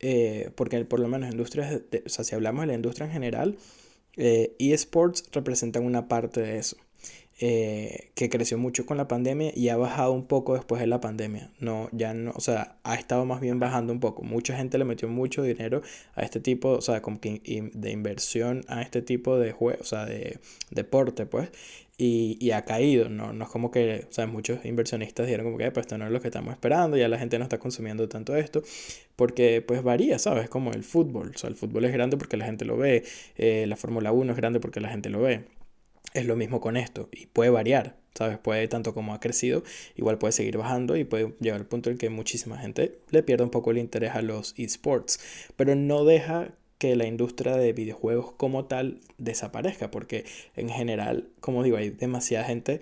eh, 0.00 0.50
porque 0.56 0.84
por 0.84 1.00
lo 1.00 1.08
menos 1.08 1.30
industrias, 1.30 1.80
de- 1.90 2.02
o 2.04 2.08
sea, 2.08 2.24
si 2.24 2.34
hablamos 2.34 2.62
de 2.62 2.66
la 2.68 2.74
industria 2.74 3.06
en 3.06 3.12
general, 3.12 3.56
eh, 4.16 4.54
eSports 4.58 5.24
representan 5.32 5.84
una 5.84 6.08
parte 6.08 6.40
de 6.40 6.58
eso, 6.58 6.76
eh, 7.40 8.10
que 8.14 8.28
creció 8.28 8.58
mucho 8.58 8.86
con 8.86 8.96
la 8.96 9.08
pandemia 9.08 9.52
y 9.54 9.68
ha 9.68 9.76
bajado 9.76 10.12
un 10.12 10.26
poco 10.26 10.54
después 10.54 10.80
de 10.80 10.86
la 10.86 11.00
pandemia. 11.00 11.50
No, 11.58 11.88
ya 11.92 12.14
no, 12.14 12.32
o 12.34 12.40
sea, 12.40 12.76
ha 12.84 12.94
estado 12.94 13.24
más 13.24 13.40
bien 13.40 13.58
bajando 13.58 13.92
un 13.92 14.00
poco. 14.00 14.22
Mucha 14.22 14.56
gente 14.56 14.78
le 14.78 14.84
metió 14.84 15.08
mucho 15.08 15.42
dinero 15.42 15.82
a 16.14 16.22
este 16.22 16.40
tipo, 16.40 16.70
o 16.70 16.80
sea, 16.80 17.00
de 17.02 17.90
inversión 17.90 18.64
a 18.68 18.82
este 18.82 19.02
tipo 19.02 19.38
de 19.38 19.52
juego, 19.52 19.78
o 19.80 19.84
sea, 19.84 20.06
de 20.06 20.38
deporte, 20.70 21.26
pues. 21.26 21.50
Y, 21.96 22.36
y 22.40 22.50
ha 22.50 22.64
caído, 22.64 23.08
¿no? 23.08 23.32
No 23.32 23.44
es 23.44 23.50
como 23.50 23.70
que, 23.70 24.06
o 24.10 24.12
sea, 24.12 24.26
muchos 24.26 24.64
inversionistas 24.64 25.26
dijeron 25.26 25.46
como 25.46 25.58
que, 25.58 25.66
"Eh, 25.66 25.70
pues 25.70 25.86
esto 25.86 25.96
no 25.96 26.06
es 26.06 26.10
lo 26.12 26.20
que 26.20 26.26
estamos 26.28 26.52
esperando, 26.52 26.96
ya 26.96 27.08
la 27.08 27.18
gente 27.20 27.38
no 27.38 27.44
está 27.44 27.58
consumiendo 27.58 28.08
tanto 28.08 28.34
esto, 28.36 28.62
porque 29.16 29.62
pues 29.62 29.82
varía, 29.84 30.18
¿sabes? 30.18 30.48
Como 30.48 30.72
el 30.72 30.82
fútbol, 30.82 31.32
o 31.34 31.38
sea, 31.38 31.48
el 31.50 31.56
fútbol 31.56 31.84
es 31.84 31.92
grande 31.92 32.16
porque 32.16 32.36
la 32.36 32.46
gente 32.46 32.64
lo 32.64 32.76
ve, 32.76 33.04
eh, 33.36 33.66
la 33.68 33.76
Fórmula 33.76 34.10
uno 34.12 34.32
es 34.32 34.36
grande 34.36 34.58
porque 34.60 34.80
la 34.80 34.88
gente 34.88 35.08
lo 35.08 35.20
ve. 35.20 35.44
Es 36.14 36.26
lo 36.26 36.36
mismo 36.36 36.60
con 36.60 36.76
esto 36.76 37.08
y 37.12 37.26
puede 37.26 37.50
variar, 37.50 37.96
¿sabes? 38.14 38.38
Puede 38.38 38.68
tanto 38.68 38.94
como 38.94 39.14
ha 39.14 39.20
crecido, 39.20 39.64
igual 39.96 40.16
puede 40.16 40.32
seguir 40.32 40.56
bajando 40.56 40.96
y 40.96 41.04
puede 41.04 41.34
llegar 41.40 41.60
al 41.60 41.66
punto 41.66 41.90
en 41.90 41.98
que 41.98 42.08
muchísima 42.08 42.56
gente 42.56 42.98
le 43.10 43.24
pierda 43.24 43.44
un 43.44 43.50
poco 43.50 43.72
el 43.72 43.78
interés 43.78 44.14
a 44.14 44.22
los 44.22 44.54
esports, 44.56 45.18
pero 45.56 45.74
no 45.74 46.04
deja 46.04 46.54
que 46.78 46.94
la 46.94 47.06
industria 47.06 47.56
de 47.56 47.72
videojuegos 47.72 48.32
como 48.32 48.66
tal 48.66 49.00
desaparezca, 49.18 49.90
porque 49.90 50.24
en 50.54 50.68
general, 50.68 51.28
como 51.40 51.64
digo, 51.64 51.76
hay 51.78 51.90
demasiada 51.90 52.44
gente 52.44 52.80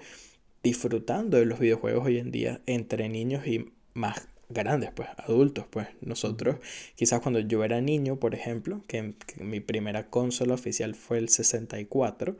disfrutando 0.62 1.38
de 1.38 1.46
los 1.46 1.58
videojuegos 1.58 2.06
hoy 2.06 2.18
en 2.18 2.32
día 2.32 2.60
entre 2.66 3.08
niños 3.08 3.46
y 3.46 3.72
más 3.94 4.28
grandes, 4.50 4.90
pues 4.94 5.08
adultos, 5.16 5.64
pues 5.70 5.88
nosotros, 6.02 6.56
quizás 6.96 7.20
cuando 7.20 7.40
yo 7.40 7.64
era 7.64 7.80
niño, 7.80 8.16
por 8.16 8.34
ejemplo, 8.34 8.82
que, 8.86 9.14
que 9.26 9.42
mi 9.42 9.60
primera 9.60 10.10
consola 10.10 10.52
oficial 10.54 10.94
fue 10.94 11.18
el 11.18 11.30
64, 11.30 12.36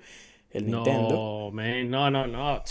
el 0.53 0.67
Nintendo, 0.67 1.27
No, 1.27 1.51
man, 1.53 1.91
no, 1.91 2.11
no, 2.11 2.27
no. 2.27 2.63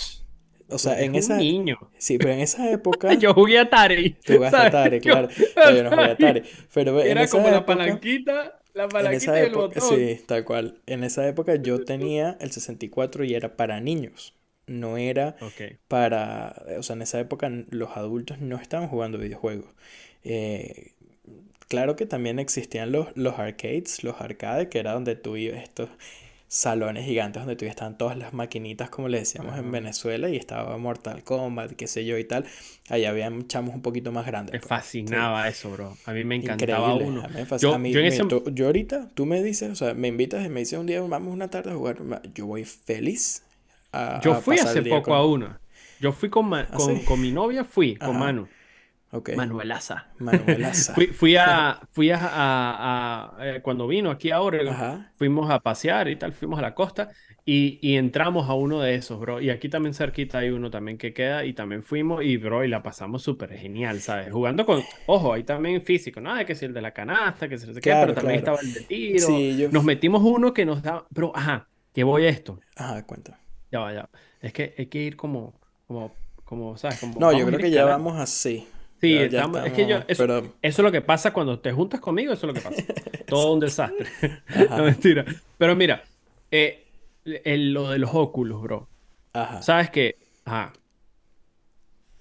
o 0.69 0.77
sea, 0.79 1.01
en 1.01 1.15
un 1.15 1.15
esa, 1.15 1.37
niño. 1.37 1.77
sí, 1.97 2.17
pero 2.19 2.33
en 2.33 2.39
esa 2.41 2.69
época, 2.71 3.13
Yo 3.15 3.33
jugué 3.33 3.59
Atari, 3.59 4.17
tú 4.25 4.33
jugaste. 4.35 4.57
Atari, 4.57 5.01
claro, 5.01 5.29
no, 5.55 5.71
yo 5.71 5.83
no 5.83 5.91
jugué 5.93 6.11
Atari. 6.11 6.39
Atari, 6.39 6.43
pero 6.73 7.03
en 7.03 7.17
Era 7.17 7.27
como 7.29 7.49
esa 7.49 7.51
la 7.51 7.59
época... 7.59 7.65
palanquita, 7.65 8.61
la 8.73 8.91
palanquita 8.91 9.41
y 9.41 9.45
el 9.45 9.53
época, 9.53 9.81
botón. 9.81 9.81
sí, 9.81 10.21
tal 10.27 10.45
cual. 10.45 10.81
En 10.85 11.03
esa 11.03 11.27
época 11.27 11.55
yo 11.55 11.83
tenía 11.83 12.37
el 12.39 12.51
64 12.51 13.23
y 13.25 13.33
era 13.35 13.55
para 13.57 13.79
niños. 13.81 14.35
No 14.67 14.97
era 14.97 15.35
para... 15.87 16.63
O 16.77 16.83
sea, 16.83 16.95
en 16.95 17.01
esa 17.01 17.19
época 17.19 17.49
los 17.69 17.97
adultos 17.97 18.39
no 18.39 18.57
estaban 18.57 18.87
jugando 18.89 19.17
videojuegos. 19.17 19.67
Eh, 20.23 20.93
claro 21.67 21.95
que 21.95 22.05
también 22.05 22.39
existían 22.39 22.91
los, 22.91 23.07
los 23.15 23.39
arcades, 23.39 24.03
los 24.03 24.21
arcades, 24.21 24.67
que 24.69 24.79
era 24.79 24.93
donde 24.93 25.15
tú 25.15 25.37
ibas, 25.37 25.63
estos 25.63 25.89
salones 26.51 27.05
gigantes 27.05 27.41
donde 27.41 27.55
tú 27.55 27.65
estaban 27.65 27.97
todas 27.97 28.17
las 28.17 28.33
maquinitas, 28.33 28.89
como 28.89 29.07
le 29.07 29.19
decíamos 29.19 29.57
en. 29.57 29.71
Venezuela, 29.71 30.29
y 30.29 30.35
estaba 30.37 30.77
Mortal 30.77 31.23
Kombat, 31.23 31.73
qué 31.73 31.87
sé 31.87 32.05
yo 32.05 32.17
y 32.17 32.25
tal. 32.25 32.45
Ahí 32.89 33.05
habían 33.05 33.47
chamos 33.47 33.73
un 33.75 33.81
poquito 33.81 34.11
más 34.11 34.25
grandes, 34.25 34.55
Me 34.55 34.59
pues. 34.59 34.73
Sí. 35.05 35.17
fascinaba 35.19 35.47
eso, 35.49 35.71
bro. 35.71 35.99
A 36.05 36.13
mí 36.13 36.23
me 36.23 36.35
encantaba 36.35 36.95
Increíble, 36.95 36.95
uno. 36.95 37.21
a 37.21 37.27
mí, 37.27 37.35
me 37.35 37.45
fasc- 37.47 37.71
a 37.71 37.77
Yo, 37.77 37.77
mí, 37.77 37.95
yo 37.95 37.99
en 37.99 38.05
mira, 38.05 38.07
ese... 38.07 38.23
tú- 38.27 38.43
yo 38.51 38.65
ahorita, 38.67 39.09
tú 39.13 39.25
me 39.27 39.43
dices, 39.43 39.69
o 39.71 39.75
sea, 39.75 39.93
me 39.93 40.07
invitas 40.07 40.43
y 40.45 40.49
me 40.49 40.61
dices 40.61 40.79
un 40.79 40.87
día, 40.87 41.01
vamos 41.01 41.33
una 41.33 41.49
tarde 41.49 41.71
a 41.71 41.75
jugar, 41.75 41.97
yo 42.33 42.47
voy 42.47 42.65
feliz 42.65 43.43
a, 43.91 44.17
Yo 44.19 44.35
a 44.37 44.41
fui 44.43 44.57
pasar 44.57 44.59
hace 44.59 44.81
poco 44.83 45.13
a 45.15 45.25
una. 45.25 45.61
Yo 45.99 46.11
fui 46.11 46.29
con, 46.29 46.47
Ma- 46.49 46.71
¿Ah, 46.71 46.77
con, 46.77 46.99
sí? 46.99 47.01
con 47.01 47.19
mi 47.19 47.31
novia, 47.31 47.63
fui 47.63 47.99
con 47.99 48.17
Manu. 48.17 48.49
Ok. 49.11 49.29
Manuelaza. 49.35 50.07
Manuelaza. 50.19 50.93
Fui, 50.95 51.07
fui 51.07 51.35
a, 51.35 51.79
fui 51.91 52.11
a, 52.11 52.17
a- 52.19 53.35
a- 53.37 53.47
eh, 53.55 53.61
cuando 53.61 53.87
vino 53.87 54.09
aquí 54.11 54.31
a 54.31 54.41
Oregon, 54.41 54.73
Ajá, 54.73 55.11
fuimos 55.15 55.49
a 55.49 55.59
pasear 55.59 56.07
y 56.07 56.15
tal, 56.15 56.33
fuimos 56.33 56.59
a 56.59 56.61
la 56.61 56.73
costa 56.75 57.11
y, 57.45 57.79
y 57.81 57.97
entramos 57.97 58.49
a 58.49 58.53
uno 58.53 58.81
de 58.81 58.95
esos, 58.95 59.19
bro. 59.19 59.41
Y 59.41 59.49
aquí 59.49 59.69
también 59.69 59.93
cerquita 59.93 60.39
hay 60.39 60.49
uno 60.49 60.69
también 60.69 60.97
que 60.97 61.13
queda 61.13 61.45
y 61.45 61.53
también 61.53 61.83
fuimos 61.83 62.23
y, 62.23 62.37
bro, 62.37 62.63
y 62.63 62.67
la 62.67 62.83
pasamos 62.83 63.23
súper 63.23 63.53
genial, 63.57 63.99
¿sabes? 64.01 64.31
Jugando 64.31 64.65
con, 64.65 64.81
ojo, 65.07 65.33
ahí 65.33 65.43
también 65.43 65.81
físico, 65.83 66.21
¿no? 66.21 66.35
De 66.35 66.45
que 66.45 66.55
si 66.55 66.65
el 66.65 66.73
de 66.73 66.81
la 66.81 66.91
canasta, 66.93 67.47
que 67.49 67.55
no 67.55 67.73
sé 67.73 67.81
qué, 67.81 67.81
pero 67.81 67.81
claro, 67.81 68.13
también 68.13 68.39
claro. 68.39 68.57
estaba 68.57 68.59
el 68.61 68.73
de 68.73 68.81
tiro. 68.81 69.27
Sí, 69.27 69.57
yo... 69.57 69.69
Nos 69.69 69.83
metimos 69.83 70.21
uno 70.23 70.53
que 70.53 70.65
nos 70.65 70.81
daba, 70.81 71.05
bro, 71.09 71.31
ajá, 71.35 71.67
que 71.93 72.03
voy 72.03 72.25
a 72.25 72.29
esto. 72.29 72.59
Ajá, 72.75 73.05
cuenta. 73.05 73.39
Ya 73.71 73.79
va, 73.79 73.93
ya. 73.93 74.09
Es 74.41 74.53
que 74.53 74.73
hay 74.77 74.87
que 74.87 74.99
ir 74.99 75.15
como, 75.15 75.53
como, 75.87 76.11
como, 76.45 76.77
¿sabes? 76.77 76.99
Como 76.99 77.19
No, 77.19 77.31
yo 77.31 77.45
creo 77.45 77.59
que 77.59 77.71
ya 77.71 77.85
vamos 77.85 78.19
así. 78.19 78.67
Sí, 79.01 79.13
Ya, 79.15 79.21
ya 79.21 79.27
estamos, 79.39 79.65
es 79.65 79.73
que 79.73 79.87
yo, 79.87 79.97
eso, 80.07 80.23
pero... 80.23 80.39
eso 80.39 80.51
es 80.61 80.79
lo 80.79 80.91
que 80.91 81.01
pasa 81.01 81.33
cuando 81.33 81.59
te 81.59 81.71
juntas 81.71 81.99
conmigo, 81.99 82.33
eso 82.33 82.45
es 82.47 82.53
lo 82.53 82.53
que 82.53 82.61
pasa. 82.61 82.83
Todo 83.27 83.53
un 83.53 83.59
desastre. 83.59 84.07
No, 84.69 84.83
mentira. 84.83 85.25
Pero 85.57 85.75
mira, 85.75 86.03
eh, 86.51 86.87
el- 87.25 87.73
lo 87.73 87.89
de 87.89 87.99
los 87.99 88.11
óculos, 88.13 88.61
bro. 88.61 88.87
ajá, 89.33 89.61
Sabes 89.61 89.89
que, 89.89 90.17
ajá, 90.45 90.73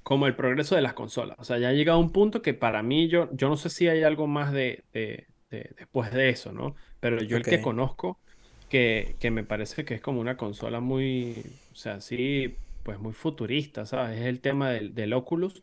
como 0.03 0.27
el 0.27 0.35
progreso 0.35 0.75
de 0.75 0.83
las 0.83 0.95
consolas. 0.95 1.37
O 1.39 1.45
sea, 1.45 1.59
ya 1.59 1.69
ha 1.69 1.73
llegado 1.73 1.99
a 1.99 2.03
un 2.03 2.13
punto 2.13 2.43
que 2.43 2.55
para 2.55 2.83
mí, 2.83 3.09
yo, 3.09 3.29
yo 3.33 3.49
no 3.49 3.57
sé 3.57 3.71
si 3.71 3.89
hay 3.89 4.03
algo 4.03 4.27
más 4.27 4.53
de, 4.53 4.85
de- 4.93 5.27
de- 5.51 5.75
después 5.79 6.13
de 6.13 6.31
eso, 6.31 6.53
¿no? 6.53 6.75
Pero 7.01 7.23
yo 7.23 7.37
el 7.37 7.43
que 7.47 7.61
conozco, 7.61 8.19
que, 8.69 9.17
que 9.21 9.31
me 9.31 9.45
parece 9.45 9.85
que 9.85 9.95
es 9.95 10.01
como 10.01 10.21
una 10.21 10.37
consola 10.37 10.81
muy, 10.81 11.61
o 11.73 11.75
sea, 11.75 12.01
sí, 12.01 12.57
pues 12.83 12.99
muy 12.99 13.13
futurista, 13.13 13.85
¿sabes? 13.87 14.19
Es 14.21 14.27
el 14.27 14.41
tema 14.41 14.71
del, 14.71 14.95
del 14.95 15.13
Oculus. 15.13 15.63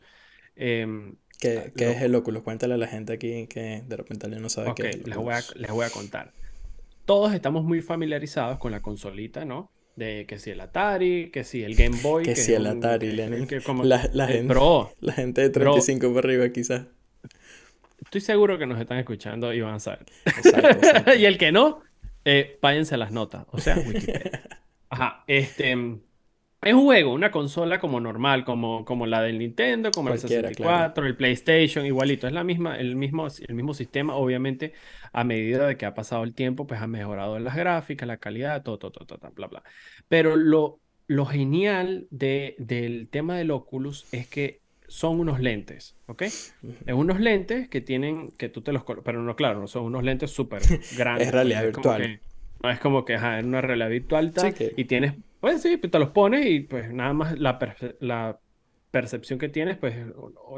Em, 0.58 1.14
¿Qué, 1.40 1.72
qué 1.76 1.84
lo- 1.86 1.90
es 1.92 2.02
el 2.02 2.14
Oculus? 2.14 2.42
Cuéntale 2.42 2.74
a 2.74 2.76
la 2.76 2.86
gente 2.88 3.12
aquí 3.12 3.46
que 3.46 3.82
de 3.86 3.96
repente 3.96 4.26
alguien 4.26 4.42
no 4.42 4.48
sabe 4.48 4.70
ok, 4.70 4.76
qué 4.76 4.88
es 4.90 4.96
el 4.96 5.02
les 5.04 5.16
voy 5.16 5.32
a, 5.34 5.40
les 5.56 5.70
voy 5.70 5.86
a 5.86 5.90
contar. 5.90 6.32
Todos 7.04 7.32
estamos 7.32 7.64
muy 7.64 7.80
familiarizados 7.80 8.58
con 8.58 8.72
la 8.72 8.80
consolita, 8.80 9.44
¿no? 9.44 9.70
De 9.96 10.26
que 10.26 10.38
si 10.38 10.50
el 10.50 10.60
Atari, 10.60 11.30
que 11.30 11.42
si 11.44 11.62
el 11.64 11.74
Game 11.74 11.96
Boy, 12.02 12.22
Que 12.24 12.34
que 12.34 12.40
si 12.40 12.52
el 12.54 12.62
un, 12.62 12.78
Atari, 12.78 13.08
que, 13.08 13.12
Lenin. 13.14 13.46
que 13.46 13.60
como, 13.60 13.84
La, 13.84 14.08
la 14.12 14.28
eh, 14.30 14.34
gente, 14.34 14.52
bro, 14.52 14.92
la 15.00 15.12
gente 15.12 15.40
de 15.42 15.48
bro, 15.48 15.72
35 15.72 16.08
para 16.14 16.18
arriba 16.28 16.48
quizás. 16.50 16.82
estoy 18.04 18.20
seguro 18.20 18.58
que 18.58 18.66
nos 18.66 18.80
están 18.80 18.98
escuchando 18.98 19.52
y 19.52 19.60
van 19.60 19.74
a 19.74 19.80
saber. 19.80 20.06
Exacto, 20.26 20.68
exacto. 20.68 21.14
Y 21.18 21.24
el 21.24 21.38
que 21.38 21.50
no, 21.52 21.82
eh, 22.24 22.58
váyanse 22.62 22.96
las 22.96 23.10
notas, 23.12 23.46
o 23.50 23.58
sea, 23.58 23.76
Wikipedia. 23.76 24.42
Ajá, 24.90 25.24
este, 25.26 25.76
es 26.62 26.74
un 26.74 26.84
juego, 26.84 27.12
una 27.12 27.30
consola 27.30 27.78
como 27.78 28.00
normal, 28.00 28.44
como, 28.44 28.84
como 28.84 29.06
la 29.06 29.22
del 29.22 29.38
Nintendo, 29.38 29.92
como 29.92 30.10
el 30.10 30.18
Cualquiera, 30.18 30.50
claro. 30.50 30.94
64, 30.94 31.06
el 31.06 31.16
PlayStation, 31.16 31.86
igualito, 31.86 32.26
es 32.26 32.32
la 32.32 32.42
misma, 32.42 32.76
el 32.76 32.96
mismo, 32.96 33.28
el 33.46 33.54
mismo 33.54 33.74
sistema, 33.74 34.16
obviamente, 34.16 34.72
a 35.12 35.22
medida 35.22 35.66
de 35.66 35.76
que 35.76 35.86
ha 35.86 35.94
pasado 35.94 36.24
el 36.24 36.34
tiempo, 36.34 36.66
pues 36.66 36.80
ha 36.80 36.88
mejorado 36.88 37.38
las 37.38 37.54
gráficas, 37.54 38.08
la 38.08 38.16
calidad, 38.16 38.62
todo, 38.62 38.78
todo, 38.78 38.90
todo, 38.90 39.18
todo, 39.18 39.30
bla, 39.32 39.46
bla. 39.46 39.62
Pero 40.08 40.34
lo, 40.36 40.80
lo 41.06 41.26
genial 41.26 42.08
de, 42.10 42.56
del 42.58 43.08
tema 43.08 43.36
del 43.36 43.52
Oculus 43.52 44.06
es 44.12 44.26
que 44.26 44.60
son 44.88 45.20
unos 45.20 45.38
lentes, 45.40 45.96
¿ok? 46.06 46.22
Es 46.22 46.54
unos 46.88 47.20
lentes 47.20 47.68
que 47.68 47.80
tienen, 47.80 48.32
que 48.32 48.48
tú 48.48 48.62
te 48.62 48.72
los 48.72 48.84
pero 49.04 49.22
no, 49.22 49.36
claro, 49.36 49.60
no 49.60 49.66
son 49.68 49.84
unos 49.84 50.02
lentes 50.02 50.30
súper 50.30 50.62
Es 50.80 50.96
grandes, 50.96 51.30
pues 51.30 51.32
realidad 51.32 51.64
es 51.66 51.72
como 51.72 51.94
virtual. 51.94 52.02
que, 52.02 52.20
no 52.62 52.70
es 52.70 52.80
como 52.80 53.04
que, 53.04 53.14
ajá, 53.14 53.38
en 53.38 53.46
una 53.46 53.60
realidad 53.60 53.90
virtual 53.90 54.32
Sí 54.36 54.52
que... 54.52 54.72
y 54.76 54.86
tienes, 54.86 55.14
pues 55.40 55.62
sí, 55.62 55.76
pues 55.76 55.90
te 55.90 55.98
los 55.98 56.10
pones 56.10 56.46
y 56.46 56.60
pues 56.60 56.92
nada 56.92 57.12
más 57.12 57.38
la, 57.38 57.58
perce- 57.58 57.96
la 58.00 58.40
percepción 58.90 59.38
que 59.38 59.48
tienes, 59.48 59.76
pues 59.78 59.94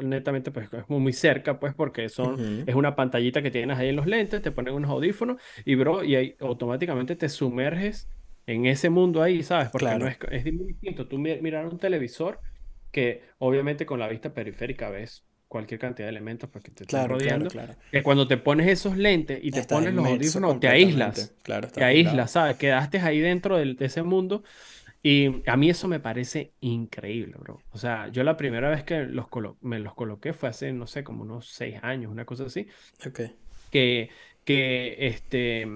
netamente 0.03 0.51
pues 0.51 0.71
es 0.73 0.89
muy, 0.89 0.99
muy 0.99 1.13
cerca, 1.13 1.59
pues 1.59 1.73
porque 1.75 2.09
son, 2.09 2.39
es 2.65 2.75
una 2.75 2.95
pantallita 2.95 3.41
que 3.41 3.51
tienes 3.51 3.77
ahí 3.77 3.89
en 3.89 3.95
los 3.97 4.07
lentes, 4.07 4.41
te 4.41 4.51
ponen 4.51 4.73
unos 4.73 4.89
audífonos 4.91 5.41
y 5.65 5.75
bro, 5.75 6.03
y 6.03 6.15
ahí 6.15 6.35
automáticamente 6.39 7.15
te 7.15 7.29
sumerges 7.29 8.09
en 8.45 8.65
ese 8.65 8.89
mundo 8.89 9.21
ahí, 9.21 9.43
¿sabes? 9.43 9.69
Porque 9.69 9.95
no 9.95 10.07
es, 10.07 10.17
es 10.29 10.45
muy 10.53 10.65
distinto. 10.67 11.07
Tú 11.07 11.17
mi- 11.19 11.39
mirar 11.41 11.67
un 11.67 11.77
televisor 11.79 12.39
que 12.91 13.23
obviamente 13.37 13.85
con 13.85 13.99
la 13.99 14.07
vista 14.09 14.33
periférica 14.33 14.89
ves 14.89 15.25
cualquier 15.51 15.79
cantidad 15.79 16.07
de 16.07 16.11
elementos 16.11 16.49
porque 16.49 16.71
te 16.71 16.83
están 16.85 17.03
claro, 17.03 17.17
claro, 17.17 17.47
rodeando, 17.47 17.47
claro. 17.47 17.75
que 17.91 18.03
cuando 18.03 18.27
te 18.27 18.37
pones 18.37 18.67
esos 18.69 18.97
lentes 18.97 19.39
y 19.43 19.51
te 19.51 19.61
Estás 19.61 19.67
pones 19.67 19.93
los 19.93 20.05
audífonos, 20.05 20.59
te 20.59 20.67
aíslas, 20.69 21.35
Claro, 21.43 21.67
te 21.71 21.83
aíslas, 21.83 22.31
¿sabes? 22.31 22.57
Quedaste 22.57 22.99
ahí 22.99 23.19
dentro 23.19 23.57
del- 23.57 23.75
de 23.75 23.85
ese 23.85 24.03
mundo 24.03 24.43
y 25.03 25.47
a 25.49 25.57
mí 25.57 25.69
eso 25.69 25.87
me 25.87 25.99
parece 25.99 26.53
increíble, 26.61 27.35
bro. 27.39 27.63
O 27.71 27.77
sea, 27.79 28.09
yo 28.09 28.23
la 28.23 28.37
primera 28.37 28.69
vez 28.69 28.83
que 28.83 29.01
los 29.05 29.27
colo- 29.29 29.57
me 29.61 29.79
los 29.79 29.95
coloqué 29.95 30.33
fue 30.33 30.49
hace, 30.49 30.73
no 30.73 30.87
sé, 30.87 31.03
como 31.03 31.23
unos 31.23 31.49
seis 31.49 31.79
años, 31.83 32.11
una 32.11 32.25
cosa 32.25 32.45
así 32.45 32.67
Ok. 33.07 33.19
que, 33.69 34.09
que 34.43 35.07
este, 35.07 35.67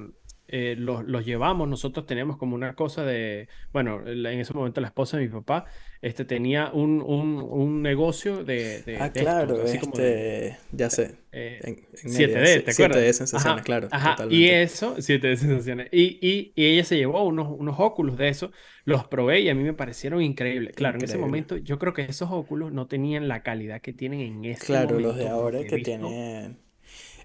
eh, 0.47 0.75
los, 0.77 1.05
los 1.05 1.25
llevamos, 1.25 1.67
nosotros 1.67 2.05
teníamos 2.05 2.37
como 2.37 2.55
una 2.55 2.75
cosa 2.75 3.03
de, 3.03 3.49
bueno, 3.73 4.05
en 4.07 4.25
ese 4.39 4.53
momento 4.53 4.81
la 4.81 4.87
esposa 4.87 5.17
de 5.17 5.23
mi 5.25 5.29
papá, 5.29 5.65
este, 6.01 6.25
tenía 6.25 6.71
un, 6.71 7.01
un, 7.01 7.41
un 7.41 7.81
negocio 7.81 8.43
de, 8.43 8.81
de, 8.83 8.97
Ah, 8.97 9.09
de 9.13 9.23
esto, 9.23 9.47
claro, 9.47 9.63
como 9.79 9.99
de, 9.99 10.21
este, 10.21 10.57
ya 10.71 10.89
sé, 10.89 11.17
eh, 11.31 11.59
en, 11.63 11.87
en 12.03 12.13
7D, 12.13 12.33
media, 12.33 12.63
¿te 12.63 12.71
7D 12.71 12.71
acuerdas? 12.71 13.13
sensaciones, 13.13 13.63
Ajá, 13.63 13.63
claro, 13.63 13.91
ajá. 13.91 14.25
Y 14.29 14.47
eso, 14.49 14.95
7D 15.01 15.35
sensaciones. 15.37 15.89
Y, 15.91 16.19
y, 16.25 16.53
y 16.55 16.65
ella 16.73 16.83
se 16.85 16.97
llevó 16.97 17.23
unos, 17.25 17.47
unos 17.57 17.75
óculos 17.79 18.17
de 18.17 18.29
eso, 18.29 18.51
los 18.85 19.07
probé 19.07 19.41
y 19.41 19.49
a 19.49 19.55
mí 19.55 19.63
me 19.63 19.73
parecieron 19.73 20.21
increíbles. 20.21 20.73
Claro, 20.75 20.97
en 20.97 21.03
ese 21.03 21.17
momento 21.17 21.57
yo 21.57 21.79
creo 21.79 21.93
que 21.93 22.03
esos 22.03 22.29
óculos 22.31 22.71
no 22.71 22.87
tenían 22.87 23.27
la 23.27 23.43
calidad 23.43 23.81
que 23.81 23.93
tienen 23.93 24.21
en 24.21 24.45
este 24.45 24.77
Claro, 24.77 24.99
los 24.99 25.15
de 25.17 25.27
momento, 25.27 25.29
ahora 25.29 25.65
que 25.65 25.77
visto... 25.77 25.79
tienen... 25.79 26.59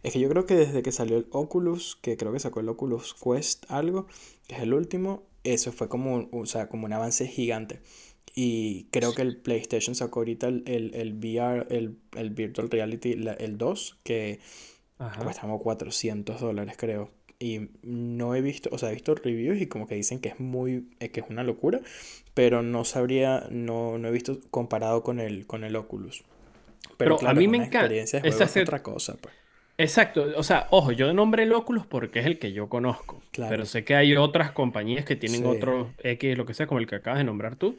Es 0.02 0.12
que 0.12 0.20
yo 0.20 0.28
creo 0.28 0.46
que 0.46 0.54
desde 0.54 0.82
que 0.82 0.92
salió 0.92 1.16
el 1.18 1.26
Oculus, 1.30 1.96
que 2.02 2.16
creo 2.16 2.32
que 2.32 2.38
sacó 2.40 2.60
el 2.60 2.68
Oculus 2.68 3.14
Quest 3.14 3.66
algo, 3.70 4.06
que 4.46 4.56
es 4.56 4.62
el 4.62 4.74
último, 4.74 5.24
eso 5.44 5.72
fue 5.72 5.88
como, 5.88 6.28
o 6.32 6.46
sea, 6.46 6.68
como 6.68 6.86
un 6.86 6.92
avance 6.92 7.26
gigante. 7.26 7.80
Y 8.42 8.86
creo 8.92 9.14
que 9.14 9.22
el 9.22 9.36
PlayStation 9.36 9.94
sacó 9.94 10.20
ahorita 10.20 10.48
el, 10.48 10.62
el, 10.66 10.94
el 10.94 11.14
VR, 11.14 11.66
el, 11.70 11.98
el 12.16 12.30
Virtual 12.30 12.70
Reality, 12.70 13.14
la- 13.16 13.34
el 13.34 13.58
2, 13.58 13.98
que 14.04 14.40
Ajá. 14.98 15.24
cuesta 15.24 15.42
como 15.42 15.60
400 15.60 16.40
dólares, 16.40 16.76
creo. 16.78 17.10
Y 17.38 17.70
no 17.82 18.34
he 18.34 18.40
visto, 18.42 18.68
o 18.72 18.78
sea, 18.78 18.90
he 18.90 18.94
visto 18.94 19.14
reviews 19.14 19.60
y 19.60 19.66
como 19.66 19.86
que 19.86 19.94
dicen 19.94 20.20
que 20.20 20.30
es 20.30 20.40
muy, 20.40 20.90
eh, 21.00 21.10
que 21.10 21.20
es 21.20 21.26
una 21.30 21.42
locura, 21.44 21.80
pero 22.34 22.62
no 22.62 22.84
sabría, 22.84 23.46
no, 23.50 23.98
no 23.98 24.08
he 24.08 24.12
visto 24.12 24.40
comparado 24.50 25.02
con 25.02 25.20
el, 25.20 25.46
con 25.46 25.64
el 25.64 25.76
Oculus. 25.76 26.24
Pero 27.02 27.16
Pero 27.16 27.22
a 27.26 27.32
claro, 27.32 27.34
mí 27.34 27.48
es 27.48 27.48
me 27.48 27.58
encanta. 27.58 28.00
es 28.22 28.56
Exacto, 28.56 28.58
otra 28.58 28.82
cosa, 28.82 29.16
pues. 29.20 29.34
exacto. 29.78 30.26
O 30.36 30.42
sea, 30.42 30.68
ojo, 30.70 30.92
yo 30.92 31.12
nombré 31.12 31.44
el 31.44 31.52
Oculus 31.52 31.86
porque 31.86 32.20
es 32.20 32.26
el 32.26 32.38
que 32.38 32.52
yo 32.52 32.68
conozco. 32.68 33.22
Pero 33.46 33.64
Claro, 33.64 33.66
sé 33.66 33.84
que 33.84 33.94
hay 33.96 34.16
otras 34.16 34.52
compañías 34.52 35.04
que 35.04 35.16
tienen 35.16 35.44
sí. 35.44 35.46
otro 35.46 35.94
X, 35.98 36.36
lo 36.36 36.46
que 36.46 36.54
sea, 36.54 36.66
como 36.66 36.78
el 36.80 36.86
que 36.86 36.96
acabas 36.96 37.18
de 37.18 37.24
nombrar 37.24 37.56
tú. 37.56 37.78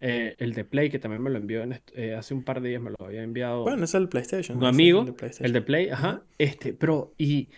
Eh, 0.00 0.34
el 0.38 0.54
de 0.54 0.64
Play, 0.64 0.90
que 0.90 0.98
también 0.98 1.22
me 1.22 1.30
lo 1.30 1.38
envió 1.38 1.62
en 1.62 1.82
eh, 1.94 2.14
hace 2.14 2.34
un 2.34 2.44
par 2.44 2.60
de 2.60 2.70
días, 2.70 2.82
me 2.82 2.90
lo 2.90 2.96
había 3.06 3.22
enviado 3.22 3.78
Bueno, 3.78 3.84
es 3.84 3.94
el 3.94 4.08
PlayStation, 4.08 4.58
un 4.58 4.64
es 4.64 4.82
el 4.82 5.04
de 5.04 5.12
amigo, 5.12 5.14
el 5.40 5.52
de. 5.52 5.62
Play, 5.62 5.90
ajá. 5.90 6.26
Este, 6.38 6.74
pero, 6.74 7.14
y 7.18 7.50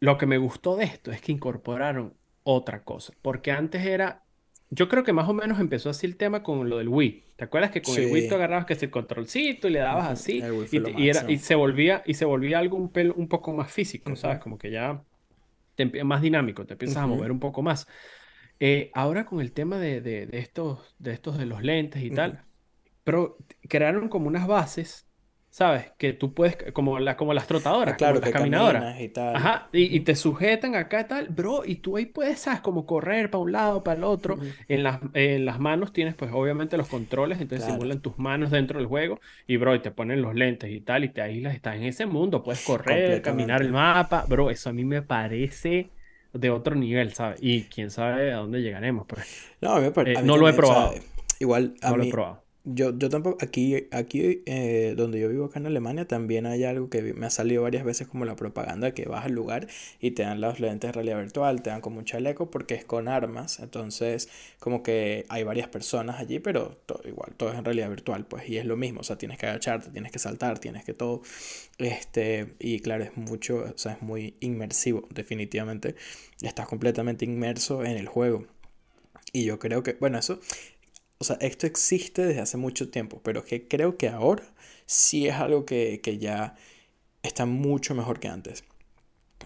lo 0.00 0.18
que 0.18 0.26
me 0.26 0.38
gustó 0.38 0.76
de 0.76 0.84
esto 0.84 1.12
es 1.12 1.20
que 1.22 1.32
incorporaron 1.32 2.16
otra 2.44 2.84
cosa. 2.84 3.14
Porque 3.22 3.52
antes 3.52 3.84
era. 3.86 4.24
Yo 4.70 4.88
creo 4.88 5.04
que 5.04 5.12
más 5.12 5.28
o 5.28 5.34
menos 5.34 5.60
empezó 5.60 5.90
así 5.90 6.06
el 6.06 6.16
tema 6.16 6.42
con 6.42 6.68
lo 6.70 6.78
del 6.78 6.88
Wii. 6.88 7.24
¿Te 7.36 7.44
acuerdas 7.44 7.70
que 7.70 7.82
con 7.82 7.98
el 7.98 8.06
Wii 8.06 8.26
tú 8.26 8.34
Sí, 8.34 8.36
agarrabas 8.36 8.66
que 8.66 8.74
es 8.74 8.82
el 8.82 8.90
controlcito 8.90 9.68
y 9.68 9.72
le 9.72 9.80
dabas 9.80 10.08
así 10.10 10.46
y, 10.70 10.80
te- 10.80 10.92
y 10.92 11.08
era, 11.08 11.24
y 11.28 11.38
se 11.38 11.54
volvía, 11.54 12.02
y 12.06 12.14
se 12.14 12.24
volvía 12.24 12.58
algo 12.58 12.76
un, 12.76 12.92
pel- 12.92 13.14
un 13.16 13.28
poco 13.28 13.52
más 13.52 13.72
físico, 13.72 14.16
¿sabes? 14.16 14.38
Ujú, 14.38 14.40
Como 14.40 14.58
que 14.58 14.70
ya 14.72 15.04
te 15.74 16.04
más 16.04 16.22
dinámico, 16.22 16.66
te 16.66 16.74
empiezas 16.74 17.02
a 17.02 17.06
ujú, 17.06 17.06
mover 17.06 17.30
un 17.32 17.40
poco 17.40 17.62
más. 17.62 17.86
Eh, 18.60 18.90
ahora 18.94 19.26
con 19.26 19.40
el 19.40 19.52
tema 19.52 19.78
de, 19.78 20.00
de- 20.00 20.26
de 20.26 20.38
estos, 20.38 20.94
de 20.98 21.12
estos 21.12 21.36
de 21.38 21.46
los 21.46 21.62
lentes 21.62 22.02
y 22.02 22.10
tal, 22.10 22.42
pero 23.04 23.38
crearon 23.68 24.08
como 24.08 24.28
unas 24.28 24.46
bases, 24.46 25.08
¿sabes? 25.50 25.92
Que 25.98 26.12
tú 26.14 26.34
puedes, 26.34 26.56
como, 26.72 26.98
la, 26.98 27.16
como 27.16 27.34
las 27.34 27.46
Ah, 27.84 27.94
trotadoras, 27.94 27.98
como 27.98 27.98
claro, 27.98 28.20
las 28.20 28.30
que 28.30 28.30
caminadoras. 28.30 28.88
y 29.00 29.08
tal. 29.08 29.32
Ajá, 29.32 29.68
y, 29.72 30.00
te 30.00 30.14
sujetan 30.16 30.74
acá 30.76 31.02
y 31.02 31.04
tal, 31.08 31.28
bro, 31.28 31.62
y 31.66 31.76
tú 31.76 31.96
ahí 31.98 32.06
puedes, 32.06 32.40
¿sabes? 32.40 32.60
Como 32.62 32.86
correr 32.86 33.30
para 33.30 33.42
un 33.44 33.52
lado, 33.52 33.84
para 33.84 33.98
el 33.98 34.04
otro. 34.04 34.38
En 34.68 34.82
las, 34.82 35.00
en 35.14 35.44
las 35.44 35.60
manos 35.60 35.92
tienes, 35.92 36.14
pues, 36.14 36.30
obviamente 36.32 36.76
los 36.78 36.88
controles, 36.88 37.38
entonces 37.40 37.64
Claro, 37.64 37.64
simulan 37.64 38.00
tus 38.00 38.18
manos 38.18 38.50
dentro 38.50 38.78
del 38.78 38.88
juego, 38.88 39.20
y, 39.46 39.58
bro, 39.58 39.74
y 39.74 39.80
te 39.82 39.90
ponen 39.90 40.22
los 40.22 40.34
lentes 40.34 40.70
y 40.70 40.80
tal, 40.80 41.04
y 41.04 41.10
te 41.10 41.20
aíslas, 41.20 41.54
estás 41.54 41.76
en 41.76 41.84
ese 41.84 42.06
mundo, 42.06 42.42
puedes 42.42 42.62
correr, 42.62 43.20
caminar 43.22 43.60
el 43.62 43.72
mapa, 43.72 44.24
bro, 44.26 44.50
eso 44.50 44.70
a 44.70 44.72
mí 44.72 44.84
me 44.86 45.02
parece 45.02 45.92
de 46.38 46.50
otro 46.50 46.74
nivel, 46.76 47.14
¿sabes? 47.14 47.38
Y 47.42 47.64
quién 47.64 47.90
sabe 47.90 48.32
a 48.32 48.36
dónde 48.38 48.62
llegaremos, 48.62 49.06
pues. 49.06 49.26
No, 49.60 49.72
a 49.74 49.80
mí, 49.80 49.90
Eh, 50.14 50.22
mí 50.22 50.22
no 50.22 50.36
lo 50.36 50.48
he 50.48 50.52
también, 50.52 50.60
o 50.60 50.62
sea, 50.62 50.90
probado, 50.90 50.94
igual 51.38 51.74
a 51.82 51.90
no 51.90 51.96
lo 51.96 52.02
he 52.04 52.06
mí, 52.06 52.10
probado. 52.10 52.45
Yo, 52.66 52.98
yo 52.98 53.08
tampoco, 53.08 53.38
aquí, 53.44 53.86
aquí 53.92 54.42
eh, 54.46 54.94
donde 54.96 55.20
yo 55.20 55.28
vivo 55.28 55.46
acá 55.46 55.60
en 55.60 55.66
Alemania, 55.66 56.06
también 56.08 56.46
hay 56.46 56.64
algo 56.64 56.90
que 56.90 57.00
me 57.14 57.26
ha 57.26 57.30
salido 57.30 57.62
varias 57.62 57.84
veces 57.84 58.08
como 58.08 58.24
la 58.24 58.36
propaganda, 58.36 58.92
que 58.92 59.06
vas 59.06 59.24
al 59.24 59.32
lugar 59.32 59.68
y 60.00 60.10
te 60.10 60.24
dan 60.24 60.40
los 60.40 60.60
lentes 60.60 60.88
de 60.88 60.92
realidad 60.92 61.18
virtual, 61.20 61.62
te 61.62 61.70
dan 61.70 61.80
como 61.80 61.98
un 61.98 62.04
chaleco 62.04 62.50
porque 62.50 62.74
es 62.74 62.84
con 62.84 63.08
armas, 63.08 63.60
entonces 63.60 64.28
como 64.58 64.82
que 64.82 65.24
hay 65.28 65.44
varias 65.44 65.68
personas 65.68 66.18
allí, 66.20 66.40
pero 66.40 66.76
to- 66.86 67.00
igual, 67.06 67.34
todo 67.36 67.52
es 67.52 67.58
en 67.58 67.64
realidad 67.64 67.88
virtual, 67.88 68.26
pues, 68.26 68.48
y 68.48 68.58
es 68.58 68.64
lo 68.66 68.76
mismo, 68.76 69.00
o 69.00 69.04
sea, 69.04 69.16
tienes 69.16 69.38
que 69.38 69.46
agacharte, 69.46 69.90
tienes 69.90 70.12
que 70.12 70.18
saltar, 70.18 70.58
tienes 70.58 70.84
que 70.84 70.92
todo, 70.94 71.22
este, 71.78 72.54
y 72.58 72.80
claro, 72.80 73.04
es 73.04 73.16
mucho, 73.16 73.58
o 73.74 73.78
sea, 73.78 73.92
es 73.92 74.02
muy 74.02 74.36
inmersivo, 74.40 75.06
definitivamente, 75.14 75.96
estás 76.42 76.66
completamente 76.68 77.24
inmerso 77.24 77.84
en 77.84 77.96
el 77.96 78.08
juego. 78.08 78.46
Y 79.32 79.44
yo 79.44 79.58
creo 79.58 79.82
que, 79.82 79.94
bueno, 80.00 80.18
eso, 80.18 80.40
o 81.18 81.24
sea, 81.24 81.36
esto 81.40 81.66
existe 81.66 82.24
desde 82.26 82.40
hace 82.40 82.56
mucho 82.56 82.90
tiempo, 82.90 83.20
pero 83.22 83.44
que 83.44 83.68
creo 83.68 83.96
que 83.96 84.08
ahora 84.08 84.44
sí 84.86 85.26
es 85.28 85.34
algo 85.34 85.64
que, 85.66 86.00
que 86.02 86.18
ya 86.18 86.56
está 87.22 87.46
mucho 87.46 87.94
mejor 87.94 88.20
que 88.20 88.28
antes. 88.28 88.64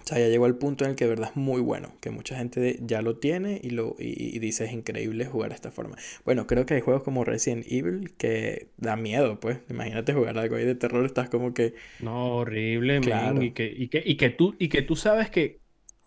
O 0.02 0.06
sea, 0.06 0.18
ya 0.18 0.28
llegó 0.28 0.46
al 0.46 0.56
punto 0.56 0.85
en 0.85 0.90
el 0.90 0.96
que 0.96 1.04
de 1.04 1.11
verdad 1.11 1.30
es 1.30 1.37
muy 1.37 1.61
bueno, 1.61 1.94
que 2.00 2.11
mucha 2.11 2.37
gente 2.37 2.78
ya 2.83 3.02
lo 3.02 3.18
tiene 3.18 3.61
y, 3.62 3.70
lo, 3.70 3.96
y, 3.98 4.37
y 4.37 4.38
dice 4.38 4.64
es 4.64 4.72
increíble 4.72 5.26
jugar 5.26 5.50
de 5.50 5.56
esta 5.56 5.70
forma. 5.70 5.96
Bueno, 6.24 6.46
creo 6.46 6.66
que 6.66 6.74
hay 6.74 6.80
juegos 6.80 7.02
como 7.02 7.24
Resident 7.24 7.66
Evil 7.70 8.14
que 8.16 8.70
da 8.78 8.96
miedo, 8.96 9.40
pues. 9.40 9.59
Imagínate 9.68 10.14
jugar 10.14 10.38
algo 10.38 10.56
ahí 10.56 10.64
de 10.64 10.74
terror, 10.74 11.04
estás 11.04 11.28
como 11.28 11.54
que, 11.54 11.74
No, 11.98 12.37
horrible, 12.37 13.00
men, 13.00 13.42
y 13.42 13.52
claro, 13.52 13.52
que, 13.52 13.66
y 13.66 13.88
que, 13.88 14.02
y 14.04 14.16
que 14.16 14.30
tú, 14.30 14.56
y 14.59 14.68
que 14.68 14.83
tú 14.83 14.96
sabes 14.96 15.30
que 15.30 15.61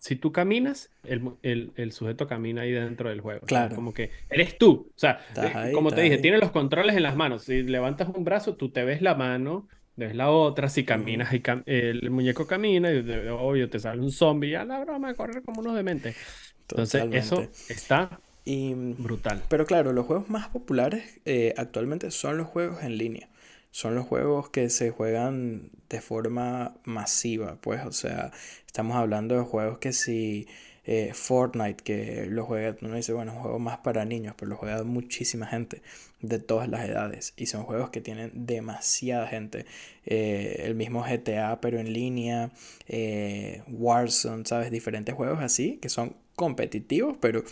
si 0.04 0.16
tú 0.16 0.32
caminas, 0.32 0.90
el, 1.02 1.32
el, 1.42 1.72
el 1.76 1.92
sujeto 1.92 2.26
camina 2.26 2.62
ahí 2.62 2.72
dentro 2.72 3.08
del 3.08 3.20
juego, 3.20 3.46
claro, 3.46 3.76
Como 3.76 3.92
que 3.94 4.10
eres 4.28 4.58
tú. 4.58 4.88
O 4.94 4.98
sea, 4.98 5.20
eh, 5.40 5.54
ahí, 5.54 5.70
como 5.70 5.94
te 5.94 6.02
dije, 6.02 6.18
ahí. 6.18 6.18
tienes 6.18 6.40
los 6.40 6.50
controles 6.52 6.96
en 6.96 7.02
las 7.02 7.16
manos. 7.16 7.44
Si 7.44 7.62
levantas 7.62 8.08
un 8.14 8.24
brazo, 8.24 8.56
tú 8.56 8.70
te 8.70 8.84
ves 8.84 9.02
la 9.02 9.14
mano, 9.14 9.68
ves 9.96 10.14
la 10.14 10.30
otra. 10.30 10.68
Si 10.68 10.84
caminas, 10.84 11.32
y 11.32 11.40
cam- 11.42 11.62
el 11.66 12.10
muñeco 12.10 12.46
camina, 12.46 12.90
y 12.92 12.98
obvio, 13.30 13.70
te 13.70 13.78
sale 13.80 14.00
un 14.02 14.12
zombie, 14.12 14.50
ya 14.50 14.64
la 14.64 14.80
broma 14.84 15.14
correr 15.14 15.42
como 15.42 15.60
unos 15.60 15.74
dementes. 15.76 16.16
Entonces, 16.60 17.06
eso 17.10 17.52
está 17.68 18.20
Y, 18.44 18.74
brutal. 18.96 19.42
pero 19.48 19.66
claro, 19.66 19.92
los 19.92 20.06
juegos 20.06 20.28
más 20.30 20.48
populares 20.48 21.20
eh, 21.24 21.54
actualmente 21.56 22.10
son 22.10 22.36
los 22.38 22.46
juegos 22.48 22.82
en 22.82 22.98
línea. 22.98 23.30
Son 23.74 23.96
los 23.96 24.06
juegos 24.06 24.50
que 24.50 24.70
se 24.70 24.92
juegan 24.92 25.72
de 25.88 26.00
forma 26.00 26.76
masiva, 26.84 27.58
pues, 27.60 27.84
o 27.84 27.90
sea, 27.90 28.30
estamos 28.68 28.96
hablando 28.96 29.34
de 29.34 29.42
juegos 29.42 29.78
que 29.78 29.92
si 29.92 30.46
eh, 30.84 31.10
Fortnite, 31.12 31.82
que 31.82 32.26
lo 32.26 32.44
juega, 32.44 32.76
uno 32.82 32.94
dice, 32.94 33.12
bueno, 33.12 33.32
es 33.32 33.36
un 33.36 33.42
juego 33.42 33.58
más 33.58 33.78
para 33.78 34.04
niños, 34.04 34.36
pero 34.38 34.50
lo 34.50 34.56
juega 34.56 34.84
muchísima 34.84 35.48
gente 35.48 35.82
de 36.20 36.38
todas 36.38 36.68
las 36.68 36.88
edades. 36.88 37.34
Y 37.36 37.46
son 37.46 37.64
juegos 37.64 37.90
que 37.90 38.00
tienen 38.00 38.30
demasiada 38.46 39.26
gente. 39.26 39.66
Eh, 40.06 40.62
el 40.66 40.76
mismo 40.76 41.02
GTA, 41.02 41.60
pero 41.60 41.80
en 41.80 41.92
línea, 41.92 42.52
eh, 42.86 43.64
Warzone, 43.66 44.46
¿sabes? 44.46 44.70
Diferentes 44.70 45.16
juegos 45.16 45.40
así, 45.42 45.78
que 45.82 45.88
son 45.88 46.14
competitivos, 46.36 47.16
pero 47.20 47.42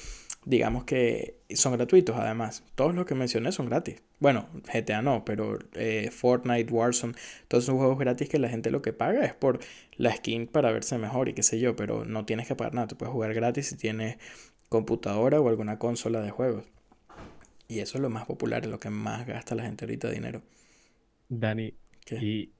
digamos 0.45 0.85
que 0.85 1.37
son 1.51 1.73
gratuitos 1.75 2.17
además. 2.17 2.65
Todos 2.75 2.95
los 2.95 3.07
que 3.07 3.15
mencioné 3.15 3.53
son 3.53 3.67
gratis. 3.67 4.03
Bueno, 4.19 4.49
GTA 4.73 5.03
no, 5.03 5.25
pero 5.25 5.59
eh, 5.75 6.11
Fortnite, 6.11 6.73
Warzone, 6.73 7.15
todos 7.49 7.65
son 7.65 7.77
juegos 7.77 7.99
gratis 7.99 8.29
que 8.29 8.39
la 8.39 8.49
gente 8.49 8.71
lo 8.71 8.83
que 8.83 8.93
paga 8.93 9.25
es 9.25 9.35
por 9.35 9.61
la 9.97 10.15
skin 10.15 10.47
para 10.47 10.73
verse 10.73 10.99
mejor 10.99 11.29
y 11.29 11.35
qué 11.35 11.43
sé 11.43 11.59
yo, 11.61 11.77
pero 11.77 12.05
no 12.05 12.25
tienes 12.25 12.49
que 12.49 12.57
pagar 12.57 12.75
nada. 12.75 12.89
Tú 12.89 12.97
puedes 12.97 13.13
jugar 13.13 13.35
gratis 13.35 13.69
si 13.69 13.77
tienes 13.77 14.19
computadora 14.69 15.41
o 15.41 15.49
alguna 15.49 15.79
consola 15.79 16.21
de 16.21 16.31
juegos. 16.31 16.65
Y 17.69 17.81
eso 17.81 17.99
es 17.99 18.03
lo 18.03 18.11
más 18.11 18.27
popular, 18.27 18.65
es 18.65 18.71
lo 18.71 18.81
que 18.81 18.91
más 18.91 19.27
gasta 19.27 19.55
la 19.55 19.63
gente 19.63 19.85
ahorita 19.85 20.11
dinero. 20.11 20.43
Dani, 21.29 21.75
y, 22.11 22.53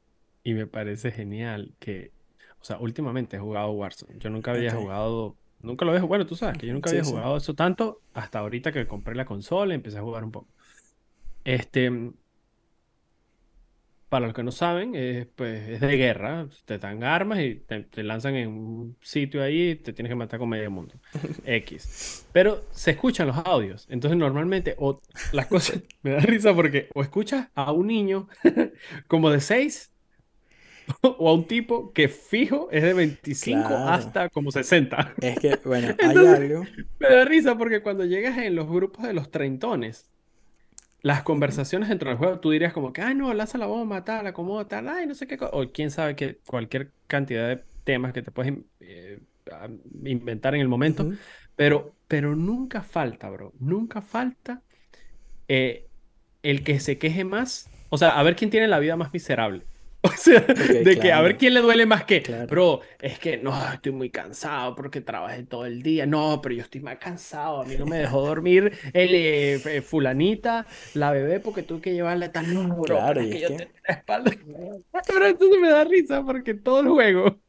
y 0.43 0.55
me 0.55 0.67
parece 0.67 1.11
genial 1.11 1.75
que, 1.79 2.13
o 2.61 2.65
sea, 2.65 2.79
últimamente 2.79 3.37
he 3.37 3.41
jugado 3.41 3.73
Warzone. 3.73 4.19
Yo 4.19 4.31
nunca 4.31 4.53
había 4.53 4.73
jugado, 4.75 5.37
nunca 5.63 5.85
lo 5.85 5.93
había 5.93 6.01
jugado, 6.01 6.09
bueno, 6.09 6.27
tú 6.27 6.37
sabes 6.37 6.59
que 6.59 6.67
yo 6.67 6.73
nunca 6.75 6.91
Sí, 6.91 6.91
había 6.91 7.05
sí. 7.05 7.05
jugado 7.05 7.37
eso 7.37 7.55
tanto 7.55 8.03
hasta 8.15 8.41
ahorita 8.41 8.73
que 8.73 8.87
compré 8.87 9.15
la 9.15 9.25
consola 9.27 9.73
y 9.75 9.77
empecé 9.77 9.99
a 9.99 10.03
jugar 10.03 10.25
un 10.25 10.33
poco. 10.33 10.49
Este, 11.45 11.91
para 14.09 14.27
los 14.27 14.35
que 14.35 14.43
no 14.43 14.51
saben, 14.53 14.95
es, 14.95 15.27
pues, 15.35 15.69
es 15.71 15.81
de 15.81 15.97
guerra. 15.97 16.47
Te 16.67 16.79
dan 16.79 17.03
armas 17.03 17.41
y 17.41 17.55
te, 17.57 17.85
te 17.85 18.03
lanzan 18.03 18.35
en 18.37 18.49
un 18.51 18.99
sitio 19.01 19.43
ahí 19.43 19.71
y 19.71 19.77
te 19.77 19.95
tienes 19.95 20.11
que 20.11 20.15
matar 20.17 20.39
con 20.39 20.51
medio 20.51 20.71
mundo. 20.71 20.95
X. 21.45 22.27
Pero 22.31 22.69
se 22.73 22.91
escuchan 22.93 23.29
los 23.29 23.39
audios. 23.39 23.87
Entonces, 23.89 24.19
normalmente, 24.19 24.75
o 24.79 25.01
las 25.31 25.47
cosas 25.47 25.83
me 26.03 26.11
da 26.11 26.21
risa 26.21 26.55
porque 26.55 26.89
o 26.95 27.03
escuchas 27.03 27.49
a 27.55 27.73
un 27.73 27.87
niño 27.87 28.29
como 29.09 29.31
de 29.31 29.41
6 29.41 29.92
o 31.03 31.29
a 31.29 31.35
un 31.35 31.47
tipo 31.47 31.93
que 31.93 32.09
fijo 32.09 32.69
es 32.71 32.83
de 32.83 32.95
25 32.95 33.79
Claro. 33.79 33.89
hasta 33.89 34.29
como 34.31 34.51
60. 34.51 35.15
Es 35.21 35.39
que, 35.39 35.57
bueno, 35.65 35.97
hay 36.01 36.25
algo. 36.27 36.65
me 36.99 37.09
da 37.09 37.25
risa 37.25 37.57
porque 37.59 37.83
cuando 37.83 38.05
llegas 38.05 38.39
en 38.39 38.55
los 38.55 38.69
grupos 38.69 39.05
de 39.05 39.13
los 39.15 39.31
treintones, 39.31 40.11
las 41.03 41.23
conversaciones 41.23 41.89
dentro 41.89 42.11
del 42.11 42.19
juego, 42.19 42.41
tú 42.41 42.51
dirías 42.51 42.73
como 42.73 42.93
que, 42.93 43.03
ay, 43.03 43.15
no, 43.15 43.33
lanza 43.35 43.59
la 43.59 43.67
bomba, 43.67 44.05
tal, 44.05 44.27
acomoda, 44.27 44.69
tal, 44.69 44.89
ay, 44.89 45.07
no 45.07 45.15
sé 45.15 45.27
qué, 45.27 45.37
co-", 45.37 45.51
o 45.53 45.73
quién 45.73 45.91
sabe 45.91 46.17
que 46.17 46.39
cualquier 46.47 46.93
cantidad 47.09 47.49
de 47.49 47.65
temas 47.85 48.13
que 48.13 48.23
te 48.23 48.31
puedes, 48.31 48.55
eh, 48.81 49.21
inventar 50.05 50.55
en 50.55 50.61
el 50.61 50.69
momento, 50.69 51.11
pero, 51.57 51.97
pero 52.09 52.37
nunca 52.37 52.83
falta, 52.83 53.29
bro, 53.31 53.53
nunca 53.59 54.01
falta 54.01 54.63
eh, 55.49 55.89
el 56.43 56.65
que 56.65 56.81
se 56.81 56.99
queje 56.99 57.25
más, 57.25 57.69
o 57.91 57.99
sea, 57.99 58.11
a 58.19 58.23
ver 58.23 58.37
quién 58.37 58.51
tiene 58.51 58.69
la 58.69 58.79
vida 58.79 58.97
más 58.97 59.13
miserable. 59.13 59.65
O 60.05 60.11
sea, 60.17 60.41
de 60.41 60.99
que 60.99 61.13
a 61.13 61.21
ver 61.21 61.37
quién 61.37 61.55
le 61.55 61.61
duele 61.61 61.87
más 61.87 62.05
que, 62.05 62.23
claro. 62.23 62.47
bro, 62.49 62.81
es 63.01 63.19
que 63.21 63.37
no, 63.37 63.53
estoy 63.73 63.93
muy 63.93 64.11
cansado 64.11 64.75
porque 64.75 65.01
trabajé 65.01 65.45
todo 65.45 65.65
el 65.65 65.83
día. 65.83 66.07
No, 66.07 66.41
pero 66.43 66.57
yo 66.57 66.63
estoy 66.63 66.81
más 66.81 66.99
cansado. 66.99 67.61
A 67.63 67.65
mí 67.65 67.77
no 67.77 67.87
me 67.87 67.99
dejó 67.99 68.21
dormir 68.27 68.73
el 68.93 69.15
eh, 69.15 69.55
eh, 69.55 69.83
fulanita, 69.83 70.67
la 70.95 71.13
bebé, 71.13 71.39
porque 71.39 71.63
tuve 71.63 71.81
que 71.81 71.93
llevarla 71.93 72.33
tal. 72.33 72.53
No, 72.53 72.77
bro, 72.81 72.97
Claro, 72.97 73.21
pero 73.21 73.21
es 73.21 73.29
y 73.29 73.31
que 73.31 73.41
yo 73.41 73.49
tenía 73.55 73.75
la 73.87 73.95
espalda. 73.95 74.33
Pero 75.07 75.27
entonces 75.27 75.61
me 75.61 75.71
da 75.71 75.85
risa 75.85 76.25
porque 76.25 76.55
todo 76.55 76.81
el 76.81 76.89
juego, 76.89 77.41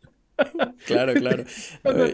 claro, 0.86 1.18
claro. 1.18 1.46
Cuando, 1.82 2.06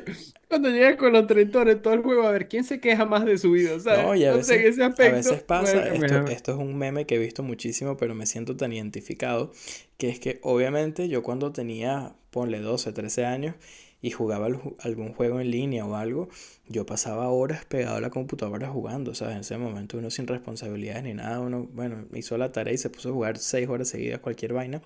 cuando 0.47 0.69
llegas 0.69 0.95
con 0.97 1.13
los 1.13 1.27
treintores, 1.27 1.81
todo 1.81 1.93
el 1.93 2.01
juego, 2.01 2.23
a 2.23 2.31
ver 2.31 2.47
quién 2.47 2.63
se 2.63 2.79
queja 2.79 3.05
más 3.05 3.25
de 3.25 3.37
su 3.37 3.51
vida, 3.51 3.79
¿sabes? 3.79 4.07
No, 4.07 4.15
y 4.15 4.25
a 4.25 4.31
Entonces, 4.31 4.33
veces, 4.33 4.65
ese 4.65 4.83
a 4.99 5.09
aspecto, 5.09 5.09
veces 5.09 5.43
fue 5.53 5.73
el 5.73 5.77
pasa, 5.77 5.87
que 5.87 5.95
esto, 5.95 6.23
esto 6.27 6.51
es 6.51 6.57
un 6.57 6.77
meme 6.77 7.05
que 7.05 7.15
he 7.15 7.19
visto 7.19 7.41
muchísimo, 7.43 7.97
pero 7.97 8.13
me 8.15 8.25
siento 8.25 8.55
tan 8.55 8.71
identificado, 8.73 9.51
que 9.97 10.09
es 10.09 10.19
que 10.19 10.39
obviamente 10.43 11.09
yo 11.09 11.23
cuando 11.23 11.51
tenía, 11.51 12.15
ponle 12.29 12.59
12, 12.59 12.91
13 12.93 13.25
años 13.25 13.55
y 14.01 14.11
jugaba 14.11 14.45
al 14.45 14.55
ju- 14.61 14.75
algún 14.79 15.13
juego 15.13 15.39
en 15.41 15.49
línea 15.51 15.85
o 15.85 15.95
algo, 15.95 16.29
yo 16.67 16.85
pasaba 16.85 17.29
horas 17.29 17.65
pegado 17.65 17.97
a 17.97 18.01
la 18.01 18.09
computadora 18.11 18.69
jugando, 18.69 19.15
¿sabes? 19.15 19.35
En 19.35 19.41
ese 19.41 19.57
momento 19.57 19.97
uno 19.97 20.09
sin 20.11 20.27
responsabilidades 20.27 21.03
ni 21.03 21.13
nada, 21.15 21.39
uno, 21.39 21.67
bueno, 21.73 22.05
hizo 22.13 22.37
la 22.37 22.51
tarea 22.51 22.73
y 22.73 22.77
se 22.77 22.89
puso 22.91 23.09
a 23.09 23.13
jugar 23.13 23.37
6 23.39 23.67
horas 23.69 23.87
seguidas 23.89 24.19
cualquier 24.19 24.53
vaina, 24.53 24.81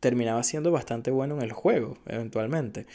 terminaba 0.00 0.42
siendo 0.42 0.72
bastante 0.72 1.10
bueno 1.10 1.36
en 1.36 1.42
el 1.42 1.52
juego, 1.52 1.98
eventualmente. 2.06 2.86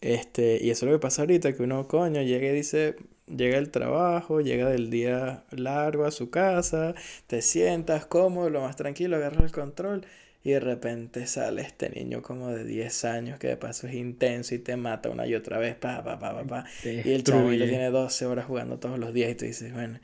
Este, 0.00 0.58
y 0.60 0.70
eso 0.70 0.86
es 0.86 0.92
lo 0.92 0.98
que 0.98 1.02
pasa 1.02 1.22
ahorita, 1.22 1.52
que 1.52 1.62
uno, 1.62 1.86
coño, 1.86 2.22
llega 2.22 2.48
y 2.48 2.52
dice, 2.52 2.96
llega 3.26 3.58
el 3.58 3.70
trabajo, 3.70 4.40
llega 4.40 4.68
del 4.68 4.90
día 4.90 5.44
largo 5.50 6.04
a 6.04 6.10
su 6.10 6.30
casa, 6.30 6.94
te 7.26 7.42
sientas 7.42 8.06
cómodo, 8.06 8.50
lo 8.50 8.60
más 8.62 8.76
tranquilo, 8.76 9.16
agarras 9.16 9.44
el 9.44 9.52
control 9.52 10.06
y 10.44 10.50
de 10.50 10.60
repente 10.60 11.26
sale 11.26 11.62
este 11.62 11.88
niño 11.90 12.20
como 12.20 12.48
de 12.48 12.64
10 12.64 13.04
años 13.04 13.38
que 13.38 13.46
de 13.46 13.56
paso 13.56 13.86
es 13.86 13.94
intenso 13.94 14.54
y 14.54 14.58
te 14.58 14.76
mata 14.76 15.08
una 15.08 15.26
y 15.26 15.34
otra 15.34 15.58
vez, 15.58 15.76
pa, 15.76 16.02
pa, 16.02 16.18
pa, 16.18 16.34
pa, 16.34 16.44
pa. 16.44 16.64
Y 16.84 16.88
el 16.88 17.02
destruye. 17.22 17.68
tiene 17.68 17.90
12 17.90 18.26
horas 18.26 18.46
jugando 18.46 18.78
todos 18.78 18.98
los 18.98 19.12
días 19.12 19.30
y 19.30 19.34
tú 19.36 19.44
dices, 19.44 19.72
bueno, 19.72 20.00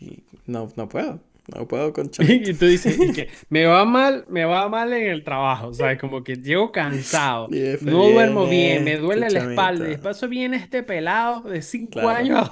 y 0.00 0.22
no, 0.46 0.72
no 0.76 0.88
puedo, 0.88 1.20
no 1.46 1.66
puedo 1.68 1.92
con 1.92 2.06
Y 2.18 2.42
chamito. 2.42 2.52
tú 2.58 2.66
dices, 2.66 2.98
y 3.00 3.12
que 3.12 3.28
me 3.48 3.66
va 3.66 3.84
mal, 3.84 4.24
me 4.28 4.44
va 4.44 4.68
mal 4.68 4.92
en 4.92 5.10
el 5.10 5.24
trabajo, 5.24 5.72
¿sabes? 5.74 5.98
Como 5.98 6.22
que 6.24 6.36
llego 6.36 6.72
cansado, 6.72 7.48
Y 7.52 7.76
no 7.84 8.08
duermo 8.10 8.46
bien, 8.46 8.84
me 8.84 8.96
duele 8.98 9.30
la 9.30 9.40
espalda, 9.40 9.86
y 9.86 9.90
después 9.90 10.28
viene 10.28 10.56
este 10.56 10.82
pelado 10.82 11.42
de 11.42 11.62
5 11.62 11.90
Claro. 12.00 12.08
años. 12.08 12.50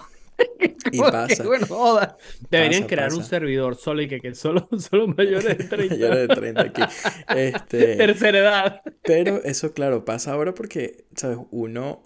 Y 0.91 0.99
Como 0.99 1.11
que, 1.27 1.37
pasa, 1.37 1.43
bueno, 1.45 1.67
joda. 1.67 2.17
Deberían 2.51 2.85
pasa, 2.85 2.89
crear 2.89 3.13
un 3.13 3.19
pasa. 3.19 3.31
servidor 3.31 3.77
solo 3.77 4.03
y 4.03 4.09
que, 4.09 4.21
que 4.21 4.35
solo, 4.35 4.69
solo 4.79 5.07
mayores 5.09 5.59
de 5.59 5.65
30, 5.65 5.95
Mayores 5.95 6.29
de 6.29 6.35
30 6.35 6.61
aquí. 6.63 6.83
Este, 7.29 7.97
tercera 7.97 8.39
edad. 8.39 8.83
pero 9.03 9.43
eso, 9.45 9.73
claro, 9.75 10.05
pasa 10.05 10.33
ahora 10.33 10.55
porque, 10.55 11.05
¿sabes? 11.15 11.39
Uno 11.51 12.03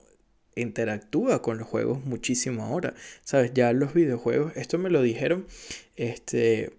interactúa 0.57 1.43
con 1.43 1.59
los 1.59 1.69
juegos 1.69 2.05
muchísimo 2.05 2.65
ahora. 2.65 2.95
¿Sabes? 3.23 3.53
Ya 3.55 3.73
los 3.73 3.95
videojuegos, 3.95 4.57
esto 4.57 4.79
me 4.79 4.91
lo 4.91 5.03
dijeron, 5.03 5.47
este, 5.97 6.73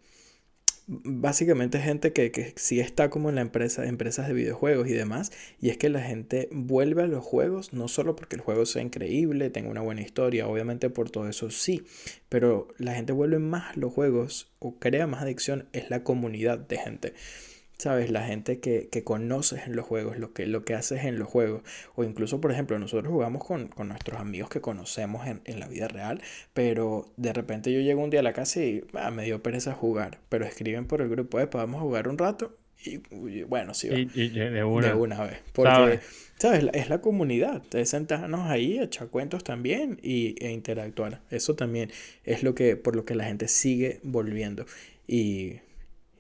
básicamente 0.88 1.80
gente 1.80 2.14
que, 2.14 2.32
que 2.32 2.54
sí 2.58 2.80
está 2.80 3.10
como 3.10 3.30
en 3.30 3.36
la 3.36 3.42
empresa, 3.42 3.86
empresas 3.86 4.28
de 4.28 4.34
videojuegos 4.34 4.88
y 4.88 4.94
demás, 4.94 5.32
y 5.60 5.70
es 5.70 5.78
que 5.78 5.90
la 5.90 6.02
gente 6.02 6.48
vuelve 6.52 7.04
a 7.04 7.08
los 7.08 7.24
juegos 7.24 7.74
no 7.74 7.88
solo 7.88 8.16
porque 8.16 8.36
el 8.36 8.42
juego 8.42 8.66
sea 8.66 8.82
increíble, 8.82 9.50
tenga 9.50 9.70
una 9.70 9.82
buena 9.82 10.02
historia, 10.02 10.48
obviamente 10.48 10.90
por 10.90 11.10
todo 11.10 11.28
eso 11.28 11.50
sí, 11.50 11.84
pero 12.30 12.68
la 12.78 12.94
gente 12.94 13.14
vuelve 13.14 13.40
más 13.40 13.76
a 13.76 13.80
los 13.80 13.94
juegos 13.94 14.52
o 14.60 14.78
crea 14.78 15.08
más 15.08 15.24
adicción 15.24 15.68
es 15.74 15.90
la 15.90 16.04
comunidad 16.04 16.60
de 16.60 16.78
gente. 16.78 17.14
¿Sabes? 17.78 18.10
La 18.10 18.26
gente 18.26 18.60
que, 18.60 18.88
que 18.90 19.04
conoces 19.04 19.68
en 19.68 19.76
los 19.76 19.86
juegos, 19.86 20.18
lo 20.18 20.34
que, 20.34 20.46
lo 20.46 20.64
que 20.64 20.76
haces 20.76 21.04
en 21.04 21.20
los 21.20 21.28
juegos. 21.28 21.62
O 21.96 22.04
incluso, 22.06 22.40
por 22.40 22.52
ejemplo, 22.52 22.80
nosotros 22.80 23.12
jugamos 23.12 23.44
con, 23.44 23.68
con 23.68 23.90
nuestros 23.90 24.20
amigos 24.20 24.50
que 24.50 24.62
conocemos 24.62 25.28
en, 25.28 25.42
en 25.44 25.60
la 25.60 25.68
vida 25.68 25.88
real, 25.90 26.22
pero 26.54 27.12
de 27.18 27.34
repente 27.34 27.74
yo 27.74 27.82
llego 27.82 28.02
un 28.02 28.10
día 28.10 28.22
a 28.22 28.24
la 28.24 28.34
casa 28.34 28.62
y 28.62 28.84
ah, 28.94 29.12
me 29.12 29.26
dio 29.26 29.44
pereza 29.44 29.74
jugar. 29.74 30.20
Pero 30.30 30.46
escriben 30.46 30.86
por 30.86 31.02
el 31.02 31.10
grupo, 31.10 31.40
"Epa, 31.40 31.58
vamos 31.60 31.80
a 31.80 31.84
jugar 31.84 32.08
un 32.08 32.18
rato. 32.18 32.58
Y, 32.86 33.02
y 33.30 33.44
bueno, 33.44 33.74
sí 33.74 33.90
va. 33.90 33.98
Y, 33.98 34.10
y 34.14 34.30
de 34.30 34.52
De 34.52 34.64
una, 34.64 34.96
una 34.96 35.24
vez. 35.24 35.40
Porque, 35.54 35.72
¿sabes? 35.72 36.02
¿sabes? 36.38 36.66
Es 36.74 36.90
la 36.90 37.02
comunidad. 37.02 37.62
De 37.72 37.86
sentarnos 37.86 38.50
ahí, 38.50 38.80
echar 38.80 39.08
cuentos 39.10 39.44
también 39.44 40.00
y, 40.02 40.36
e 40.44 40.52
interactuar. 40.52 41.22
Eso 41.32 41.56
también 41.56 41.92
es 42.24 42.44
lo 42.44 42.54
que, 42.56 42.78
por 42.78 42.96
lo 42.96 43.04
que 43.04 43.16
la 43.16 43.26
gente 43.26 43.48
sigue 43.48 44.00
volviendo. 44.04 44.66
Y, 45.08 45.60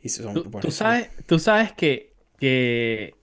y 0.06 0.10
son, 0.10 0.36
Tú, 0.36 0.52
por 0.52 0.62
tú 0.62 0.70
sabes, 0.70 1.10
tú 1.26 1.40
sabes 1.40 1.74
que, 1.74 2.14
que, 2.38 3.16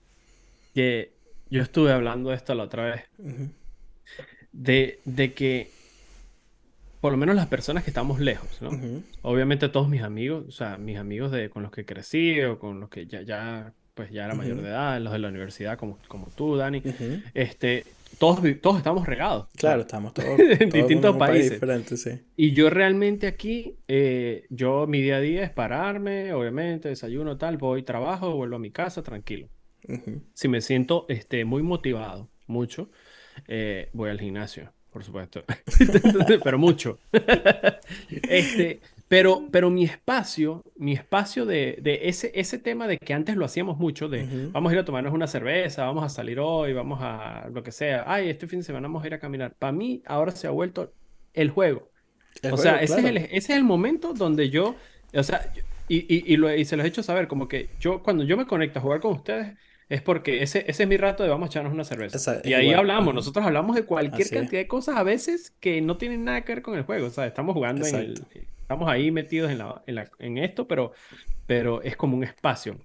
que 0.73 1.13
yo 1.49 1.61
estuve 1.61 1.93
hablando 1.93 2.31
de 2.31 2.35
esto 2.35 2.53
la 2.55 2.63
otra 2.63 2.83
vez, 2.83 3.03
de, 4.51 4.99
de 5.05 5.33
que 5.33 5.71
por 6.99 7.13
lo 7.13 7.17
menos 7.17 7.37
las 7.37 7.47
personas 7.47 7.85
que 7.85 7.89
estamos 7.89 8.19
lejos, 8.19 8.61
¿no? 8.61 9.01
Obviamente 9.21 9.69
todos 9.69 9.87
mis 9.87 10.01
amigos, 10.01 10.43
o 10.45 10.51
sea, 10.51 10.77
mis 10.77 10.97
amigos 10.97 11.31
de, 11.31 11.49
con 11.49 11.63
los 11.63 11.71
que 11.71 11.85
crecí 11.85 12.41
o 12.41 12.59
con 12.59 12.81
los 12.81 12.89
que 12.89 13.07
ya, 13.07 13.21
ya, 13.21 13.73
pues 13.93 14.11
ya 14.11 14.25
era 14.25 14.33
mayor 14.35 14.61
de 14.61 14.69
edad, 14.69 14.99
los 14.99 15.13
de 15.13 15.19
la 15.19 15.27
universidad 15.29 15.77
como, 15.77 15.99
como 16.07 16.27
tú, 16.35 16.55
Dani, 16.55 16.81
este, 17.33 17.85
todos, 18.17 18.41
todos 18.61 18.77
estamos 18.77 19.05
regados, 19.05 19.47
Claro, 19.55 19.81
estamos 19.81 20.13
todos, 20.13 20.27
en 20.39 20.39
todo 20.39 20.43
el 20.45 20.49
mundo 20.49 20.63
en 20.63 20.69
distintos 20.69 21.17
país 21.17 21.59
países. 21.59 21.99
sí. 22.01 22.21
Y 22.35 22.53
yo 22.53 22.69
realmente 22.69 23.27
aquí, 23.27 23.77
eh, 23.87 24.45
yo 24.49 24.87
mi 24.87 25.01
día 25.01 25.17
a 25.17 25.19
día 25.21 25.43
es 25.43 25.51
pararme, 25.51 26.33
obviamente, 26.33 26.89
desayuno, 26.89 27.37
tal, 27.37 27.57
voy, 27.57 27.83
trabajo, 27.83 28.35
vuelvo 28.35 28.55
a 28.55 28.59
mi 28.59 28.71
casa, 28.71 29.03
tranquilo. 29.03 29.49
Si 30.33 30.47
me 30.47 30.61
siento 30.61 31.05
este, 31.09 31.43
muy 31.43 31.61
motivado, 31.61 32.29
mucho, 32.47 32.89
eh, 33.47 33.89
voy 33.93 34.09
al 34.09 34.19
gimnasio, 34.19 34.71
por 34.91 35.03
supuesto, 35.03 35.43
pero 36.43 36.57
mucho. 36.57 36.99
Este, 38.09 38.79
pero, 39.07 39.49
pero 39.51 39.69
mi 39.69 39.83
espacio, 39.83 40.63
mi 40.75 40.93
espacio 40.93 41.45
de, 41.45 41.77
de 41.81 42.07
ese, 42.09 42.31
ese 42.35 42.57
tema 42.59 42.87
de 42.87 42.97
que 42.97 43.13
antes 43.13 43.35
lo 43.35 43.45
hacíamos 43.45 43.77
mucho, 43.77 44.09
de 44.09 44.23
ujú. 44.23 44.51
vamos 44.51 44.71
a 44.71 44.73
ir 44.75 44.79
a 44.79 44.85
tomarnos 44.85 45.13
una 45.13 45.27
cerveza, 45.27 45.85
vamos 45.85 46.03
a 46.03 46.09
salir 46.09 46.39
hoy, 46.39 46.73
vamos 46.73 46.99
a 47.01 47.47
lo 47.53 47.63
que 47.63 47.71
sea, 47.71 48.03
ay, 48.07 48.29
este 48.29 48.47
fin 48.47 48.59
de 48.59 48.65
semana 48.65 48.87
vamos 48.87 49.03
a 49.03 49.07
ir 49.07 49.13
a 49.13 49.19
caminar. 49.19 49.55
Para 49.57 49.71
mí 49.73 50.01
ahora 50.05 50.31
se 50.31 50.47
ha 50.47 50.51
vuelto 50.51 50.95
el 51.33 51.49
juego. 51.51 51.91
El 52.43 52.53
O 52.53 52.57
sea, 52.57 52.77
juego, 52.77 52.81
ese 52.81 52.99
es 53.01 53.05
el, 53.05 53.17
claro. 53.17 53.19
ese 53.19 53.37
es 53.37 53.49
el 53.51 53.63
momento 53.63 54.13
donde 54.13 54.49
yo, 54.49 54.77
o 55.13 55.23
sea, 55.23 55.51
y, 55.87 55.97
y, 56.13 56.33
y, 56.33 56.37
lo- 56.37 56.53
y 56.53 56.65
se 56.65 56.75
los 56.77 56.85
he 56.85 56.89
hecho 56.89 57.03
saber, 57.03 57.27
como 57.27 57.47
que 57.47 57.75
yo, 57.79 58.03
cuando 58.03 58.23
yo 58.23 58.37
me 58.37 58.47
conecto 58.47 58.79
a 58.79 58.81
jugar 58.81 58.99
con 59.01 59.13
ustedes, 59.13 59.57
es 59.89 60.01
porque 60.01 60.43
ese, 60.43 60.65
ese 60.69 60.83
es 60.83 60.89
mi 60.89 60.97
rato 60.97 61.23
de 61.23 61.29
vamos 61.29 61.47
a 61.47 61.49
echarnos 61.49 61.73
una 61.73 61.83
cerveza. 61.83 62.17
Esa- 62.17 62.39
es 62.41 62.43
Y 62.43 62.53
ahí 62.53 62.73
igual. 62.73 62.73
hablamos, 62.73 63.13
nosotros 63.13 63.45
hablamos 63.45 63.75
de 63.75 63.85
cualquier 63.85 64.29
Así 64.29 64.35
es. 64.37 64.41
cantidad 64.41 64.61
de 64.61 64.67
cosas 64.67 64.97
a 64.97 65.03
veces 65.03 65.51
que 65.59 65.81
no 65.81 65.97
tienen 65.97 66.23
nada 66.25 66.43
que 66.43 66.53
ver 66.53 66.61
con 66.61 66.75
el 66.77 66.83
juego, 66.83 67.07
o 67.07 67.09
sea, 67.09 67.25
estamos 67.25 67.53
jugando 67.53 67.85
en 67.87 67.97
el, 67.97 68.21
Exacto. 68.21 68.27
Estamos 68.63 68.89
ahí 68.89 69.11
metidos 69.11 69.51
en 69.51 69.59
la, 69.59 69.83
en 69.87 69.95
la, 69.95 70.11
en 70.19 70.37
esto, 70.39 70.67
pero, 70.67 70.93
pero 71.45 71.81
es 71.83 71.95
como 71.97 72.17
un 72.17 72.23
espacio. 72.23 72.77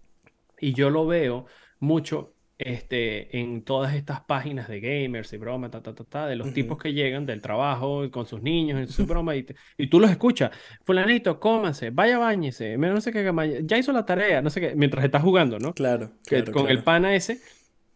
Y 0.61 0.75
yo 0.75 0.91
lo 0.91 1.07
veo 1.07 1.47
mucho 1.81 2.35
este, 2.59 3.39
en 3.39 3.63
todas 3.65 3.95
estas 3.95 4.21
páginas 4.23 4.69
de 4.69 4.81
gamers 4.81 5.33
y 5.33 5.37
broma, 5.39 5.71
ta, 5.71 5.81
ta, 5.83 5.95
ta, 5.95 6.05
ta, 6.05 6.27
de 6.27 6.35
los 6.37 6.53
tipos 6.53 6.77
Ujú. 6.77 6.83
que 6.83 6.93
llegan 6.93 7.27
del 7.27 7.41
trabajo 7.41 8.11
con 8.11 8.27
sus 8.27 8.43
niños 8.43 8.81
en 8.81 8.89
su 8.89 9.07
broma 9.07 9.37
y, 9.37 9.45
te- 9.45 9.55
y 9.77 9.87
tú 9.89 10.01
los 10.01 10.11
escuchas. 10.11 10.51
Fulanito, 10.85 11.39
cómase, 11.39 11.91
vaya 11.91 12.19
bañese, 12.19 12.77
no 12.77 13.01
sé 13.01 13.13
qué, 13.13 13.33
ya 13.65 13.79
hizo 13.79 13.93
la 13.93 14.05
tarea, 14.05 14.43
no 14.43 14.51
sé 14.51 14.61
qué, 14.61 14.75
mientras 14.75 15.05
estás 15.05 15.23
jugando, 15.23 15.59
¿no? 15.61 15.73
Claro, 15.75 16.13
claro, 16.25 16.53
con 16.53 16.69
el 16.69 16.83
claro. 16.83 16.85
pana 16.85 17.15
ese, 17.15 17.41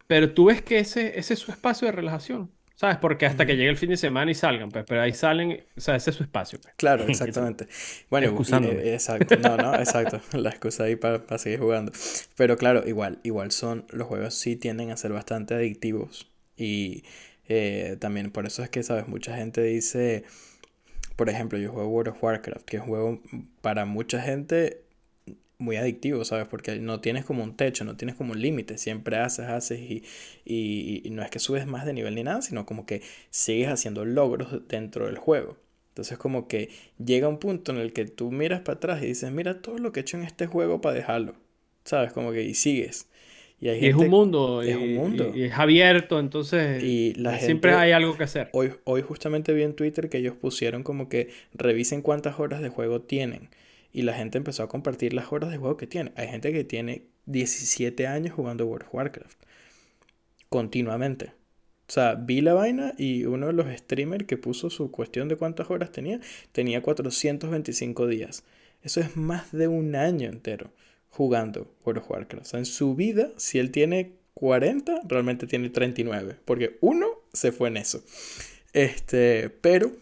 pero 0.07 0.33
tú 0.35 0.47
ves 0.47 0.63
que 0.63 0.79
ese, 0.79 1.19
ese 1.19 1.35
es 1.35 1.41
su 1.41 1.51
espacio 1.53 1.87
de 1.87 1.93
relajación, 1.93 2.51
¿sabes? 2.83 2.99
Porque 2.99 3.27
hasta 3.27 3.47
que 3.47 3.57
llegue 3.57 3.71
el 3.71 3.79
fin 3.79 3.91
de 3.91 3.97
semana 3.97 4.31
y 4.31 4.35
salgan, 4.35 4.71
pues, 4.71 4.85
pero 4.87 5.03
ahí 5.03 5.15
salen, 5.15 5.65
o 5.77 5.81
sea, 5.81 5.97
ese 5.97 6.11
es 6.11 6.17
su 6.17 6.25
espacio, 6.25 6.61
pues. 6.61 6.75
Claro, 6.77 7.05
exactamente. 7.09 7.69
Bueno, 8.11 8.27
y- 8.27 8.31
excusándome. 8.31 8.83
eh, 8.83 8.95
exacto, 8.95 9.39
no, 9.39 9.59
no, 9.59 9.79
exacto, 9.79 10.21
la 10.33 10.51
excusa 10.51 10.85
ahí 10.85 10.97
para, 10.97 11.27
para 11.27 11.39
seguir 11.39 11.61
jugando. 11.61 11.93
Pero 12.37 12.57
claro, 12.57 12.87
igual, 12.89 13.21
igual 13.23 13.53
son, 13.53 13.87
los 13.91 14.09
juegos 14.09 14.35
sí 14.35 14.57
tienden 14.57 14.91
a 14.91 14.97
ser 14.97 15.13
bastante 15.13 15.55
adictivos 15.55 16.31
y 16.57 17.05
eh, 17.49 17.97
también 18.01 18.31
por 18.31 18.47
eso 18.47 18.63
es 18.63 18.71
que, 18.71 18.83
sabes, 18.83 19.09
mucha 19.09 19.37
gente 19.37 19.63
dice, 19.63 20.25
por 21.17 21.29
ejemplo, 21.31 21.59
yo 21.59 21.73
juego 21.73 21.89
World 21.89 22.13
of 22.15 22.23
Warcraft, 22.25 22.65
que 22.65 22.77
es 22.79 22.83
un 22.83 22.89
juego 22.89 23.21
para 23.61 23.85
mucha 23.87 24.21
gente 24.23 24.82
muy 25.63 25.77
adictivo, 25.77 26.25
¿sabes? 26.25 26.47
Porque 26.49 26.77
no 26.79 27.01
tienes 27.01 27.25
como 27.25 27.43
un 27.45 27.57
techo, 27.57 27.85
no 27.85 27.97
tienes 27.97 28.17
como 28.17 28.33
un 28.33 28.41
límite, 28.43 28.79
siempre 28.79 29.17
haces, 29.19 29.47
haces 29.49 29.81
y, 29.81 30.05
y, 30.45 31.03
y 31.05 31.11
no 31.11 31.23
es 31.23 31.31
que 31.31 31.39
subes 31.39 31.67
más 31.67 31.87
de 31.87 31.93
nivel 31.95 32.15
ni 32.15 32.23
nada, 32.25 32.43
sino 32.43 32.67
como 32.67 32.87
que 32.87 33.03
sigues 33.31 33.69
haciendo 33.69 34.05
logros 34.05 34.67
dentro 34.69 35.07
del 35.07 35.19
juego. 35.19 35.57
Entonces 35.91 36.19
como 36.19 36.49
que 36.49 36.71
llega 37.05 37.29
un 37.29 37.39
punto 37.39 37.73
en 37.73 37.79
el 37.79 37.93
que 37.93 38.07
tú 38.07 38.31
miras 38.31 38.61
para 38.61 38.77
atrás 38.77 39.03
y 39.03 39.07
dices, 39.07 39.31
mira 39.33 39.61
todo 39.63 39.79
lo 39.79 39.93
que 39.93 40.01
he 40.01 40.03
hecho 40.03 40.17
en 40.17 40.25
este 40.25 40.47
juego 40.47 40.81
para 40.81 40.95
dejarlo, 40.97 41.35
¿sabes? 41.85 42.13
Como 42.13 42.33
que 42.33 42.43
y 42.45 42.55
sigues. 42.55 43.09
Y, 43.61 43.69
hay 43.69 43.81
Y 43.81 43.89
es 43.89 43.95
un 43.95 44.09
mundo, 44.09 44.63
es 44.63 44.77
y, 44.77 44.77
un 44.77 44.93
mundo. 44.95 45.39
y- 45.39 45.45
es 45.45 45.53
abierto, 45.59 46.19
entonces 46.19 46.85
Y 46.85 47.15
la 47.15 47.39
siempre 47.39 47.73
hay 47.75 47.93
algo 47.93 48.17
que 48.17 48.25
hacer. 48.25 48.51
Hoy, 48.53 48.73
hoy 48.85 49.03
justamente 49.03 49.53
vi 49.55 49.63
en 49.63 49.75
Twitter 49.75 50.09
que 50.11 50.19
ellos 50.19 50.35
pusieron 50.37 50.83
como 50.83 51.09
que 51.09 51.31
revisen 51.55 52.03
cuántas 52.03 52.39
horas 52.41 52.61
de 52.61 52.69
juego 52.69 53.01
tienen. 53.03 53.49
Y 53.93 54.03
la 54.03 54.15
gente 54.15 54.39
empezó 54.39 54.63
a 54.63 54.69
compartir 54.69 55.13
las 55.13 55.33
horas 55.33 55.51
de 55.51 55.59
juego 55.59 55.77
que 55.77 55.87
tiene. 55.87 56.13
Hay 56.17 56.29
gente 56.29 56.53
que 56.53 56.65
tiene 56.65 57.03
17 57.27 58.07
años 58.07 58.35
jugando 58.35 58.67
World 58.67 58.87
of 58.87 58.95
Warcraft. 58.95 59.39
Continuamente. 60.49 61.33
O 61.89 61.93
sea, 61.93 62.15
vi 62.15 62.41
la 62.41 62.55
vaina 62.55 62.95
y 62.97 63.25
uno 63.25 63.49
de 63.49 63.53
los 63.53 63.67
streamers 63.77 64.27
que 64.27 64.39
puso 64.39 64.71
su 64.71 64.91
cuestión 64.91 65.29
de 65.29 65.37
cuántas 65.37 65.71
horas 65.71 65.93
tenía, 65.93 66.21
tenía 66.53 66.83
425 66.83 68.07
días. 68.07 68.45
Eso 68.83 69.01
es 69.01 69.17
más 69.17 69.53
de 69.53 69.69
un 69.69 69.95
año 69.95 70.29
entero 70.29 70.71
jugando 71.11 71.71
World 71.85 72.03
of 72.03 72.11
Warcraft. 72.11 72.47
O 72.47 72.49
sea, 72.49 72.59
en 72.59 72.67
su 72.67 72.95
vida, 72.95 73.31
si 73.37 73.59
él 73.59 73.71
tiene 73.71 74.13
40, 74.35 75.03
realmente 75.05 75.47
tiene 75.47 75.69
39. 75.69 76.37
Porque 76.45 76.79
uno 76.81 77.07
se 77.33 77.53
fue 77.53 77.69
en 77.69 77.77
eso. 77.77 78.03
Este, 78.73 79.51
pero 79.51 79.93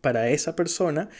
para 0.00 0.30
esa 0.30 0.54
persona, 0.54 1.10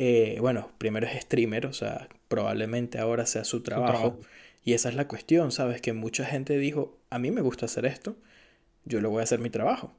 eh, 0.00 0.38
bueno, 0.40 0.70
primero 0.78 1.08
es 1.08 1.20
streamer, 1.22 1.66
o 1.66 1.72
sea, 1.72 2.08
probablemente 2.28 3.00
ahora 3.00 3.26
sea 3.26 3.42
su 3.42 3.62
trabajo. 3.62 3.92
trabajo. 3.92 4.20
Y 4.64 4.74
esa 4.74 4.88
es 4.90 4.94
la 4.94 5.08
cuestión, 5.08 5.50
¿sabes? 5.50 5.80
Que 5.80 5.92
mucha 5.92 6.24
gente 6.24 6.56
dijo, 6.56 6.96
a 7.10 7.18
mí 7.18 7.32
me 7.32 7.40
gusta 7.40 7.66
hacer 7.66 7.84
esto, 7.84 8.16
yo 8.84 9.00
lo 9.00 9.10
voy 9.10 9.20
a 9.20 9.24
hacer 9.24 9.40
mi 9.40 9.50
trabajo. 9.50 9.92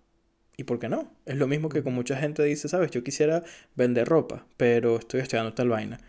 ¿Y 0.56 0.64
por 0.64 0.80
qué 0.80 0.88
no? 0.88 1.12
Es 1.26 1.36
lo 1.36 1.48
mismo 1.48 1.68
que 1.68 1.84
con 1.84 1.94
mucha 1.94 2.16
gente 2.16 2.44
dice, 2.46 2.70
¿sabes? 2.70 2.92
Yo 2.92 3.04
quisiera 3.04 3.44
vender 3.76 4.08
ropa, 4.08 4.46
pero 4.56 5.00
estoy 5.00 5.20
estudiando 5.20 5.54
tal 5.54 5.68
vaina. 5.68 6.00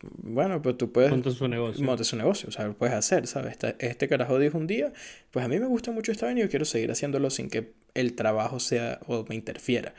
Bueno, 0.00 0.62
pues 0.62 0.78
tú 0.78 0.92
puedes 0.92 1.10
Monta 1.10 1.32
su 1.32 1.48
negocio. 1.48 1.84
montes 1.84 2.12
un 2.12 2.20
negocio, 2.20 2.48
o 2.50 2.52
sea, 2.52 2.68
lo 2.68 2.76
puedes 2.76 2.94
hacer, 2.94 3.26
¿sabes? 3.26 3.52
Este, 3.52 3.74
este 3.80 4.06
carajo 4.06 4.38
dijo 4.38 4.58
un 4.58 4.68
día, 4.68 4.92
pues 5.32 5.44
a 5.44 5.48
mí 5.48 5.58
me 5.58 5.66
gusta 5.66 5.90
mucho 5.90 6.12
esta 6.12 6.26
vaina 6.26 6.40
y 6.40 6.42
yo 6.44 6.50
quiero 6.50 6.66
seguir 6.66 6.92
haciéndolo 6.92 7.30
sin 7.30 7.50
que 7.50 7.72
el 7.94 8.14
trabajo 8.14 8.60
sea 8.60 9.00
o 9.08 9.24
me 9.28 9.34
interfiera. 9.34 9.92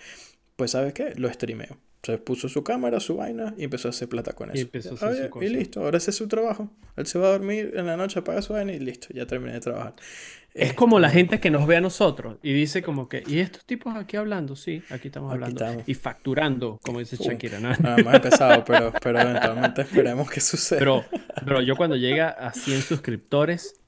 Pues, 0.56 0.72
¿sabes 0.72 0.94
qué? 0.94 1.14
Lo 1.16 1.30
streameo. 1.34 1.78
Entonces 2.06 2.24
puso 2.24 2.48
su 2.48 2.64
cámara, 2.64 3.00
su 3.00 3.16
vaina 3.18 3.56
y 3.58 3.64
empezó 3.64 3.88
a 3.88 3.90
hacer 3.90 4.08
plata 4.08 4.34
con 4.34 4.50
Y 4.50 4.60
eso. 4.60 4.62
empezó 4.62 4.92
a 4.92 4.94
hacer 4.94 5.10
Oye, 5.34 5.48
su 5.48 5.54
y 5.54 5.58
listo, 5.58 5.80
ahora 5.84 5.98
es 5.98 6.04
su 6.04 6.28
trabajo. 6.28 6.70
Él 6.96 7.08
se 7.08 7.18
va 7.18 7.30
a 7.30 7.32
dormir 7.32 7.74
en 7.76 7.88
la 7.88 7.98
noche, 7.98 8.20
apaga 8.20 8.44
su 8.44 8.54
vaina 8.54 8.74
y 8.74 8.80
listo, 8.80 9.08
ya 9.12 9.26
terminé 9.26 9.54
de 9.54 9.60
trabajar. 9.60 9.96
Es 10.54 10.74
como 10.74 11.00
la 11.00 11.08
Este, 11.08 11.18
gente 11.20 11.40
que 11.40 11.50
nos 11.50 11.66
ve 11.66 11.78
a 11.78 11.82
nosotros 11.82 12.38
y 12.44 12.54
dice 12.54 12.84
como 12.84 13.10
que, 13.10 13.24
¿y 13.26 13.40
estos 13.40 13.66
tipos 13.66 13.96
aquí 13.96 14.18
hablando? 14.18 14.56
Sí, 14.56 14.84
aquí 14.92 15.08
estamos 15.08 15.32
Aquí 15.32 15.36
hablando. 15.44 15.66
estamos. 15.66 15.90
Y 15.90 15.96
facturando, 15.96 16.80
como 16.84 17.00
dice 17.00 17.18
Shakira, 17.18 17.60
¿no? 17.60 17.72
No 17.76 17.98
hemos 17.98 18.14
empezado, 18.14 18.64
pero, 18.64 18.94
pero 19.02 19.20
eventualmente 19.22 19.82
esperemos 19.82 20.30
que 20.30 20.40
suceda. 20.42 20.78
Pero, 20.80 21.04
pero 21.44 21.62
yo 21.62 21.76
cuando 21.76 21.96
llega 21.96 22.30
a 22.30 22.54
100 22.54 22.82
suscriptores, 22.84 23.82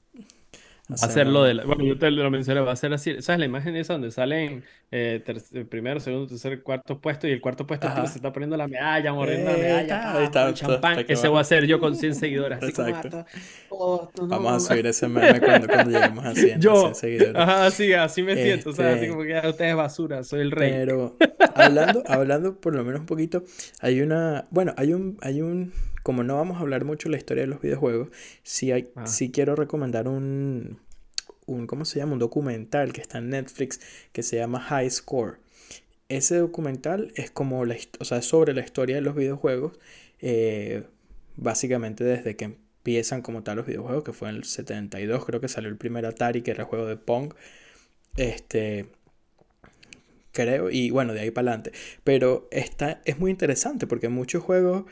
va 0.90 0.92
a 0.92 0.94
Hacemos- 0.94 1.12
ser 1.14 1.26
lo 1.26 1.42
de 1.44 1.54
la- 1.54 1.64
Bueno, 1.64 1.84
yo 1.84 1.98
te 1.98 2.10
lo 2.10 2.30
mencioné, 2.30 2.60
va 2.60 2.72
a 2.72 2.76
ser 2.76 2.92
así. 2.94 3.20
¿Sabes 3.20 3.38
la 3.40 3.44
imagen 3.44 3.76
esa 3.76 3.92
donde 3.94 4.10
salen 4.10 4.64
eh, 4.90 5.22
eh, 5.52 5.64
primero, 5.66 6.00
segundo, 6.00 6.26
tercer, 6.26 6.62
cuarto 6.62 6.98
puesto 6.98 7.28
y 7.28 7.32
el 7.32 7.42
cuarto 7.42 7.66
puesto 7.66 7.86
se 8.06 8.16
está 8.16 8.32
poniendo 8.32 8.56
la 8.56 8.66
medalla, 8.68 9.12
mordiendo 9.12 9.50
la 9.52 9.58
medalla, 9.58 10.16
ahí 10.16 10.24
está, 10.24 10.54
champán? 10.54 11.04
Ese 11.06 11.24
va. 11.28 11.32
voy 11.32 11.40
a 11.40 11.44
ser 11.44 11.66
yo 11.66 11.78
con 11.78 11.94
100 11.94 12.14
seguidores. 12.14 12.58
Así 12.62 12.72
como, 12.72 12.88
Exacto. 12.88 13.18
ah, 13.18 13.26
oh, 13.68 14.10
no, 14.18 14.26
Vamos 14.28 14.52
a 14.54 14.60
subir 14.60 14.86
ese 14.86 15.06
meme 15.08 15.40
cuando, 15.40 15.66
cuando 15.68 15.90
lleguemos 15.90 16.24
a 16.24 16.34
100, 16.34 16.56
a 16.56 16.60
Yo, 16.60 16.80
100 16.80 16.94
seguidores. 16.94 17.36
ajá, 17.36 17.66
así, 17.66 17.92
así 17.92 18.22
me 18.22 18.34
siento, 18.34 18.70
o 18.70 18.72
sea, 18.72 18.88
así 18.94 19.00
Este- 19.00 19.08
como 19.10 19.22
que 19.24 19.36
ah, 19.36 19.42
usted 19.48 19.66
es 19.66 19.76
basura, 19.76 20.24
soy 20.24 20.40
el 20.40 20.50
rey. 20.52 20.70
Pero 20.72 21.16
hablando, 21.54 22.02
hablando 22.06 22.58
por 22.58 22.74
lo 22.74 22.82
menos 22.82 23.00
un 23.00 23.06
poquito, 23.06 23.42
hay 23.80 24.00
una, 24.00 24.46
bueno, 24.50 24.72
hay 24.78 24.94
un, 24.94 25.18
hay 25.20 25.42
un, 25.42 25.70
como 26.08 26.22
no 26.22 26.36
vamos 26.36 26.56
a 26.56 26.60
hablar 26.60 26.86
mucho 26.86 27.10
de 27.10 27.12
la 27.12 27.18
historia 27.18 27.42
de 27.42 27.48
los 27.48 27.60
videojuegos, 27.60 28.08
sí 28.42 28.72
hay, 28.72 28.88
Ah. 28.96 29.06
sí 29.06 29.30
quiero 29.30 29.54
recomendar 29.56 30.08
un, 30.08 30.80
un, 31.44 31.66
¿cómo 31.66 31.84
se 31.84 31.98
llama? 31.98 32.14
Un 32.14 32.18
documental 32.18 32.94
que 32.94 33.02
está 33.02 33.18
en 33.18 33.28
Netflix 33.28 33.78
que 34.12 34.22
se 34.22 34.36
llama 34.36 34.58
High 34.58 34.88
Score. 34.88 35.36
Ese 36.08 36.38
documental 36.38 37.12
es 37.14 37.30
como 37.30 37.66
la, 37.66 37.76
o 38.00 38.06
sea, 38.06 38.22
sobre 38.22 38.54
la 38.54 38.62
historia 38.62 38.96
de 38.96 39.02
los 39.02 39.14
videojuegos, 39.14 39.78
eh, 40.20 40.84
básicamente 41.36 42.04
desde 42.04 42.36
que 42.36 42.46
empiezan 42.46 43.20
como 43.20 43.42
tal 43.42 43.58
los 43.58 43.66
videojuegos, 43.66 44.02
que 44.02 44.14
fue 44.14 44.30
en 44.30 44.36
el 44.36 44.44
72, 44.44 45.26
creo 45.26 45.42
que 45.42 45.48
salió 45.48 45.68
el 45.68 45.76
primer 45.76 46.06
Atari, 46.06 46.40
que 46.40 46.52
era 46.52 46.62
el 46.62 46.68
juego 46.70 46.86
de 46.86 46.96
Pong. 46.96 47.34
Este, 48.16 48.86
creo, 50.32 50.70
y 50.70 50.90
bueno, 50.90 51.12
de 51.12 51.20
ahí 51.20 51.30
para 51.30 51.48
adelante. 51.50 51.72
Pero 52.04 52.48
está, 52.50 53.02
es 53.04 53.18
muy 53.18 53.30
interesante 53.30 53.86
porque 53.86 54.08
muchos 54.08 54.42
juegos, 54.42 54.84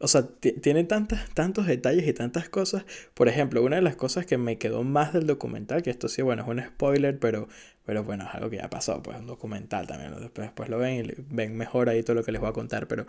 o 0.00 0.08
sea, 0.08 0.26
ti- 0.26 0.52
tienen 0.52 0.88
tantas, 0.88 1.30
tantos 1.34 1.66
detalles 1.66 2.06
y 2.06 2.12
tantas 2.12 2.48
cosas. 2.48 2.84
Por 3.14 3.28
ejemplo, 3.28 3.62
una 3.62 3.76
de 3.76 3.82
las 3.82 3.96
cosas 3.96 4.26
que 4.26 4.38
me 4.38 4.58
quedó 4.58 4.82
más 4.82 5.12
del 5.12 5.26
documental, 5.26 5.82
que 5.82 5.90
esto 5.90 6.08
sí, 6.08 6.22
bueno, 6.22 6.42
es 6.42 6.48
un 6.48 6.60
spoiler, 6.62 7.18
pero, 7.18 7.48
pero 7.86 8.04
bueno, 8.04 8.24
es 8.28 8.34
algo 8.34 8.50
que 8.50 8.56
ya 8.56 8.68
pasó, 8.70 9.02
pues 9.02 9.18
un 9.18 9.26
documental 9.26 9.86
también. 9.86 10.10
Después, 10.20 10.48
después 10.48 10.68
lo 10.68 10.78
ven 10.78 11.06
y 11.06 11.14
ven 11.30 11.56
mejor 11.56 11.88
ahí 11.88 12.02
todo 12.02 12.14
lo 12.16 12.24
que 12.24 12.32
les 12.32 12.40
voy 12.40 12.50
a 12.50 12.52
contar. 12.52 12.88
Pero 12.88 13.06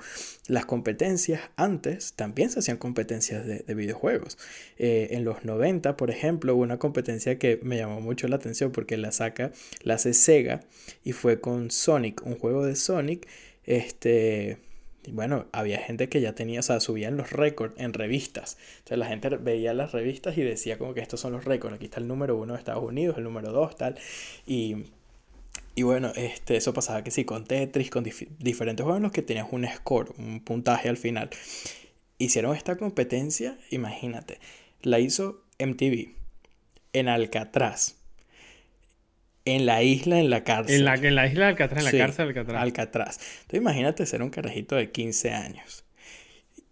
las 0.47 0.65
competencias 0.65 1.41
antes 1.55 2.13
también 2.13 2.49
se 2.49 2.59
hacían 2.59 2.77
competencias 2.77 3.45
de, 3.45 3.59
de 3.59 3.73
videojuegos. 3.75 4.37
Eh, 4.77 5.09
en 5.11 5.23
los 5.25 5.43
90, 5.45 5.97
por 5.97 6.09
ejemplo, 6.11 6.55
una 6.55 6.77
competencia 6.77 7.37
que 7.39 7.59
me 7.63 7.77
llamó 7.77 8.01
mucho 8.01 8.27
la 8.27 8.35
atención 8.37 8.71
porque 8.71 8.97
la 8.97 9.11
saca, 9.11 9.51
la 9.83 9.95
hace 9.95 10.13
Sega 10.13 10.61
y 11.03 11.11
fue 11.13 11.39
con 11.41 11.71
Sonic, 11.71 12.25
un 12.25 12.37
juego 12.37 12.65
de 12.65 12.75
Sonic. 12.75 13.27
Este, 13.63 14.59
y 15.07 15.11
bueno, 15.11 15.45
había 15.51 15.79
gente 15.79 16.09
que 16.09 16.21
ya 16.21 16.33
tenía, 16.33 16.59
o 16.59 16.63
sea, 16.63 16.79
subían 16.79 17.17
los 17.17 17.31
récords 17.31 17.75
en 17.77 17.93
revistas. 17.93 18.57
Entonces 18.79 18.97
la 18.97 19.05
gente 19.07 19.29
veía 19.29 19.73
las 19.73 19.91
revistas 19.91 20.37
y 20.37 20.41
decía 20.41 20.77
como 20.77 20.93
que 20.93 21.01
estos 21.01 21.19
son 21.19 21.33
los 21.33 21.45
récords. 21.45 21.75
Aquí 21.75 21.85
está 21.85 21.99
el 21.99 22.07
número 22.07 22.35
uno 22.35 22.53
de 22.53 22.59
Estados 22.59 22.83
Unidos, 22.83 23.17
el 23.17 23.23
número 23.23 23.51
dos, 23.51 23.75
tal. 23.75 23.97
Y, 24.47 24.85
y 25.75 25.83
bueno, 25.83 26.11
este, 26.15 26.55
eso 26.57 26.73
pasaba 26.73 27.03
que 27.03 27.11
sí, 27.11 27.25
con 27.25 27.45
Tetris, 27.45 27.89
con 27.89 28.03
dif- 28.05 28.27
diferentes 28.39 28.83
juegos 28.83 28.97
en 28.97 29.03
los 29.03 29.11
que 29.11 29.21
tenías 29.21 29.47
un 29.51 29.67
score, 29.67 30.13
un 30.17 30.39
puntaje 30.39 30.89
al 30.89 30.97
final. 30.97 31.29
Hicieron 32.17 32.55
esta 32.55 32.77
competencia, 32.77 33.57
imagínate, 33.71 34.39
la 34.81 34.99
hizo 34.99 35.43
MTV 35.59 36.15
en 36.93 37.09
Alcatraz, 37.09 37.95
en 39.45 39.65
la 39.65 39.84
isla, 39.84 40.19
en 40.19 40.29
la 40.29 40.43
cárcel. 40.43 40.75
En 40.75 40.86
la, 40.86 40.95
en 40.95 41.15
la 41.15 41.27
isla 41.27 41.45
de 41.45 41.51
Alcatraz, 41.51 41.79
en 41.79 41.86
la 41.86 42.05
cárcel 42.05 42.25
de 42.25 42.39
Alcatraz. 42.39 42.62
Alcatraz. 42.62 43.19
Entonces 43.41 43.62
imagínate 43.62 44.05
ser 44.05 44.21
un 44.21 44.29
carajito 44.29 44.75
de 44.75 44.91
15 44.91 45.31
años 45.31 45.86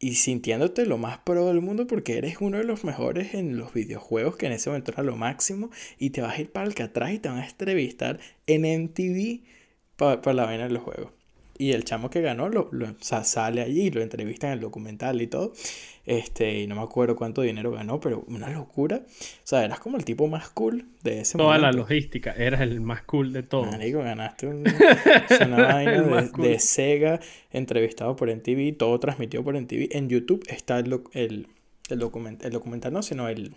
y 0.04 0.16
sintiéndote 0.16 0.86
lo 0.86 0.98
más 0.98 1.20
pro 1.20 1.48
del 1.48 1.62
mundo 1.62 1.88
porque 1.88 2.18
eres 2.18 2.38
uno 2.42 2.58
de 2.58 2.66
los 2.66 2.84
mejores 2.84 3.34
en 3.34 3.58
los 3.58 3.74
videojuegos 3.74 4.36
que 4.36 4.48
en 4.48 4.52
ese 4.52 4.70
momento 4.70 4.92
era 4.92 5.02
lo 5.02 5.16
máximo 5.16 5.70
y 5.98 6.10
te 6.10 6.22
vas 6.22 6.38
a 6.38 6.42
ir 6.42 6.52
para 6.52 6.66
Alcatraz 6.66 7.14
y 7.14 7.20
te 7.20 7.30
van 7.30 7.38
a 7.38 7.48
entrevistar 7.48 8.20
en 8.46 8.64
MTV 8.64 9.44
para 9.96 10.34
la 10.34 10.46
vaina 10.46 10.66
de 10.66 10.72
los 10.72 10.84
juegos. 10.84 11.14
Y 11.58 11.72
el 11.74 11.84
chamo 11.86 12.10
que 12.10 12.22
ganó 12.22 12.50
lo, 12.50 12.68
lo- 12.72 12.88
o 12.90 12.96
sea, 13.00 13.24
sale 13.24 13.62
allí, 13.62 13.92
lo 13.92 14.02
entrevistan 14.02 14.50
en 14.50 14.54
el 14.56 14.60
documental 14.62 15.22
y 15.22 15.28
todo. 15.28 15.54
Este, 16.06 16.60
y 16.60 16.68
no 16.68 16.76
me 16.76 16.82
acuerdo 16.82 17.16
cuánto 17.16 17.42
dinero 17.44 17.72
ganó, 17.72 18.00
pero 18.00 18.26
una 18.28 18.50
locura. 18.50 19.04
O 19.06 19.08
sea, 19.44 19.64
eras 19.64 19.80
como 19.80 19.98
el 19.98 20.04
tipo 20.04 20.28
más 20.28 20.50
cool 20.50 20.86
de 21.04 21.22
ese 21.22 21.38
Toda 21.38 21.58
la 21.58 21.68
momento. 21.68 21.78
logística, 21.84 22.32
eras 22.34 22.62
el 22.62 22.82
más 22.82 23.04
cool 23.04 23.32
de 23.34 23.44
todos. 23.44 23.68
Marico, 23.72 24.00
ganaste 24.00 24.48
un- 24.48 24.64
una 25.48 25.68
vaina 25.68 26.02
de, 26.02 26.32
cool. 26.32 26.44
de 26.48 26.60
Sega, 26.60 27.20
entrevistado 27.52 28.16
por 28.16 28.30
MTV, 28.30 28.76
todo 28.78 29.00
transmitido 29.00 29.44
por 29.44 29.56
MTV. 29.56 29.90
En 29.96 30.10
YouTube 30.10 30.44
está 30.48 30.80
el, 30.80 31.02
el, 31.14 31.48
el, 31.90 32.00
document- 32.00 32.44
el 32.44 32.52
documental, 32.52 32.92
no, 32.92 33.04
sino 33.04 33.30
el, 33.30 33.54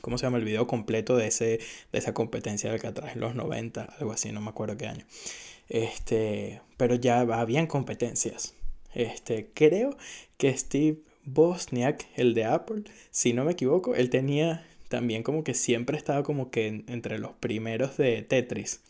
¿cómo 0.00 0.16
se 0.16 0.26
llama? 0.26 0.38
El 0.38 0.44
video 0.44 0.66
completo 0.68 1.16
de, 1.16 1.26
ese, 1.26 1.58
de 1.92 1.98
esa 1.98 2.14
competencia 2.14 2.70
de 2.70 2.76
Alcatraz 2.76 3.14
en 3.14 3.20
los 3.20 3.34
90, 3.34 3.82
algo 3.98 4.12
así, 4.12 4.30
no 4.32 4.40
me 4.40 4.48
acuerdo 4.50 4.76
qué 4.76 4.86
año. 4.86 5.04
Este, 5.68 6.60
pero 6.76 6.94
ya 6.94 7.20
habían 7.20 7.66
competencias. 7.66 8.54
Este, 8.94 9.50
creo 9.54 9.96
que 10.38 10.56
Steve 10.56 10.98
Bosniak, 11.24 12.06
el 12.16 12.34
de 12.34 12.44
Apple, 12.44 12.84
si 13.10 13.32
no 13.32 13.44
me 13.44 13.52
equivoco, 13.52 13.94
él 13.94 14.10
tenía 14.10 14.66
también 14.88 15.22
como 15.22 15.42
que 15.44 15.54
siempre 15.54 15.96
estaba 15.98 16.22
como 16.22 16.50
que 16.50 16.68
en- 16.68 16.84
entre 16.88 17.18
los 17.18 17.32
primeros 17.32 17.96
de 17.96 18.22
Tetris. 18.22 18.80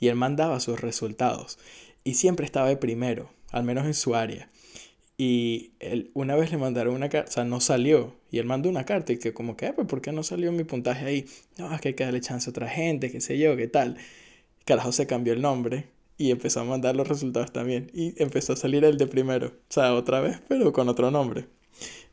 Y 0.00 0.08
él 0.08 0.16
mandaba 0.16 0.60
sus 0.60 0.80
resultados. 0.80 1.58
Y 2.04 2.14
siempre 2.14 2.46
estaba 2.46 2.68
de 2.68 2.76
primero, 2.76 3.30
al 3.52 3.64
menos 3.64 3.86
en 3.86 3.94
su 3.94 4.14
área. 4.14 4.48
Y 5.16 5.72
él, 5.78 6.10
una 6.14 6.34
vez 6.34 6.50
le 6.50 6.58
mandaron 6.58 6.94
una 6.94 7.08
carta, 7.08 7.30
o 7.30 7.32
sea, 7.32 7.44
no 7.44 7.60
salió. 7.60 8.14
Y 8.32 8.38
él 8.38 8.46
mandó 8.46 8.68
una 8.68 8.84
carta 8.84 9.12
y 9.12 9.18
que 9.18 9.32
como 9.32 9.56
que, 9.56 9.66
"Ah, 9.66 9.72
pues, 9.74 9.86
¿por 9.86 10.00
qué 10.00 10.10
no 10.12 10.22
salió 10.24 10.50
mi 10.52 10.64
puntaje 10.64 11.04
ahí? 11.06 11.26
No, 11.58 11.72
es 11.72 11.80
que 11.80 11.88
hay 11.88 11.94
que 11.94 12.04
darle 12.04 12.20
chance 12.20 12.48
a 12.48 12.50
otra 12.50 12.68
gente, 12.68 13.12
qué 13.12 13.20
sé 13.20 13.38
yo, 13.38 13.56
qué 13.56 13.68
tal. 13.68 13.96
Carajo 14.64 14.92
se 14.92 15.06
cambió 15.06 15.32
el 15.34 15.42
nombre 15.42 15.86
y 16.16 16.30
empezó 16.30 16.60
a 16.60 16.64
mandar 16.64 16.96
los 16.96 17.08
resultados 17.08 17.52
también. 17.52 17.90
Y 17.94 18.20
empezó 18.22 18.52
a 18.52 18.56
salir 18.56 18.84
el 18.84 18.96
de 18.98 19.06
primero. 19.06 19.48
O 19.48 19.72
sea, 19.72 19.94
otra 19.94 20.20
vez, 20.20 20.40
pero 20.48 20.72
con 20.72 20.88
otro 20.88 21.10
nombre. 21.10 21.46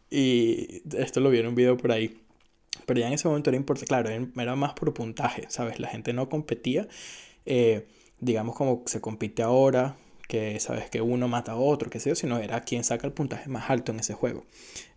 Y 0.09 0.81
esto 0.97 1.19
lo 1.19 1.29
vi 1.29 1.39
en 1.39 1.47
un 1.47 1.55
video 1.55 1.77
por 1.77 1.91
ahí. 1.91 2.17
Pero 2.85 2.99
ya 2.99 3.07
en 3.07 3.13
ese 3.13 3.27
momento 3.27 3.49
era 3.49 3.57
importante, 3.57 3.87
claro, 3.87 4.09
era 4.09 4.55
más 4.55 4.73
por 4.73 4.93
puntaje, 4.93 5.45
¿sabes? 5.49 5.79
La 5.79 5.87
gente 5.87 6.13
no 6.13 6.29
competía, 6.29 6.87
eh, 7.45 7.87
digamos 8.19 8.55
como 8.55 8.83
se 8.85 9.01
compite 9.01 9.43
ahora, 9.43 9.97
que 10.27 10.59
sabes 10.59 10.89
que 10.89 11.01
uno 11.01 11.27
mata 11.27 11.53
a 11.53 11.55
otro, 11.57 11.89
qué 11.89 11.99
sé 11.99 12.09
yo, 12.09 12.15
sino 12.15 12.39
era 12.39 12.61
quien 12.61 12.85
saca 12.85 13.05
el 13.05 13.13
puntaje 13.13 13.49
más 13.49 13.69
alto 13.69 13.91
en 13.91 13.99
ese 13.99 14.13
juego. 14.13 14.45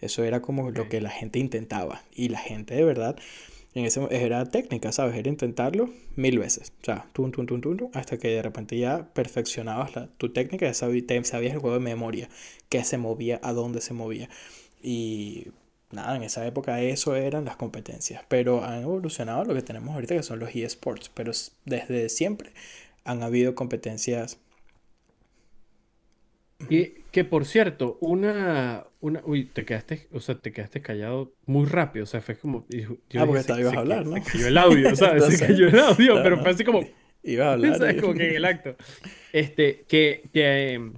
Eso 0.00 0.22
era 0.22 0.40
como 0.40 0.70
lo 0.70 0.88
que 0.88 1.00
la 1.00 1.10
gente 1.10 1.40
intentaba. 1.40 2.02
Y 2.14 2.28
la 2.28 2.38
gente 2.38 2.74
de 2.74 2.84
verdad, 2.84 3.16
En 3.74 3.84
ese, 3.84 4.00
era 4.10 4.44
técnica, 4.46 4.92
¿sabes? 4.92 5.16
Era 5.16 5.28
intentarlo 5.28 5.90
mil 6.14 6.38
veces. 6.38 6.72
O 6.80 6.84
sea, 6.84 7.06
tum, 7.12 7.32
tum, 7.32 7.46
tum, 7.46 7.60
tum, 7.60 7.90
hasta 7.92 8.18
que 8.18 8.28
de 8.28 8.42
repente 8.42 8.78
ya 8.78 9.08
perfeccionabas 9.12 9.96
la, 9.96 10.06
tu 10.06 10.32
técnica, 10.32 10.66
ya 10.66 10.74
sabías, 10.74 11.26
sabías 11.26 11.54
el 11.54 11.58
juego 11.58 11.76
de 11.76 11.82
memoria, 11.82 12.28
qué 12.68 12.84
se 12.84 12.98
movía, 12.98 13.40
a 13.42 13.52
dónde 13.52 13.80
se 13.80 13.92
movía. 13.92 14.28
Y 14.82 15.48
nada, 15.90 16.16
en 16.16 16.22
esa 16.22 16.46
época 16.46 16.80
eso 16.82 17.16
eran 17.16 17.44
las 17.44 17.56
competencias. 17.56 18.22
Pero 18.28 18.64
han 18.64 18.82
evolucionado 18.82 19.44
lo 19.44 19.54
que 19.54 19.62
tenemos 19.62 19.94
ahorita, 19.94 20.14
que 20.14 20.22
son 20.22 20.38
los 20.38 20.54
eSports. 20.54 21.10
Pero 21.12 21.32
desde 21.64 22.08
siempre 22.08 22.52
han 23.04 23.22
habido 23.22 23.54
competencias 23.54 24.38
y 26.68 26.86
que 27.10 27.24
por 27.24 27.44
cierto, 27.44 27.98
una, 28.00 28.84
una, 29.00 29.20
uy, 29.24 29.44
te 29.44 29.64
quedaste, 29.64 30.08
o 30.12 30.20
sea, 30.20 30.36
te 30.36 30.52
quedaste 30.52 30.82
callado 30.82 31.32
muy 31.46 31.66
rápido, 31.66 32.04
o 32.04 32.06
sea, 32.06 32.20
fue 32.20 32.36
como, 32.36 32.66
yo 32.68 32.96
ah, 33.20 33.26
porque 33.26 33.44
te 33.44 33.60
ibas 33.60 33.74
a 33.74 33.80
hablar, 33.80 34.06
¿no? 34.06 34.16
Se 34.16 34.32
cayó 34.32 34.48
el 34.48 34.58
audio, 34.58 34.96
¿sabes? 34.96 35.24
se 35.26 35.46
cayó 35.46 35.68
el 35.68 35.78
audio, 35.78 36.22
pero 36.22 36.40
fue 36.40 36.50
así 36.50 36.64
como, 36.64 36.80
ibas 37.22 37.46
a 37.46 37.52
hablar, 37.54 37.78
¿sabes? 37.78 38.00
Como 38.00 38.14
que 38.14 38.30
en 38.30 38.36
el 38.36 38.44
acto. 38.44 38.76
Este, 39.32 39.84
que, 39.88 40.22
que, 40.32 40.92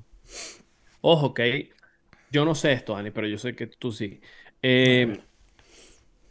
ojo, 1.01 1.35
que 1.35 1.71
yo 2.31 2.45
no 2.45 2.55
sé 2.55 2.73
esto, 2.73 2.95
Dani, 2.95 3.11
pero 3.11 3.27
yo 3.27 3.39
sé 3.39 3.55
que 3.55 3.67
tú 3.67 3.93
sí. 3.93 4.21
Eh, 4.63 5.19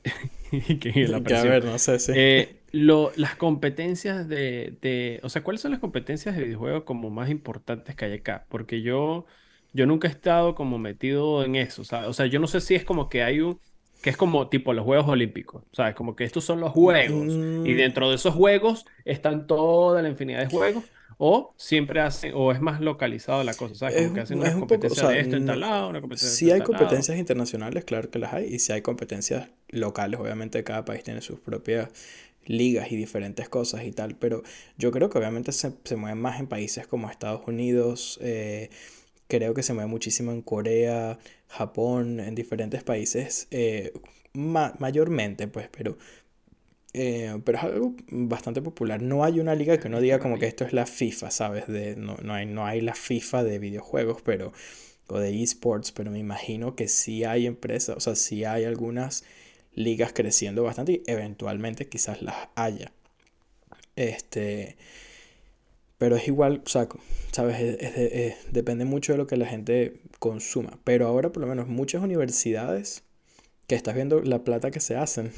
que 0.79 1.07
la 1.07 1.17
a 1.17 1.43
ver, 1.43 1.65
no 1.65 1.77
sé, 1.77 1.99
sí. 1.99 2.11
Eh, 2.15 2.54
lo, 2.75 3.13
las 3.15 3.37
competencias 3.37 4.27
de, 4.27 4.77
de, 4.81 5.21
o 5.23 5.29
sea, 5.29 5.43
¿cuáles 5.43 5.61
son 5.61 5.71
las 5.71 5.79
competencias 5.79 6.35
de 6.35 6.43
videojuegos 6.43 6.83
como 6.83 7.09
más 7.09 7.29
importantes 7.29 7.95
que 7.95 8.03
hay 8.03 8.13
acá? 8.15 8.45
Porque 8.49 8.81
yo, 8.81 9.25
yo 9.71 9.85
nunca 9.85 10.09
he 10.09 10.11
estado 10.11 10.55
como 10.55 10.77
metido 10.77 11.45
en 11.45 11.55
eso, 11.55 11.83
O 11.83 12.13
sea, 12.13 12.25
yo 12.25 12.39
no 12.41 12.47
sé 12.47 12.59
si 12.59 12.75
es 12.75 12.83
como 12.83 13.07
que 13.07 13.23
hay 13.23 13.39
un, 13.39 13.61
que 14.01 14.09
es 14.09 14.17
como 14.17 14.49
tipo 14.49 14.73
los 14.73 14.83
Juegos 14.83 15.07
Olímpicos, 15.07 15.63
¿sabes? 15.71 15.95
Como 15.95 16.17
que 16.17 16.25
estos 16.25 16.43
son 16.43 16.59
los 16.59 16.73
juegos 16.73 17.27
y 17.27 17.73
mm. 17.73 17.77
dentro 17.77 18.09
de 18.09 18.15
esos 18.17 18.35
juegos 18.35 18.85
están 19.05 19.47
toda 19.47 20.01
la 20.01 20.09
infinidad 20.09 20.41
de 20.41 20.47
juegos 20.47 20.83
o 21.17 21.53
siempre 21.55 22.01
hacen, 22.01 22.33
o 22.35 22.51
es 22.51 22.59
más 22.59 22.81
localizado 22.81 23.41
la 23.45 23.53
cosa, 23.53 23.75
¿sabes? 23.75 24.03
Como 24.03 24.15
que 24.15 24.19
hacen 24.19 24.39
una 24.39 24.51
competencia 24.51 25.07
de 25.07 25.21
esto 25.21 25.37
en 25.37 25.45
tal 25.45 25.61
lado, 25.61 25.87
una 25.87 26.01
competencia 26.01 26.35
Si 26.35 26.51
hay 26.51 26.59
competencias 26.59 27.17
internacionales, 27.17 27.85
claro 27.85 28.09
que 28.09 28.19
las 28.19 28.33
hay, 28.33 28.53
y 28.53 28.59
si 28.59 28.73
hay 28.73 28.81
competencias 28.81 29.47
locales, 29.69 30.19
obviamente 30.19 30.61
cada 30.65 30.83
país 30.83 31.03
tiene 31.03 31.21
sus 31.21 31.39
propias 31.39 31.87
ligas 32.45 32.91
y 32.91 32.95
diferentes 32.95 33.49
cosas 33.49 33.83
y 33.85 33.91
tal, 33.91 34.15
pero 34.15 34.43
yo 34.77 34.91
creo 34.91 35.09
que 35.09 35.17
obviamente 35.17 35.51
se, 35.51 35.73
se 35.83 35.95
mueven 35.95 36.19
más 36.19 36.39
en 36.39 36.47
países 36.47 36.87
como 36.87 37.09
Estados 37.09 37.47
Unidos, 37.47 38.19
eh, 38.21 38.69
creo 39.27 39.53
que 39.53 39.63
se 39.63 39.73
mueve 39.73 39.89
muchísimo 39.89 40.31
en 40.31 40.41
Corea, 40.41 41.17
Japón, 41.47 42.19
en 42.19 42.35
diferentes 42.35 42.83
países, 42.83 43.47
eh, 43.51 43.93
mayormente 44.33 45.47
pues, 45.47 45.69
pero, 45.69 45.97
eh, 46.93 47.39
pero 47.43 47.57
es 47.57 47.63
algo 47.63 47.95
bastante 48.09 48.61
popular. 48.61 49.01
No 49.01 49.23
hay 49.23 49.39
una 49.39 49.55
liga 49.55 49.77
que 49.77 49.89
no 49.89 50.01
diga 50.01 50.19
como 50.19 50.39
que 50.39 50.47
esto 50.47 50.65
es 50.65 50.73
la 50.73 50.85
FIFA, 50.85 51.31
¿sabes? 51.31 51.67
De, 51.67 51.95
no, 51.95 52.17
no, 52.21 52.33
hay, 52.33 52.45
no 52.45 52.65
hay 52.65 52.81
la 52.81 52.95
FIFA 52.95 53.43
de 53.43 53.59
videojuegos, 53.59 54.21
pero 54.23 54.53
o 55.07 55.19
de 55.19 55.41
esports, 55.43 55.91
pero 55.91 56.11
me 56.11 56.19
imagino 56.19 56.75
que 56.75 56.87
sí 56.87 57.23
hay 57.23 57.45
empresas, 57.45 57.97
o 57.97 57.99
sea, 57.99 58.15
sí 58.15 58.43
hay 58.43 58.63
algunas 58.63 59.23
ligas 59.75 60.11
creciendo 60.13 60.63
bastante 60.63 60.91
y 60.93 61.03
eventualmente 61.05 61.87
quizás 61.87 62.21
las 62.21 62.35
haya. 62.55 62.91
Este, 63.95 64.75
pero 65.97 66.15
es 66.15 66.27
igual, 66.27 66.61
o 66.65 66.69
sea, 66.69 66.87
sabes, 67.31 67.77
depende 68.51 68.85
mucho 68.85 69.13
de 69.13 69.17
lo 69.17 69.27
que 69.27 69.37
la 69.37 69.45
gente 69.45 70.01
consuma. 70.19 70.79
Pero 70.83 71.07
ahora 71.07 71.31
por 71.31 71.41
lo 71.41 71.47
menos 71.47 71.67
muchas 71.67 72.03
universidades 72.03 73.03
que 73.67 73.75
estás 73.75 73.95
viendo 73.95 74.21
la 74.21 74.43
plata 74.43 74.71
que 74.71 74.79
se 74.79 74.95
hacen. 74.95 75.31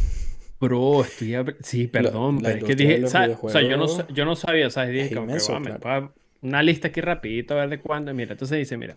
Bro, 0.60 1.04
estoy... 1.04 1.36
Sí, 1.62 1.88
perdón, 1.88 2.40
pero 2.42 2.58
es 2.58 2.64
que 2.64 2.76
dije... 2.76 3.04
O 3.04 3.08
sea, 3.08 3.62
yo 3.62 3.78
no, 3.78 4.08
yo 4.08 4.26
no 4.26 4.36
sabía, 4.36 4.70
¿sabes? 4.70 4.92
Dije 4.92 5.16
como 5.16 5.28
que, 5.28 6.10
una 6.42 6.62
lista 6.62 6.90
aquí 6.90 7.02
rapidito 7.02 7.54
a 7.56 7.58
ver 7.58 7.70
de 7.70 7.80
cuándo. 7.80 8.14
Mira, 8.14 8.34
entonces 8.34 8.58
dice, 8.58 8.78
mira, 8.78 8.96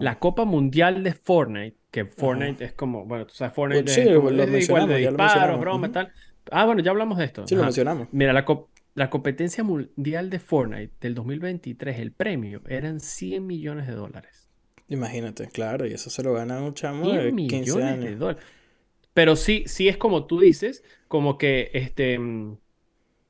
la 0.00 0.18
Copa 0.18 0.44
Mundial 0.44 1.02
de 1.02 1.12
Fortnite, 1.12 1.76
que 1.92 2.06
Fortnite 2.06 2.64
es 2.64 2.72
como, 2.72 3.04
bueno, 3.04 3.26
tú 3.26 3.34
sabes, 3.34 3.54
Fortnite 3.54 3.84
pues 3.84 3.94
sí, 3.94 4.00
es, 4.00 4.06
lo 4.06 4.14
igual 4.14 4.36
de 4.88 4.96
disparos, 5.06 5.60
broma, 5.60 5.92
tal. 5.92 6.10
Ah, 6.50 6.64
bueno, 6.64 6.82
ya 6.82 6.90
hablamos 6.90 7.18
de 7.18 7.26
esto. 7.26 7.46
Sí, 7.46 7.54
lo 7.54 7.62
mencionamos. 7.62 8.08
Mira, 8.12 8.32
la, 8.32 8.46
la 8.94 9.10
competencia 9.10 9.62
mundial 9.62 10.30
de 10.30 10.38
Fortnite 10.38 10.94
del 11.02 11.14
2023, 11.14 11.98
el 11.98 12.12
premio 12.12 12.62
eran 12.66 12.98
100 12.98 13.46
millones 13.46 13.86
de 13.86 13.92
dólares. 13.92 14.48
Imagínate, 14.88 15.46
claro, 15.48 15.86
y 15.86 15.92
eso 15.92 16.08
se 16.08 16.22
lo 16.22 16.32
gana 16.32 16.62
un 16.62 16.72
chamo 16.72 17.12
de 17.12 17.30
15 17.30 17.82
años. 17.82 18.04
De 18.04 18.16
dólares. 18.16 18.44
Pero 19.12 19.36
sí, 19.36 19.64
sí 19.66 19.88
es 19.88 19.98
como 19.98 20.24
tú 20.24 20.40
dices, 20.40 20.82
como 21.08 21.36
que 21.36 21.70
este 21.74 22.18
mm, 22.18 22.56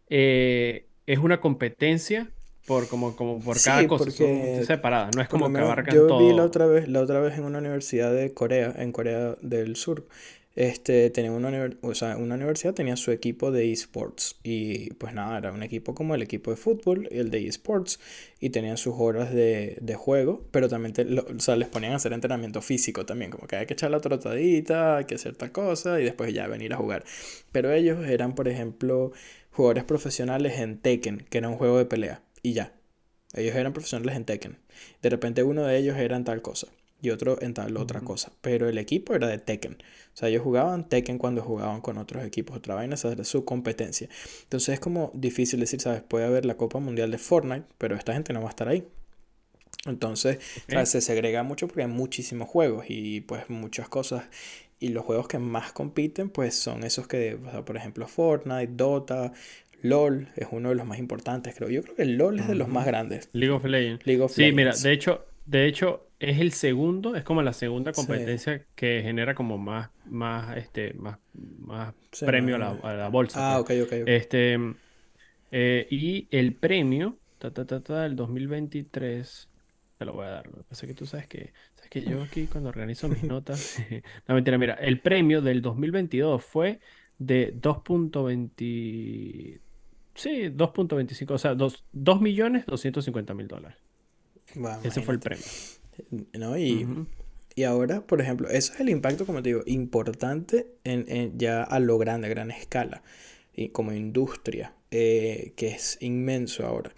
eh, 0.08 0.86
es 1.06 1.18
una 1.18 1.40
competencia 1.40 2.30
por 2.66 2.88
como, 2.88 3.16
como 3.16 3.40
por 3.40 3.60
cada 3.60 3.86
cosa 3.88 4.10
son 4.10 4.64
separadas, 4.64 5.16
no 5.16 5.22
es 5.22 5.28
como 5.28 5.52
que 5.52 5.58
abarcan 5.58 5.94
yo 5.94 6.06
todo. 6.06 6.18
vi 6.26 6.34
la 6.34 6.44
otra 6.44 6.66
vez, 6.66 6.88
la 6.88 7.00
otra 7.00 7.20
vez 7.20 7.36
en 7.36 7.44
una 7.44 7.58
universidad 7.58 8.12
de 8.12 8.32
Corea, 8.32 8.74
en 8.78 8.92
Corea 8.92 9.36
del 9.40 9.76
Sur, 9.76 10.06
este 10.54 11.08
tenía 11.10 11.32
una, 11.32 11.70
o 11.80 11.94
sea, 11.94 12.16
una 12.18 12.34
universidad 12.34 12.74
tenía 12.74 12.96
su 12.96 13.10
equipo 13.10 13.50
de 13.50 13.72
esports 13.72 14.36
y 14.42 14.92
pues 14.94 15.14
nada, 15.14 15.38
era 15.38 15.50
un 15.50 15.62
equipo 15.62 15.94
como 15.94 16.14
el 16.14 16.22
equipo 16.22 16.50
de 16.50 16.58
fútbol 16.58 17.08
el 17.10 17.30
de 17.30 17.48
esports 17.48 17.98
y 18.38 18.50
tenían 18.50 18.76
sus 18.76 18.94
horas 18.98 19.32
de, 19.32 19.78
de 19.80 19.94
juego, 19.94 20.44
pero 20.50 20.68
también 20.68 20.94
o 21.36 21.40
sea, 21.40 21.56
les 21.56 21.68
ponían 21.68 21.94
a 21.94 21.96
hacer 21.96 22.12
entrenamiento 22.12 22.60
físico 22.60 23.06
también, 23.06 23.30
como 23.30 23.46
que 23.48 23.56
hay 23.56 23.66
que 23.66 23.72
echar 23.72 23.90
la 23.90 24.00
trotadita, 24.00 24.98
hay 24.98 25.06
que 25.06 25.14
hacer 25.14 25.34
tal 25.36 25.52
cosa 25.52 25.98
y 26.00 26.04
después 26.04 26.32
ya 26.34 26.46
venir 26.46 26.74
a 26.74 26.76
jugar. 26.76 27.04
Pero 27.50 27.72
ellos 27.72 28.06
eran, 28.06 28.34
por 28.34 28.46
ejemplo, 28.46 29.12
jugadores 29.52 29.84
profesionales 29.84 30.58
en 30.58 30.78
Tekken, 30.78 31.24
que 31.30 31.38
era 31.38 31.48
un 31.48 31.56
juego 31.56 31.78
de 31.78 31.86
pelea 31.86 32.22
y 32.42 32.52
ya. 32.52 32.74
Ellos 33.34 33.54
eran 33.56 33.72
profesionales 33.72 34.16
en 34.16 34.24
Tekken. 34.24 34.58
De 35.00 35.08
repente 35.08 35.42
uno 35.42 35.64
de 35.64 35.78
ellos 35.78 35.96
era 35.96 36.16
en 36.16 36.24
tal 36.24 36.42
cosa 36.42 36.68
y 37.00 37.10
otro 37.10 37.40
en 37.42 37.54
tal 37.54 37.76
otra 37.76 38.00
cosa. 38.00 38.32
Pero 38.40 38.68
el 38.68 38.78
equipo 38.78 39.14
era 39.14 39.26
de 39.26 39.38
Tekken. 39.38 39.74
O 39.74 40.16
sea, 40.16 40.28
ellos 40.28 40.42
jugaban 40.42 40.88
Tekken 40.88 41.18
cuando 41.18 41.42
jugaban 41.42 41.80
con 41.80 41.98
otros 41.98 42.24
equipos, 42.24 42.56
otra 42.56 42.74
vaina, 42.74 42.94
esa 42.94 43.10
era 43.10 43.24
su 43.24 43.44
competencia. 43.44 44.08
Entonces 44.44 44.74
es 44.74 44.80
como 44.80 45.10
difícil 45.14 45.60
decir, 45.60 45.80
¿sabes? 45.80 46.02
Puede 46.02 46.26
haber 46.26 46.44
la 46.44 46.56
Copa 46.56 46.78
Mundial 46.78 47.10
de 47.10 47.18
Fortnite, 47.18 47.66
pero 47.78 47.96
esta 47.96 48.12
gente 48.12 48.32
no 48.32 48.40
va 48.40 48.48
a 48.48 48.50
estar 48.50 48.68
ahí. 48.68 48.86
Entonces 49.84 50.38
se 50.84 51.00
segrega 51.00 51.42
mucho 51.42 51.66
porque 51.66 51.82
hay 51.82 51.88
muchísimos 51.88 52.48
juegos 52.48 52.86
y 52.88 53.22
pues 53.22 53.50
muchas 53.50 53.88
cosas. 53.88 54.24
Y 54.78 54.88
los 54.88 55.04
juegos 55.04 55.28
que 55.28 55.38
más 55.38 55.72
compiten 55.72 56.28
pues 56.28 56.54
son 56.54 56.84
esos 56.84 57.08
que, 57.08 57.38
por 57.64 57.76
ejemplo, 57.76 58.06
Fortnite, 58.06 58.72
Dota, 58.74 59.32
LOL 59.82 60.28
es 60.36 60.46
uno 60.50 60.70
de 60.70 60.76
los 60.76 60.86
más 60.86 60.98
importantes, 60.98 61.54
creo. 61.56 61.68
Yo 61.68 61.82
creo 61.82 61.96
que 61.96 62.02
el 62.02 62.16
LOL 62.16 62.38
es 62.38 62.48
de 62.48 62.54
los 62.54 62.68
más 62.68 62.86
grandes. 62.86 63.28
League 63.32 63.52
of 63.52 63.64
Legends. 63.64 64.32
sí, 64.32 64.52
mira, 64.52 64.72
de 64.74 64.92
hecho, 64.92 65.26
de 65.44 65.66
hecho, 65.66 66.06
es 66.20 66.38
el 66.38 66.52
segundo, 66.52 67.16
es 67.16 67.24
como 67.24 67.42
la 67.42 67.52
segunda 67.52 67.92
competencia 67.92 68.64
que 68.76 69.00
genera 69.02 69.34
como 69.34 69.58
más, 69.58 69.90
más, 70.06 70.56
este, 70.56 70.94
más, 70.94 71.18
más 71.34 71.94
premio 72.20 72.56
a, 72.56 72.94
la, 72.94 73.08
bolsa. 73.08 73.56
Ah, 73.56 73.64
pues. 73.66 73.82
ok, 73.82 73.92
ok. 73.92 74.02
Este, 74.06 74.56
eh, 75.50 75.86
y 75.90 76.28
el 76.30 76.54
premio, 76.54 77.18
ta, 77.38 77.50
ta, 77.50 77.66
ta, 77.66 77.80
ta, 77.80 78.02
del 78.02 78.14
2023, 78.14 79.48
te 79.98 80.04
lo 80.04 80.12
voy 80.12 80.26
a 80.26 80.30
dar. 80.30 80.46
Lo 80.46 80.58
que 80.58 80.62
pasa 80.62 80.86
es 80.86 80.92
que 80.92 80.94
tú 80.94 81.06
sabes 81.06 81.26
que, 81.26 81.52
sabes 81.74 81.90
que 81.90 82.02
yo 82.02 82.22
aquí 82.22 82.46
cuando 82.46 82.68
organizo 82.68 83.08
mis 83.08 83.24
notas, 83.24 83.82
no 84.28 84.36
mentira, 84.36 84.58
mira, 84.58 84.74
el 84.74 85.00
premio 85.00 85.42
del 85.42 85.60
2022 85.60 86.44
fue 86.44 86.78
de 87.18 87.52
2.20 87.60 89.60
Sí, 90.14 90.50
2.25, 90.50 91.30
o 91.30 91.38
sea, 91.38 91.54
2, 91.54 91.84
millones 92.20 92.66
250 92.66 93.34
mil 93.34 93.48
dólares. 93.48 93.78
Ese 94.82 95.00
fue 95.00 95.14
el 95.14 95.20
premio. 95.20 95.44
¿No? 96.34 96.56
Y, 96.58 96.86
y 97.54 97.64
ahora, 97.64 98.06
por 98.06 98.20
ejemplo, 98.20 98.48
eso 98.48 98.72
es 98.74 98.80
el 98.80 98.88
impacto, 98.88 99.26
como 99.26 99.42
te 99.42 99.50
digo, 99.50 99.62
importante 99.66 100.66
en, 100.84 101.38
ya 101.38 101.62
a 101.62 101.78
lo 101.80 101.98
grande, 101.98 102.26
a 102.26 102.30
gran 102.30 102.50
escala, 102.50 103.02
y 103.54 103.68
como 103.68 103.92
industria, 103.92 104.74
eh, 104.90 105.52
que 105.56 105.68
es 105.68 105.98
inmenso 106.00 106.66
ahora. 106.66 106.92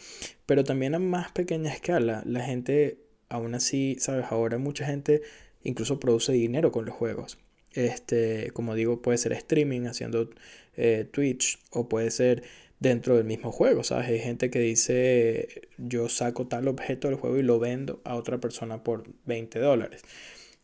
Pero 0.47 0.65
también 0.65 0.95
a 0.95 0.99
más 0.99 1.33
pequeña 1.33 1.73
escala, 1.73 2.23
la 2.27 2.45
gente, 2.45 2.99
aún 3.29 3.55
así, 3.55 3.97
sabes, 3.99 4.27
ahora 4.31 4.59
mucha 4.59 4.87
gente 4.87 5.23
incluso 5.63 5.99
produce 5.99 6.33
dinero 6.33 6.71
con 6.71 6.85
los 6.85 6.95
juegos. 6.95 7.39
Este, 7.73 8.51
como 8.53 8.75
digo, 8.75 9.03
puede 9.03 9.19
ser 9.19 9.33
streaming 9.33 9.87
haciendo 9.87 10.31
eh, 10.77 11.09
Twitch 11.11 11.59
o 11.71 11.89
puede 11.89 12.11
ser 12.13 12.45
dentro 12.85 13.17
del 13.17 13.25
mismo 13.25 13.51
juego, 13.51 13.83
¿sabes? 13.83 14.09
Hay 14.09 14.19
gente 14.21 14.51
que 14.51 14.61
dice, 14.61 15.69
yo 15.79 16.09
saco 16.09 16.47
tal 16.47 16.69
objeto 16.69 17.09
del 17.09 17.17
juego 17.17 17.39
y 17.39 17.43
lo 17.43 17.59
vendo 17.59 18.01
a 18.05 18.15
otra 18.15 18.39
persona 18.39 18.85
por 18.85 19.05
20 19.25 19.59
dólares. 19.59 20.03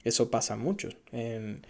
Eso 0.04 0.30
pasa 0.30 0.56
mucho. 0.56 0.90
En, 1.12 1.62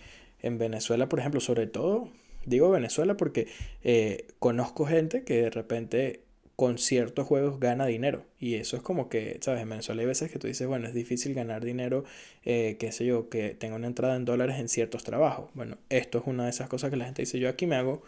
Venezuela, 0.43 1.09
por 1.09 1.21
ejemplo, 1.21 1.41
sobre 1.41 1.67
todo, 1.67 2.09
digo 2.47 2.71
Venezuela 2.71 3.17
porque 3.17 3.47
eh, 3.85 4.27
conozco 4.39 4.87
gente 4.87 5.23
que 5.23 5.43
de 5.43 5.51
repente 5.51 6.25
con 6.57 6.77
ciertos 6.77 7.27
juegos 7.27 7.59
gana 7.61 7.87
dinero. 7.87 8.27
Y 8.39 8.57
eso 8.57 8.77
es 8.77 8.83
como 8.83 9.09
que, 9.09 9.39
¿sabes? 9.41 9.63
En 9.63 9.69
Venezuela 9.71 10.03
hay 10.03 10.07
veces 10.07 10.31
que 10.31 10.39
tú 10.39 10.47
dices, 10.47 10.67
bueno, 10.67 10.89
es 10.89 10.93
difícil 10.93 11.33
ganar 11.33 11.65
dinero, 11.65 12.05
eh, 12.45 12.77
qué 12.79 12.93
sé 12.93 13.07
yo, 13.07 13.31
que 13.31 13.55
tenga 13.55 13.77
una 13.77 13.87
entrada 13.87 14.17
en 14.17 14.27
dólares 14.27 14.59
en 14.59 14.69
ciertos 14.69 15.03
trabajos. 15.03 15.49
Bueno, 15.55 15.79
esto 15.89 16.19
es 16.19 16.25
una 16.27 16.45
de 16.45 16.51
esas 16.51 16.69
cosas 16.69 16.91
que 16.91 16.97
la 16.97 17.07
gente 17.07 17.23
dice, 17.23 17.39
yo 17.39 17.49
aquí 17.49 17.67
me 17.67 17.77
hago 17.77 18.03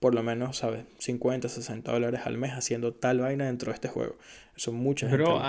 por 0.00 0.14
lo 0.14 0.22
menos, 0.22 0.58
¿sabes? 0.58 0.84
50, 0.98 1.48
60 1.48 1.90
dólares 1.90 2.20
al 2.24 2.38
mes 2.38 2.52
haciendo 2.52 2.94
tal 2.94 3.20
vaina 3.20 3.46
dentro 3.46 3.70
de 3.70 3.74
este 3.74 3.88
juego. 3.88 4.16
Son 4.56 4.74
muchas 4.74 5.10
Pero 5.10 5.40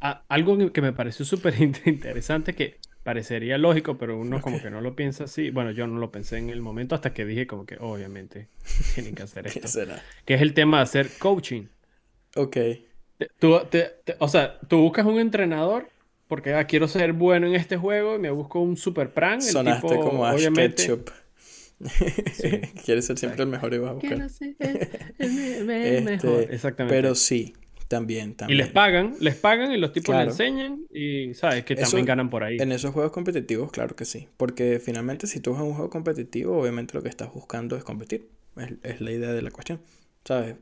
algo 0.00 0.72
que 0.72 0.80
me 0.80 0.92
pareció 0.92 1.24
súper 1.24 1.54
interesante 1.84 2.54
que 2.54 2.78
parecería 3.02 3.58
lógico, 3.58 3.98
pero 3.98 4.18
uno 4.18 4.40
como 4.40 4.60
que 4.60 4.70
no 4.70 4.80
lo 4.80 4.94
piensa 4.94 5.24
así. 5.24 5.50
Bueno, 5.50 5.70
yo 5.70 5.86
no 5.86 5.98
lo 5.98 6.10
pensé 6.10 6.38
en 6.38 6.50
el 6.50 6.60
momento 6.60 6.94
hasta 6.94 7.12
que 7.12 7.24
dije 7.24 7.46
como 7.46 7.66
que 7.66 7.76
obviamente 7.80 8.48
tienen 8.94 9.14
que 9.14 9.22
hacer 9.22 9.46
esto. 9.48 9.82
Que 10.24 10.34
es 10.34 10.42
el 10.42 10.54
tema 10.54 10.78
de 10.78 10.82
hacer 10.84 11.08
coaching. 11.18 11.66
Ok. 12.36 12.56
Tú, 13.38 13.58
o 14.18 14.28
sea, 14.28 14.58
tú 14.60 14.78
buscas 14.78 15.04
un 15.04 15.18
entrenador 15.18 15.90
porque 16.26 16.54
ah, 16.54 16.64
quiero 16.66 16.88
ser 16.88 17.12
bueno 17.12 17.48
en 17.48 17.54
este 17.54 17.76
juego 17.76 18.14
y 18.14 18.18
me 18.18 18.30
busco 18.30 18.60
un 18.60 18.76
super 18.76 19.12
pran. 19.12 19.42
Sonaste 19.42 19.98
como 19.98 20.24
Ash 20.24 20.48
Ketchup. 20.54 21.10
Quieres 22.84 23.06
ser 23.06 23.18
siempre 23.18 23.42
el 23.42 23.48
mejor 23.48 23.72
y 23.74 23.78
vas 23.78 23.90
a 23.90 23.94
buscar. 23.94 24.12
el, 25.18 25.64
mejor. 25.64 26.40
Este, 26.40 26.54
Exactamente. 26.54 26.94
Pero 26.94 27.14
sí, 27.14 27.54
también, 27.88 28.34
también. 28.34 28.58
Y 28.58 28.62
les 28.62 28.70
pagan, 28.70 29.16
les 29.18 29.34
pagan 29.34 29.72
y 29.72 29.78
los 29.78 29.92
tipos 29.92 30.14
les 30.14 30.28
enseñan 30.28 30.86
y 30.90 31.34
sabes 31.34 31.64
que 31.64 31.74
también 31.74 32.04
ganan 32.04 32.30
por 32.30 32.44
ahí. 32.44 32.58
En 32.58 32.70
esos 32.70 32.92
juegos 32.92 33.12
competitivos, 33.12 33.72
claro 33.72 33.96
que 33.96 34.04
sí. 34.04 34.28
Porque 34.36 34.78
finalmente 34.78 35.26
si 35.26 35.40
tú 35.40 35.50
juegas 35.50 35.68
un 35.68 35.74
juego 35.74 35.90
competitivo, 35.90 36.56
obviamente 36.56 36.94
lo 36.94 37.02
que 37.02 37.08
estás 37.08 37.32
buscando 37.32 37.76
es 37.76 37.84
competir. 37.84 38.28
Es, 38.82 39.00
la 39.00 39.10
idea 39.10 39.32
de 39.32 39.42
la 39.42 39.50
cuestión. 39.50 39.80
¿Sabes? 40.24 40.56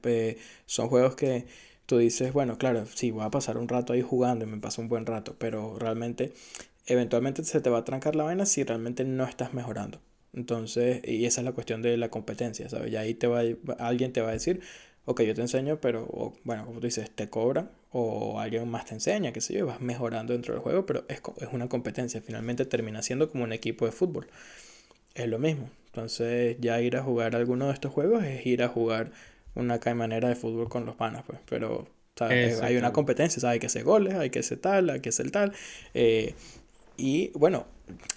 son 0.66 0.88
juegos 0.88 1.16
que 1.16 1.46
tú 1.84 1.98
dices, 1.98 2.32
bueno, 2.32 2.58
claro, 2.58 2.86
sí, 2.86 3.10
voy 3.10 3.24
a 3.24 3.30
pasar 3.30 3.58
un 3.58 3.66
rato 3.66 3.92
ahí 3.92 4.02
jugando 4.02 4.44
y 4.44 4.48
me 4.48 4.58
paso 4.58 4.80
un 4.80 4.88
buen 4.88 5.04
rato, 5.04 5.34
pero 5.38 5.76
realmente, 5.78 6.32
eventualmente 6.86 7.42
se 7.44 7.60
te 7.60 7.70
va 7.70 7.78
a 7.78 7.84
trancar 7.84 8.14
la 8.14 8.24
vaina 8.24 8.46
si 8.46 8.62
realmente 8.62 9.04
no 9.04 9.24
estás 9.24 9.52
mejorando. 9.52 10.00
Entonces, 10.32 11.00
y 11.04 11.24
esa 11.24 11.40
es 11.40 11.44
la 11.44 11.52
cuestión 11.52 11.82
de 11.82 11.96
la 11.96 12.10
competencia, 12.10 12.68
¿sabes? 12.68 12.92
Y 12.92 12.96
ahí 12.96 13.14
te 13.14 13.26
va, 13.26 13.42
alguien 13.78 14.12
te 14.12 14.20
va 14.20 14.30
a 14.30 14.32
decir, 14.32 14.60
ok, 15.04 15.22
yo 15.22 15.34
te 15.34 15.40
enseño, 15.40 15.80
pero 15.80 16.34
bueno, 16.44 16.66
como 16.66 16.80
tú 16.80 16.86
dices, 16.86 17.10
te 17.10 17.30
cobran 17.30 17.70
o 17.90 18.38
alguien 18.40 18.68
más 18.68 18.84
te 18.84 18.94
enseña, 18.94 19.32
qué 19.32 19.40
sé 19.40 19.54
yo, 19.54 19.66
vas 19.66 19.80
mejorando 19.80 20.34
dentro 20.34 20.54
del 20.54 20.62
juego, 20.62 20.84
pero 20.86 21.04
es, 21.08 21.22
es 21.40 21.48
una 21.52 21.68
competencia, 21.68 22.20
finalmente 22.20 22.66
termina 22.66 23.02
siendo 23.02 23.30
como 23.30 23.44
un 23.44 23.52
equipo 23.52 23.86
de 23.86 23.92
fútbol. 23.92 24.26
Es 25.14 25.26
lo 25.28 25.38
mismo. 25.38 25.70
Entonces 25.86 26.56
ya 26.60 26.80
ir 26.80 26.96
a 26.96 27.02
jugar 27.02 27.34
alguno 27.34 27.66
de 27.68 27.72
estos 27.72 27.92
juegos 27.92 28.22
es 28.24 28.44
ir 28.46 28.62
a 28.62 28.68
jugar 28.68 29.10
una 29.54 29.80
manera 29.94 30.28
de 30.28 30.36
fútbol 30.36 30.68
con 30.68 30.86
los 30.86 30.94
panas, 30.94 31.24
pues, 31.26 31.40
pero 31.48 31.88
hay 32.20 32.76
una 32.76 32.92
competencia, 32.92 33.40
¿sabes? 33.40 33.54
hay 33.54 33.60
que 33.60 33.66
hacer 33.66 33.84
goles, 33.84 34.14
hay 34.14 34.30
que 34.30 34.40
hacer 34.40 34.58
tal, 34.58 34.90
hay 34.90 35.00
que 35.00 35.08
hacer 35.08 35.30
tal. 35.30 35.52
Eh, 35.94 36.34
y 36.96 37.30
bueno, 37.34 37.66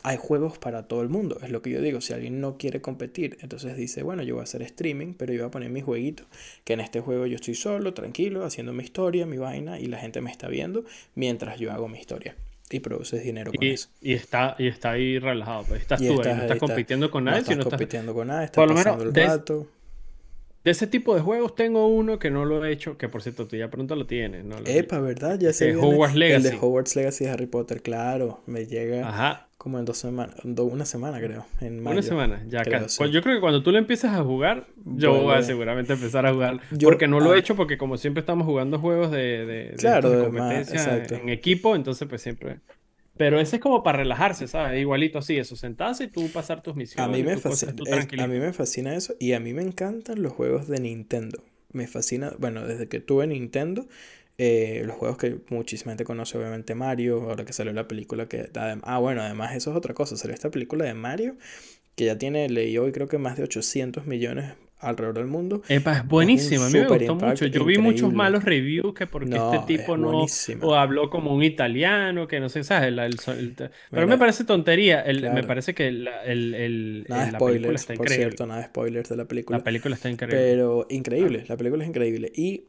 hay 0.03 0.17
juegos 0.17 0.57
para 0.57 0.88
todo 0.88 1.01
el 1.01 1.09
mundo, 1.09 1.38
es 1.43 1.49
lo 1.49 1.61
que 1.61 1.69
yo 1.69 1.82
digo. 1.82 2.01
Si 2.01 2.13
alguien 2.13 2.41
no 2.41 2.57
quiere 2.57 2.82
competir, 2.82 3.38
entonces 3.41 3.76
dice, 3.78 4.03
bueno, 4.03 4.24
yo 4.24 4.36
voy 4.36 4.41
a 4.41 4.43
hacer 4.43 4.61
streaming, 4.61 5.13
pero 5.13 5.34
yo 5.34 5.39
voy 5.39 5.47
a 5.47 5.51
poner 5.51 5.69
mi 5.69 5.82
jueguito, 5.82 6.24
que 6.63 6.74
en 6.74 6.80
este 6.80 7.01
juego 7.01 7.26
yo 7.26 7.36
estoy 7.36 7.55
solo, 7.55 7.93
tranquilo, 7.93 8.45
haciendo 8.45 8.74
mi 8.74 8.84
historia, 8.84 9.26
mi 9.26 9.38
vaina, 9.38 9.80
y 9.80 9.86
la 9.86 9.97
gente 9.97 10.22
me 10.22 10.32
está 10.32 10.47
viendo 10.47 10.86
mientras 11.15 11.59
yo 11.59 11.72
hago 11.72 11.88
mi 11.88 11.99
historia. 11.99 12.36
Y 12.74 12.80
produces 12.80 13.22
dinero 13.22 13.51
con 13.51 13.67
eso. 13.67 13.89
Y 14.01 14.13
está, 14.13 14.55
y 14.57 14.67
está 14.67 14.91
ahí 14.91 15.19
relajado. 15.19 15.65
Pues. 15.65 15.82
Estás 15.82 15.99
tú 15.99 16.22
ahí, 16.22 16.36
no 16.36 16.41
estás 16.43 16.57
compitiendo 16.57 17.11
con 17.11 17.26
nadie. 17.26 17.41
No 17.41 17.51
estás 17.51 17.65
compitiendo 17.65 18.13
con 18.13 18.28
nadie, 18.28 18.45
estás 18.45 18.65
pasando 18.65 19.03
el 19.03 19.13
rato. 19.13 19.67
De 20.63 20.69
ese 20.69 20.86
tipo 20.86 21.15
de 21.15 21.22
juegos 21.22 21.55
tengo 21.55 21.88
uno 21.88 22.19
que 22.19 22.30
no 22.30 22.45
lo 22.45 22.63
he 22.63 22.72
hecho, 22.72 22.95
que 22.95 23.09
por 23.09 23.24
cierto 23.24 23.47
tú 23.47 23.55
ya 23.55 23.72
pronto 23.72 23.95
lo 23.95 24.05
tienes, 24.05 24.45
¿no? 24.45 24.57
Epa, 24.63 24.99
¿verdad? 24.99 25.39
Ya 25.39 25.53
sé. 25.53 25.76
Hogwarts 25.76 26.15
Legacy. 26.15 26.47
El 26.47 26.51
de 26.53 26.59
Hogwarts 26.59 26.95
Legacy 26.95 27.26
de 27.26 27.32
Harry 27.32 27.47
Potter, 27.47 27.82
claro. 27.82 28.43
Me 28.45 28.67
llega 28.67 29.49
como 29.62 29.78
en 29.78 29.86
dos 29.86 29.99
semanas, 29.99 30.36
una 30.43 30.86
semana 30.86 31.20
creo, 31.20 31.45
en 31.59 31.86
Una 31.86 32.01
semana, 32.01 32.43
ya 32.47 32.64
casi. 32.64 33.07
Yo 33.12 33.22
creo 33.22 33.36
que 33.36 33.41
cuando 33.41 33.62
tú 33.62 33.72
le 33.72 33.78
empieces 33.78 34.09
a 34.09 34.24
jugar, 34.24 34.66
yo 34.84 35.22
voy 35.22 35.36
a 35.36 35.43
seguramente 35.43 35.93
empezar 35.93 36.26
a 36.26 36.34
jugar. 36.34 36.62
porque 36.82 37.07
no 37.07 37.20
lo 37.20 37.36
he 37.36 37.38
hecho, 37.38 37.55
porque 37.55 37.78
como 37.78 37.97
siempre 37.97 38.22
estamos 38.22 38.47
jugando 38.47 38.80
juegos 38.80 39.12
de, 39.12 39.45
de, 39.45 39.76
claro, 39.78 40.09
de 40.09 40.24
competencia 40.24 41.05
en 41.12 41.30
equipo, 41.30 41.76
entonces 41.76 42.07
pues 42.07 42.24
siempre... 42.24 42.57
Pero 43.18 43.39
ese 43.39 43.57
es 43.57 43.62
como 43.62 43.84
para 43.84 43.99
relajarse, 43.99 44.47
¿sabes? 44.47 44.82
Igualito 44.82 45.20
así, 45.20 45.38
eso, 45.38 45.55
sentarse 45.55 46.05
y 46.05 46.07
tú 46.07 46.28
pasar 46.30 46.64
tus 46.64 46.76
misiones. 46.76 47.07
A 47.07 47.16
mí, 47.16 47.22
me 47.22 47.38
fascina, 47.38 47.74
a 48.24 48.28
mí 48.28 48.39
me 48.39 48.53
fascina 48.53 48.95
eso 48.95 49.14
y 49.20 49.34
a 49.34 49.39
mí 49.39 49.53
me 49.53 49.62
encantan 49.62 50.24
los 50.24 50.34
juegos 50.34 50.70
de 50.70 50.80
Nintendo. 50.80 51.43
Me 51.72 51.86
fascina, 51.86 52.34
bueno, 52.39 52.66
desde 52.66 52.88
que 52.88 52.99
tuve 52.99 53.28
Nintendo, 53.28 53.86
eh, 54.38 54.84
los 54.86 54.95
juegos 54.95 55.17
que 55.17 55.39
muchísima 55.49 55.91
gente 55.91 56.03
conoce, 56.03 56.38
obviamente 56.38 56.75
Mario, 56.75 57.29
ahora 57.29 57.45
que 57.45 57.53
salió 57.53 57.73
la 57.73 57.88
película 57.88 58.27
que... 58.27 58.49
Ah, 58.84 58.97
bueno, 58.99 59.21
además 59.21 59.55
eso 59.55 59.71
es 59.71 59.77
otra 59.77 59.93
cosa, 59.93 60.17
salió 60.17 60.34
esta 60.34 60.49
película 60.49 60.86
de 60.86 60.93
Mario 60.93 61.38
que 61.95 62.05
ya 62.05 62.17
tiene, 62.17 62.49
leí 62.49 62.77
hoy 62.77 62.91
creo 62.91 63.07
que 63.07 63.17
más 63.17 63.38
de 63.38 63.43
800 63.43 64.05
millones 64.05 64.53
alrededor 64.79 65.15
del 65.15 65.27
mundo. 65.27 65.61
Epa, 65.69 65.97
es 65.97 66.07
buenísima, 66.07 66.65
a 66.65 66.69
mí 66.69 66.79
me 66.79 66.88
gustó 66.88 67.15
mucho. 67.15 67.45
Yo 67.45 67.65
vi 67.65 67.77
muchos 67.77 68.11
malos 68.11 68.43
reviews 68.43 68.93
que 68.93 69.05
porque 69.05 69.36
este 69.36 69.59
tipo 69.67 69.95
no 69.95 70.25
o 70.61 70.75
habló 70.75 71.09
como 71.09 71.34
un 71.34 71.43
italiano, 71.43 72.27
que 72.27 72.39
no 72.39 72.49
sé, 72.49 72.63
¿sabes? 72.63 72.93
pero 73.91 74.07
me 74.07 74.17
parece 74.17 74.43
tontería. 74.43 75.05
Me 75.34 75.43
parece 75.43 75.73
que 75.73 75.88
el, 75.88 76.07
el, 76.25 77.05
nada 77.07 77.32
la 77.32 77.38
spoilers, 77.38 77.53
película 77.53 77.75
está 77.75 77.93
increíble. 77.93 78.15
Por 78.15 78.29
cierto, 78.29 78.47
nada 78.47 78.61
de 78.61 78.65
spoilers 78.67 79.09
de 79.09 79.17
la 79.17 79.25
película. 79.25 79.57
La 79.59 79.63
película 79.63 79.95
está 79.95 80.09
increíble. 80.09 80.39
Pero 80.39 80.88
increíble, 80.89 81.43
la 81.47 81.57
película 81.57 81.84
es 81.84 81.89
increíble. 81.89 82.32
Y 82.36 82.65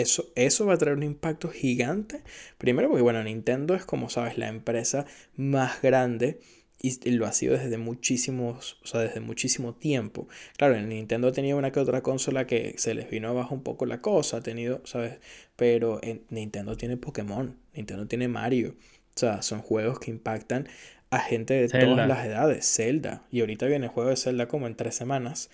eso, 0.00 0.30
eso 0.34 0.66
va 0.66 0.74
a 0.74 0.78
traer 0.78 0.96
un 0.96 1.02
impacto 1.02 1.48
gigante. 1.48 2.22
Primero 2.58 2.88
porque, 2.88 3.02
bueno, 3.02 3.22
Nintendo 3.22 3.74
es 3.74 3.84
como 3.84 4.08
sabes, 4.08 4.38
la 4.38 4.48
empresa 4.48 5.06
más 5.36 5.82
grande 5.82 6.40
y 6.82 7.10
lo 7.12 7.26
ha 7.26 7.32
sido 7.32 7.56
desde 7.56 7.78
muchísimos, 7.78 8.78
o 8.82 8.86
sea, 8.86 9.00
desde 9.00 9.20
muchísimo 9.20 9.74
tiempo. 9.74 10.28
Claro, 10.56 10.76
en 10.76 10.88
Nintendo 10.88 11.28
ha 11.28 11.32
tenido 11.32 11.56
una 11.56 11.72
que 11.72 11.80
otra 11.80 12.02
consola 12.02 12.46
que 12.46 12.74
se 12.76 12.94
les 12.94 13.10
vino 13.10 13.28
abajo 13.28 13.54
un 13.54 13.62
poco 13.62 13.86
la 13.86 14.00
cosa, 14.00 14.38
ha 14.38 14.40
tenido, 14.42 14.82
¿sabes? 14.84 15.18
Pero 15.56 16.00
en 16.02 16.22
Nintendo 16.28 16.76
tiene 16.76 16.96
Pokémon, 16.96 17.56
Nintendo 17.74 18.06
tiene 18.06 18.28
Mario. 18.28 18.76
O 19.14 19.18
sea, 19.18 19.40
son 19.40 19.62
juegos 19.62 19.98
que 19.98 20.10
impactan 20.10 20.68
a 21.10 21.20
gente 21.20 21.54
de 21.54 21.68
todas 21.68 22.06
las 22.06 22.26
edades. 22.26 22.66
Zelda. 22.70 23.26
Y 23.30 23.40
ahorita 23.40 23.66
viene 23.66 23.86
el 23.86 23.92
juego 23.92 24.10
de 24.10 24.16
Zelda 24.16 24.46
como 24.46 24.66
en 24.66 24.76
tres 24.76 24.94
semanas. 24.94 25.48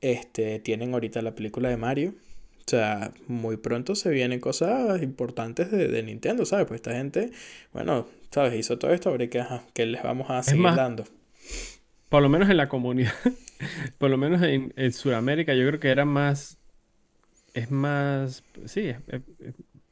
Este, 0.00 0.60
tienen 0.60 0.94
ahorita 0.94 1.20
la 1.22 1.34
película 1.34 1.68
de 1.68 1.76
Mario. 1.76 2.14
O 2.68 2.70
sea, 2.70 3.12
muy 3.28 3.56
pronto 3.56 3.94
se 3.94 4.10
vienen 4.10 4.40
cosas 4.40 5.00
importantes 5.02 5.70
de, 5.70 6.02
Nintendo, 6.02 6.44
¿sabes? 6.44 6.66
Pues 6.66 6.82
esta 6.82 6.92
gente, 6.92 7.30
bueno, 7.72 8.06
¿sabes? 8.30 8.54
Hizo 8.56 8.78
todo 8.78 8.92
esto, 8.92 9.08
ahora 9.08 9.26
que, 9.28 9.42
que 9.72 9.86
les 9.86 10.02
vamos 10.02 10.28
a 10.28 10.42
seguir 10.42 10.66
dando. 10.76 11.04
Por 12.10 12.20
lo 12.20 12.28
menos 12.28 12.50
en 12.50 12.58
la 12.58 12.68
comunidad, 12.68 13.14
por 13.96 14.10
lo 14.10 14.18
menos 14.18 14.42
en, 14.42 14.74
en 14.76 14.92
Sudamérica, 14.92 15.54
yo 15.54 15.66
creo 15.66 15.80
que 15.80 15.88
era 15.88 16.04
más, 16.04 16.58
es 17.54 17.70
más, 17.70 18.44
sí, 18.66 18.88
es, 19.06 19.22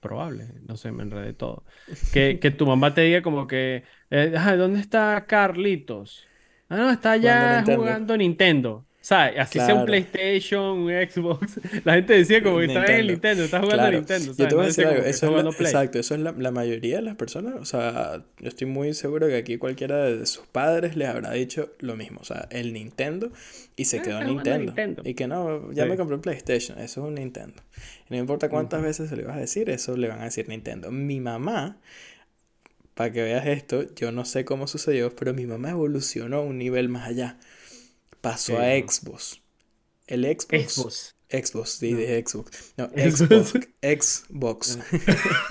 probable, 0.00 0.48
no 0.68 0.76
sé, 0.76 0.92
me 0.92 1.02
enredé 1.02 1.32
todo. 1.32 1.64
Que, 2.12 2.38
que 2.42 2.50
tu 2.50 2.66
mamá 2.66 2.92
te 2.92 3.00
diga 3.00 3.22
como 3.22 3.46
que, 3.46 3.84
eh, 4.10 4.34
¿dónde 4.58 4.80
está 4.80 5.24
Carlitos? 5.26 6.26
Ah, 6.68 6.76
no, 6.76 6.90
está 6.90 7.12
allá 7.12 7.64
jugando 7.64 8.18
Nintendo. 8.18 8.85
¿Sabes? 9.06 9.38
Así 9.38 9.60
sea 9.60 9.72
un 9.72 9.86
PlayStation, 9.86 10.78
un 10.80 10.90
Xbox. 10.90 11.60
La 11.84 11.94
gente 11.94 12.14
decía 12.14 12.42
como 12.42 12.58
que 12.58 12.64
está 12.64 12.86
en 12.86 13.00
el 13.02 13.06
Nintendo, 13.06 13.44
está 13.44 13.60
jugando 13.60 13.92
Nintendo. 13.92 14.32
Yo 14.36 14.48
te 14.48 14.54
voy 14.56 14.64
a 14.64 14.66
decir 14.66 14.84
algo, 14.84 15.04
eso 15.04 15.48
es 15.48 15.60
exacto, 15.60 16.00
eso 16.00 16.16
es 16.16 16.20
la, 16.22 16.32
la, 16.32 16.50
mayoría 16.50 16.96
de 16.96 17.02
las 17.02 17.14
personas. 17.14 17.54
O 17.60 17.64
sea, 17.64 18.24
yo 18.40 18.48
estoy 18.48 18.66
muy 18.66 18.94
seguro 18.94 19.28
que 19.28 19.36
aquí 19.36 19.58
cualquiera 19.58 20.06
de 20.06 20.26
sus 20.26 20.44
padres 20.46 20.96
les 20.96 21.06
habrá 21.06 21.30
dicho 21.30 21.70
lo 21.78 21.94
mismo. 21.94 22.18
O 22.20 22.24
sea, 22.24 22.48
el 22.50 22.72
Nintendo 22.72 23.30
y 23.76 23.84
se 23.84 24.00
ah, 24.00 24.02
quedó 24.02 24.24
Nintendo. 24.24 25.02
Y 25.04 25.14
que 25.14 25.28
no, 25.28 25.70
ya 25.70 25.86
me 25.86 25.96
compré 25.96 26.16
un 26.16 26.22
PlayStation, 26.22 26.76
eso 26.80 27.02
es 27.02 27.06
un 27.06 27.14
Nintendo. 27.14 27.62
Y 28.10 28.14
no 28.14 28.16
importa 28.16 28.48
cuántas 28.48 28.82
veces 28.82 29.08
se 29.08 29.16
le 29.16 29.22
vas 29.22 29.36
a 29.36 29.40
decir, 29.40 29.70
eso 29.70 29.96
le 29.96 30.08
van 30.08 30.18
a 30.18 30.24
decir 30.24 30.48
Nintendo. 30.48 30.90
Mi 30.90 31.20
mamá 31.20 31.76
para 32.94 33.12
que 33.12 33.22
veas 33.22 33.46
esto, 33.46 33.84
yo 33.94 34.10
no 34.10 34.24
sé 34.24 34.44
cómo 34.44 34.66
sucedió, 34.66 35.14
pero 35.14 35.32
mi 35.32 35.46
mamá 35.46 35.70
evolucionó 35.70 36.38
a 36.38 36.40
un 36.40 36.58
nivel 36.58 36.88
más 36.88 37.06
allá 37.06 37.36
pasó 38.26 38.58
a 38.58 38.76
Xbox. 38.76 39.40
El 40.08 40.24
Xbox. 40.24 40.74
Xbox. 40.74 41.16
Xbox, 41.28 41.70
sí, 41.70 41.94
de 41.94 42.24
Xbox. 42.24 42.74
No, 42.76 42.88
Xbox. 42.96 43.52
Xbox. 43.80 44.78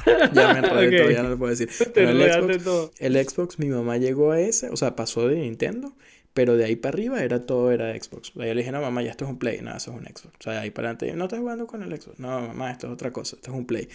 ya 0.33 0.53
me 0.53 0.59
enredé 0.59 0.97
todo, 0.97 1.11
ya 1.11 1.23
no 1.23 1.29
lo 1.29 1.37
puedo 1.37 1.51
decir. 1.55 1.69
Pero 1.93 2.09
el 2.09 2.59
Xbox, 2.59 2.91
el 2.99 3.25
Xbox, 3.25 3.59
mi 3.59 3.67
mamá 3.67 3.97
llegó 3.97 4.31
a 4.31 4.41
ese, 4.41 4.69
o 4.69 4.75
sea, 4.75 4.95
pasó 4.95 5.25
de 5.27 5.37
Nintendo 5.37 5.95
pero 6.35 6.57
de 6.57 6.65
ahí 6.65 6.75
para 6.75 6.93
arriba 6.93 7.23
era 7.23 7.45
todo 7.45 7.71
era 7.71 7.93
Xbox. 7.97 8.33
Ahí 8.37 8.53
le 8.53 8.55
dije, 8.55 8.71
no, 8.73 8.81
mamá, 8.81 9.01
ya 9.01 9.11
esto 9.11 9.23
es 9.23 9.31
un 9.31 9.39
Play. 9.39 9.61
No, 9.61 9.73
eso 9.73 9.91
es 9.91 9.97
un 9.97 10.03
Xbox. 10.03 10.35
O 10.37 10.43
sea, 10.43 10.53
de 10.53 10.59
ahí 10.59 10.69
para 10.69 10.89
adelante, 10.89 11.15
no 11.15 11.23
estás 11.23 11.39
jugando 11.39 11.65
con 11.65 11.81
el 11.81 11.89
Xbox. 11.89 12.19
No, 12.19 12.41
mamá, 12.41 12.71
esto 12.71 12.87
es 12.87 12.93
otra 12.93 13.13
cosa. 13.13 13.37
Esto 13.37 13.51
es 13.51 13.57
un 13.57 13.65
Play. 13.65 13.87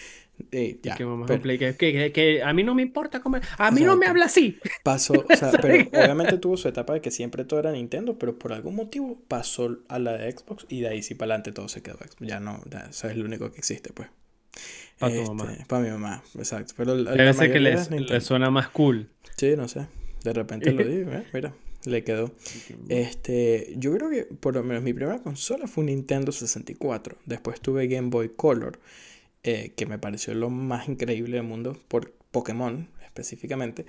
Y 0.51 0.79
ya. 0.81 0.95
Que, 0.95 1.05
mamá, 1.05 1.27
un 1.29 1.39
play 1.39 1.59
que, 1.59 1.75
que, 1.75 2.11
que, 2.11 2.41
a 2.41 2.51
mí 2.51 2.63
no 2.63 2.73
me 2.73 2.81
importa 2.81 3.19
comer. 3.19 3.43
A 3.59 3.69
mí 3.69 3.81
no 3.81 3.95
me 3.95 4.07
habla 4.07 4.25
así. 4.25 4.57
Pasó, 4.81 5.13
o 5.29 5.35
sea, 5.35 5.51
pero 5.51 5.87
obviamente 5.87 6.39
tuvo 6.39 6.57
su 6.57 6.67
etapa 6.67 6.93
de 6.93 7.01
que 7.01 7.11
siempre 7.11 7.45
todo 7.45 7.59
era 7.59 7.71
Nintendo, 7.71 8.17
pero 8.17 8.39
por 8.39 8.51
algún 8.51 8.73
motivo 8.73 9.21
pasó 9.27 9.77
a 9.87 9.99
la 9.99 10.17
de 10.17 10.31
Xbox 10.31 10.65
y 10.67 10.81
de 10.81 10.87
ahí 10.87 11.03
sí 11.03 11.13
para 11.13 11.35
adelante 11.35 11.51
todo 11.51 11.67
se 11.67 11.83
quedó 11.83 11.97
Xbox. 11.97 12.15
Ya 12.21 12.39
no, 12.39 12.59
ya, 12.71 12.87
eso 12.89 13.07
es 13.07 13.17
lo 13.17 13.25
único 13.25 13.51
que 13.51 13.59
existe, 13.59 13.93
pues. 13.93 14.09
Para 14.97 15.13
tu 15.13 15.31
mamá. 15.31 15.51
Este, 15.51 15.65
para 15.65 15.83
mi 15.83 15.91
mamá, 15.91 16.23
exacto. 16.35 16.73
Pero 16.75 16.95
Debe 16.95 17.33
ser 17.33 17.51
que 17.53 17.59
le 17.59 18.21
suena 18.21 18.49
más 18.49 18.69
cool. 18.69 19.09
Sí, 19.37 19.53
no 19.55 19.67
sé. 19.67 19.85
De 20.23 20.33
repente 20.33 20.71
lo 20.73 20.83
digo, 20.83 21.11
¿eh? 21.11 21.23
Mira. 21.33 21.53
Le 21.85 22.03
quedó. 22.03 22.31
Este, 22.89 23.73
yo 23.77 23.93
creo 23.93 24.09
que 24.09 24.23
por 24.23 24.55
lo 24.55 24.63
menos 24.63 24.83
mi 24.83 24.93
primera 24.93 25.19
consola 25.19 25.67
fue 25.67 25.83
un 25.83 25.87
Nintendo 25.87 26.31
64. 26.31 27.17
Después 27.25 27.59
tuve 27.61 27.87
Game 27.87 28.09
Boy 28.09 28.29
Color, 28.35 28.79
eh, 29.43 29.73
que 29.75 29.85
me 29.85 29.97
pareció 29.97 30.33
lo 30.33 30.49
más 30.49 30.87
increíble 30.87 31.37
del 31.37 31.45
mundo 31.45 31.79
por 31.87 32.11
Pokémon 32.31 32.89
específicamente. 33.03 33.85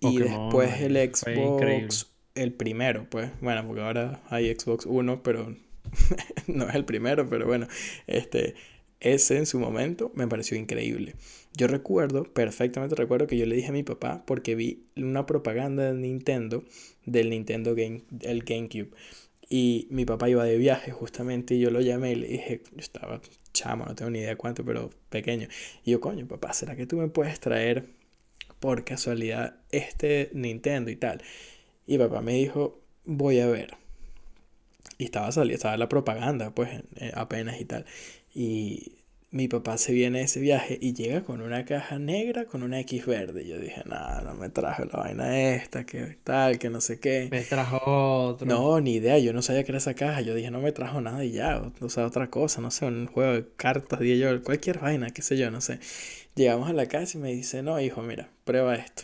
y 0.00 0.18
después 0.18 0.80
el 0.80 0.96
Xbox, 0.96 2.10
el 2.34 2.52
primero, 2.52 3.06
pues, 3.08 3.30
bueno, 3.40 3.66
porque 3.66 3.82
ahora 3.82 4.22
hay 4.28 4.54
Xbox 4.54 4.86
1, 4.86 5.22
pero 5.22 5.54
no 6.46 6.68
es 6.68 6.74
el 6.74 6.84
primero, 6.84 7.28
pero 7.28 7.46
bueno, 7.46 7.68
este, 8.06 8.54
ese 9.00 9.38
en 9.38 9.46
su 9.46 9.58
momento 9.58 10.10
me 10.14 10.26
pareció 10.26 10.56
increíble. 10.56 11.14
Yo 11.56 11.68
recuerdo, 11.68 12.24
perfectamente 12.24 12.96
recuerdo 12.96 13.28
que 13.28 13.36
yo 13.38 13.46
le 13.46 13.54
dije 13.54 13.68
a 13.68 13.72
mi 13.72 13.84
papá 13.84 14.24
porque 14.26 14.56
vi 14.56 14.86
una 14.96 15.24
propaganda 15.24 15.84
de 15.84 15.94
Nintendo, 15.94 16.64
del 17.06 17.30
Nintendo 17.30 17.76
Game, 17.76 18.02
el 18.22 18.42
GameCube. 18.42 18.90
Y 19.48 19.86
mi 19.90 20.04
papá 20.04 20.28
iba 20.28 20.44
de 20.44 20.56
viaje 20.58 20.90
justamente 20.90 21.54
y 21.54 21.60
yo 21.60 21.70
lo 21.70 21.80
llamé 21.80 22.12
y 22.12 22.16
le 22.16 22.26
dije, 22.26 22.62
yo 22.72 22.80
estaba 22.80 23.20
chamo, 23.52 23.84
no 23.84 23.94
tengo 23.94 24.10
ni 24.10 24.18
idea 24.18 24.36
cuánto, 24.36 24.64
pero 24.64 24.90
pequeño. 25.10 25.46
Y 25.84 25.92
yo, 25.92 26.00
coño, 26.00 26.26
papá, 26.26 26.52
¿será 26.52 26.74
que 26.74 26.86
tú 26.86 26.96
me 26.96 27.08
puedes 27.08 27.38
traer 27.38 27.86
por 28.58 28.84
casualidad 28.84 29.56
este 29.70 30.30
Nintendo 30.32 30.90
y 30.90 30.96
tal? 30.96 31.22
Y 31.86 31.98
papá 31.98 32.20
me 32.20 32.34
dijo, 32.34 32.80
voy 33.04 33.38
a 33.38 33.46
ver. 33.46 33.76
Y 34.98 35.04
estaba 35.04 35.30
saliendo, 35.30 35.56
estaba 35.56 35.76
la 35.76 35.88
propaganda, 35.88 36.54
pues 36.54 36.82
eh, 36.96 37.12
apenas 37.14 37.60
y 37.60 37.64
tal. 37.64 37.86
Y 38.34 38.93
mi 39.34 39.48
papá 39.48 39.78
se 39.78 39.92
viene 39.92 40.18
de 40.18 40.26
ese 40.26 40.38
viaje 40.38 40.78
y 40.80 40.94
llega 40.94 41.24
con 41.24 41.40
una 41.40 41.64
caja 41.64 41.98
negra 41.98 42.44
con 42.44 42.62
una 42.62 42.78
X 42.78 43.04
verde. 43.04 43.42
Y 43.42 43.48
yo 43.48 43.58
dije, 43.58 43.82
nada, 43.84 44.22
no 44.22 44.34
me 44.34 44.48
trajo 44.48 44.84
la 44.84 44.96
vaina 44.96 45.56
esta, 45.56 45.84
que 45.84 46.18
tal, 46.22 46.60
que 46.60 46.70
no 46.70 46.80
sé 46.80 47.00
qué. 47.00 47.26
Me 47.32 47.40
trajo 47.40 48.28
otro. 48.28 48.46
No, 48.46 48.80
ni 48.80 48.94
idea, 48.94 49.18
yo 49.18 49.32
no 49.32 49.42
sabía 49.42 49.64
que 49.64 49.72
era 49.72 49.78
esa 49.78 49.94
caja. 49.94 50.20
Yo 50.20 50.36
dije, 50.36 50.52
no 50.52 50.60
me 50.60 50.70
trajo 50.70 51.00
nada 51.00 51.24
y 51.24 51.32
ya, 51.32 51.68
o, 51.80 51.88
sea, 51.88 52.06
otra 52.06 52.30
cosa, 52.30 52.60
no 52.60 52.70
sé, 52.70 52.86
un 52.86 53.08
juego 53.08 53.32
de 53.32 53.44
cartas, 53.56 53.98
dije 53.98 54.18
yo, 54.18 54.40
cualquier 54.44 54.78
vaina, 54.78 55.10
qué 55.10 55.20
sé 55.20 55.36
yo, 55.36 55.50
no 55.50 55.60
sé. 55.60 55.80
Llegamos 56.36 56.70
a 56.70 56.72
la 56.72 56.86
casa 56.86 57.18
y 57.18 57.20
me 57.20 57.32
dice, 57.34 57.64
no, 57.64 57.80
hijo, 57.80 58.02
mira, 58.02 58.30
prueba 58.44 58.76
esto. 58.76 59.02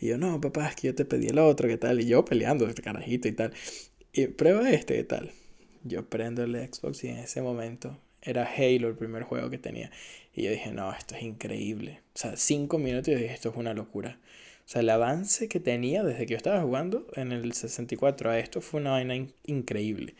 Y 0.00 0.06
yo, 0.06 0.16
no, 0.16 0.40
papá, 0.40 0.68
es 0.68 0.76
que 0.76 0.86
yo 0.86 0.94
te 0.94 1.04
pedí 1.04 1.26
el 1.26 1.38
otro, 1.38 1.68
¿qué 1.68 1.76
tal? 1.76 2.00
Y 2.00 2.06
yo 2.06 2.24
peleando, 2.24 2.66
este 2.66 2.80
carajito 2.80 3.28
y 3.28 3.32
tal. 3.32 3.52
Y 4.14 4.28
prueba 4.28 4.70
este, 4.70 4.94
¿qué 4.94 5.04
tal? 5.04 5.30
Yo 5.84 6.08
prendo 6.08 6.42
el 6.42 6.54
Xbox 6.72 7.04
y 7.04 7.08
en 7.08 7.18
ese 7.18 7.42
momento 7.42 7.98
era 8.22 8.44
Halo 8.44 8.88
el 8.88 8.96
primer 8.96 9.22
juego 9.22 9.50
que 9.50 9.58
tenía. 9.58 9.90
Y 10.34 10.42
yo 10.42 10.50
dije, 10.50 10.70
no, 10.72 10.92
esto 10.92 11.14
es 11.14 11.22
increíble. 11.22 12.00
O 12.14 12.18
sea, 12.18 12.36
cinco 12.36 12.78
minutos 12.78 13.08
y 13.08 13.12
yo 13.12 13.18
dije, 13.18 13.34
esto 13.34 13.50
es 13.50 13.56
una 13.56 13.74
locura. 13.74 14.18
O 14.64 14.70
sea, 14.70 14.82
el 14.82 14.90
avance 14.90 15.48
que 15.48 15.60
tenía 15.60 16.02
desde 16.02 16.26
que 16.26 16.32
yo 16.32 16.36
estaba 16.36 16.60
jugando 16.60 17.06
en 17.14 17.32
el 17.32 17.52
64 17.52 18.30
a 18.30 18.38
esto 18.38 18.60
fue 18.60 18.80
una 18.80 18.90
vaina 18.90 19.14
increíble. 19.46 20.14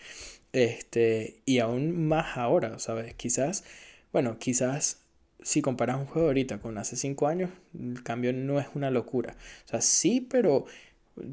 Este, 0.52 1.42
y 1.44 1.58
aún 1.58 2.08
más 2.08 2.36
ahora, 2.38 2.78
¿sabes? 2.78 3.14
Quizás, 3.14 3.64
bueno, 4.12 4.38
quizás 4.38 5.02
si 5.42 5.62
comparas 5.62 5.96
un 5.96 6.06
juego 6.06 6.28
ahorita 6.28 6.58
con 6.58 6.78
hace 6.78 6.96
cinco 6.96 7.26
años, 7.26 7.50
el 7.78 8.02
cambio 8.02 8.32
no 8.32 8.58
es 8.58 8.66
una 8.74 8.90
locura. 8.90 9.36
O 9.66 9.68
sea, 9.68 9.80
sí, 9.80 10.26
pero 10.28 10.66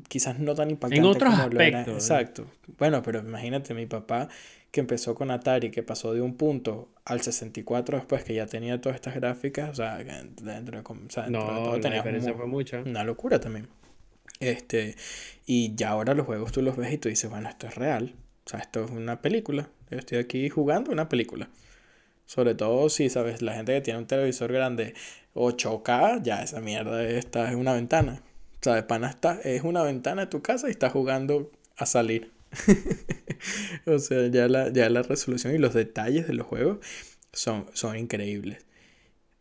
quizás 0.07 0.39
no 0.39 0.55
tan 0.55 0.69
impactante 0.69 0.97
en 0.97 1.05
otros 1.05 1.33
aspectos, 1.33 1.95
Exacto. 1.95 2.47
Bueno, 2.77 3.01
pero 3.01 3.19
imagínate, 3.19 3.73
mi 3.73 3.85
papá 3.85 4.29
que 4.75 4.81
empezó 4.81 5.15
con 5.15 5.31
Atari, 5.31 5.71
que 5.71 5.83
pasó 5.83 6.13
de 6.13 6.19
un 6.19 6.35
punto 6.35 6.89
al 7.05 7.21
64 7.21 7.97
después, 7.97 8.25
que 8.25 8.33
ya 8.33 8.45
tenía 8.45 8.81
todas 8.81 8.97
estas 8.97 9.15
gráficas, 9.15 9.69
o 9.69 9.73
sea, 9.73 9.95
dentro 9.95 10.77
de, 10.77 10.83
o 10.85 11.09
sea, 11.09 11.27
no, 11.27 11.39
todo 11.45 11.77
la 11.77 11.95
diferencia 11.95 12.33
fue 12.33 12.45
mucha. 12.45 12.81
Una 12.81 13.05
locura 13.05 13.39
también. 13.39 13.69
Este, 14.41 14.97
y 15.45 15.73
ya 15.75 15.91
ahora 15.91 16.13
los 16.13 16.25
juegos 16.25 16.51
tú 16.51 16.61
los 16.61 16.75
ves 16.75 16.91
y 16.91 16.97
tú 16.97 17.07
dices, 17.07 17.29
bueno, 17.29 17.47
esto 17.47 17.67
es 17.67 17.75
real. 17.75 18.15
O 18.45 18.49
sea, 18.49 18.59
esto 18.59 18.83
es 18.83 18.91
una 18.91 19.21
película. 19.21 19.69
Yo 19.89 19.97
estoy 19.97 20.17
aquí 20.17 20.49
jugando 20.49 20.91
una 20.91 21.07
película. 21.07 21.47
Sobre 22.25 22.53
todo 22.53 22.89
si, 22.89 23.09
sabes, 23.09 23.41
la 23.41 23.53
gente 23.53 23.75
que 23.75 23.79
tiene 23.79 23.99
un 23.99 24.07
televisor 24.07 24.51
grande 24.51 24.93
8K, 25.35 26.21
ya 26.21 26.43
esa 26.43 26.59
mierda 26.59 27.01
está 27.01 27.49
en 27.49 27.59
una 27.59 27.71
ventana. 27.71 28.21
O 28.55 28.57
sea, 28.59 28.75
de 28.75 28.83
pana 28.83 29.09
está, 29.09 29.39
es 29.41 29.63
una 29.63 29.83
ventana 29.83 30.23
de 30.23 30.27
tu 30.27 30.41
casa 30.41 30.67
y 30.67 30.71
está 30.71 30.89
jugando 30.89 31.49
a 31.77 31.85
salir. 31.85 32.34
o 33.85 33.99
sea, 33.99 34.27
ya 34.27 34.47
la, 34.47 34.71
ya 34.71 34.89
la 34.89 35.01
resolución 35.01 35.53
y 35.53 35.57
los 35.57 35.73
detalles 35.73 36.27
de 36.27 36.33
los 36.33 36.47
juegos 36.47 36.79
son, 37.33 37.65
son 37.73 37.97
increíbles. 37.97 38.65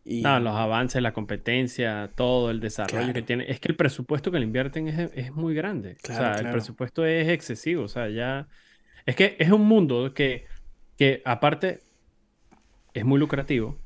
Y... 0.04 0.20
No, 0.20 0.38
los 0.38 0.54
avances, 0.54 1.00
la 1.00 1.12
competencia, 1.12 2.10
todo 2.14 2.50
el 2.50 2.60
desarrollo 2.60 3.14
que 3.14 3.22
tiene. 3.22 3.50
Es 3.50 3.58
que 3.58 3.68
el 3.68 3.76
presupuesto 3.76 4.30
que 4.30 4.38
le 4.38 4.44
invierten 4.44 4.88
es, 4.88 5.10
es 5.14 5.32
muy 5.32 5.54
grande. 5.54 5.96
o 6.04 6.06
sea, 6.06 6.34
el 6.34 6.50
presupuesto 6.50 7.06
es 7.06 7.28
excesivo. 7.28 7.84
O 7.84 7.88
sea, 7.88 8.10
ya. 8.10 8.46
Es 9.06 9.16
que 9.16 9.36
es 9.38 9.50
un 9.50 9.62
mundo 9.62 10.12
que, 10.12 10.44
que 10.98 11.22
aparte, 11.24 11.80
es 12.92 13.04
muy 13.04 13.18
lucrativo. 13.18 13.78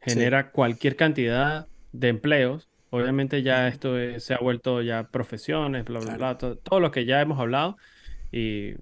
Genera 0.00 0.50
cualquier 0.52 0.96
cantidad 0.96 1.66
de 1.92 2.08
empleos. 2.08 2.68
Obviamente, 2.90 3.42
ya 3.42 3.68
esto 3.68 3.94
se 4.18 4.32
ha 4.32 4.38
vuelto 4.38 4.80
ya 4.80 5.08
profesiones, 5.10 5.84
bla, 5.84 6.00
bla, 6.00 6.16
bla. 6.16 6.38
todo, 6.38 6.80
lo 6.80 6.90
que 6.90 7.04
ya 7.04 7.20
hemos 7.20 7.38
hablado. 7.38 7.76
Y 8.30 8.74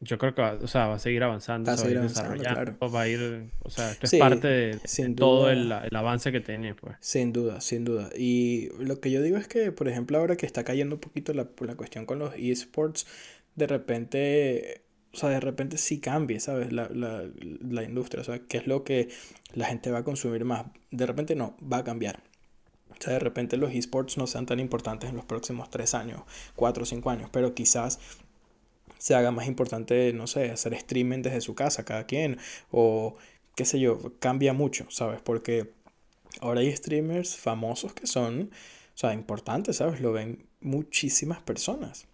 yo 0.00 0.18
creo 0.18 0.34
que 0.34 0.42
va, 0.42 0.58
o 0.60 0.66
sea, 0.66 0.88
va 0.88 0.96
a 0.96 0.98
seguir 0.98 1.22
avanzando, 1.22 1.70
va 1.70 1.74
a 1.74 1.78
seguir 1.78 2.00
desarrollando, 2.00 2.90
va 2.90 3.00
a 3.00 3.08
ir, 3.08 3.50
o 3.60 3.70
sea, 3.70 3.92
esto 3.92 4.06
es 4.06 4.14
parte 4.16 4.46
de, 4.46 5.14
todo 5.16 5.50
el, 5.50 5.72
el, 5.72 5.96
avance 5.96 6.30
que 6.32 6.40
tiene, 6.40 6.74
pues. 6.74 6.96
Sin 7.00 7.32
duda, 7.32 7.60
sin 7.60 7.84
duda. 7.84 8.10
Y 8.14 8.68
lo 8.78 9.00
que 9.00 9.10
yo 9.10 9.22
digo 9.22 9.38
es 9.38 9.48
que, 9.48 9.72
por 9.72 9.88
ejemplo, 9.88 10.18
ahora 10.18 10.36
que 10.36 10.44
está 10.44 10.64
cayendo 10.64 10.96
un 10.96 11.00
poquito 11.00 11.32
la, 11.32 11.48
la 11.60 11.76
cuestión 11.76 12.04
con 12.04 12.18
los 12.18 12.34
esports, 12.36 13.06
de 13.56 13.66
repente, 13.66 14.82
o 15.14 15.16
sea, 15.16 15.30
de 15.30 15.40
repente 15.40 15.78
sí 15.78 15.98
cambie, 15.98 16.40
¿sabes? 16.40 16.72
La, 16.72 16.88
la, 16.92 17.24
la 17.66 17.82
industria, 17.82 18.20
o 18.20 18.24
sea, 18.24 18.38
qué 18.40 18.58
es 18.58 18.66
lo 18.66 18.84
que 18.84 19.08
la 19.54 19.66
gente 19.66 19.90
va 19.90 19.98
a 19.98 20.04
consumir 20.04 20.44
más. 20.44 20.66
De 20.90 21.06
repente 21.06 21.34
no, 21.34 21.56
va 21.60 21.78
a 21.78 21.84
cambiar. 21.84 22.22
O 22.90 23.02
sea, 23.02 23.14
de 23.14 23.18
repente 23.18 23.56
los 23.56 23.72
esports 23.72 24.18
no 24.18 24.26
sean 24.26 24.44
tan 24.44 24.60
importantes 24.60 25.08
en 25.08 25.16
los 25.16 25.24
próximos 25.24 25.70
tres 25.70 25.94
años, 25.94 26.20
cuatro 26.54 26.82
o 26.82 26.86
cinco 26.86 27.08
años, 27.08 27.30
pero 27.32 27.54
quizás 27.54 27.98
se 29.00 29.14
haga 29.14 29.30
más 29.30 29.46
importante, 29.48 30.12
no 30.12 30.26
sé, 30.26 30.50
hacer 30.50 30.74
streaming 30.74 31.22
desde 31.22 31.40
su 31.40 31.54
casa, 31.54 31.84
cada 31.84 32.04
quien, 32.04 32.38
o 32.70 33.16
qué 33.56 33.64
sé 33.64 33.80
yo, 33.80 33.98
cambia 34.18 34.52
mucho, 34.52 34.86
¿sabes? 34.90 35.20
Porque 35.22 35.72
ahora 36.40 36.60
hay 36.60 36.76
streamers 36.76 37.36
famosos 37.36 37.94
que 37.94 38.06
son, 38.06 38.50
o 38.94 38.98
sea, 38.98 39.14
importantes, 39.14 39.78
¿sabes? 39.78 40.00
Lo 40.00 40.12
ven 40.12 40.44
muchísimas 40.60 41.40
personas. 41.40 42.06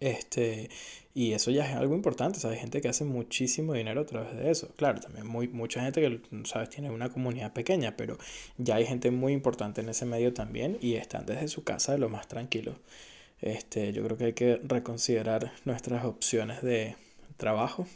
Este, 0.00 0.70
y 1.14 1.32
eso 1.32 1.50
ya 1.50 1.68
es 1.68 1.76
algo 1.76 1.96
importante, 1.96 2.38
¿sabes? 2.38 2.58
Hay 2.58 2.60
gente 2.60 2.80
que 2.80 2.88
hace 2.88 3.04
muchísimo 3.04 3.72
dinero 3.72 4.02
a 4.02 4.06
través 4.06 4.36
de 4.36 4.50
eso. 4.52 4.72
Claro, 4.76 5.00
también 5.00 5.26
muy, 5.26 5.48
mucha 5.48 5.82
gente 5.82 6.00
que, 6.00 6.20
¿sabes? 6.44 6.70
Tiene 6.70 6.90
una 6.90 7.08
comunidad 7.08 7.52
pequeña, 7.52 7.96
pero 7.96 8.18
ya 8.56 8.76
hay 8.76 8.86
gente 8.86 9.10
muy 9.10 9.32
importante 9.32 9.80
en 9.80 9.88
ese 9.88 10.06
medio 10.06 10.32
también 10.32 10.78
y 10.80 10.94
están 10.94 11.26
desde 11.26 11.48
su 11.48 11.64
casa 11.64 11.90
de 11.92 11.98
lo 11.98 12.08
más 12.08 12.28
tranquilo. 12.28 12.76
Este, 13.40 13.92
yo 13.92 14.04
creo 14.04 14.16
que 14.16 14.24
hay 14.24 14.32
que 14.32 14.60
reconsiderar 14.64 15.52
nuestras 15.64 16.04
opciones 16.04 16.62
de 16.62 16.96
trabajo. 17.36 17.86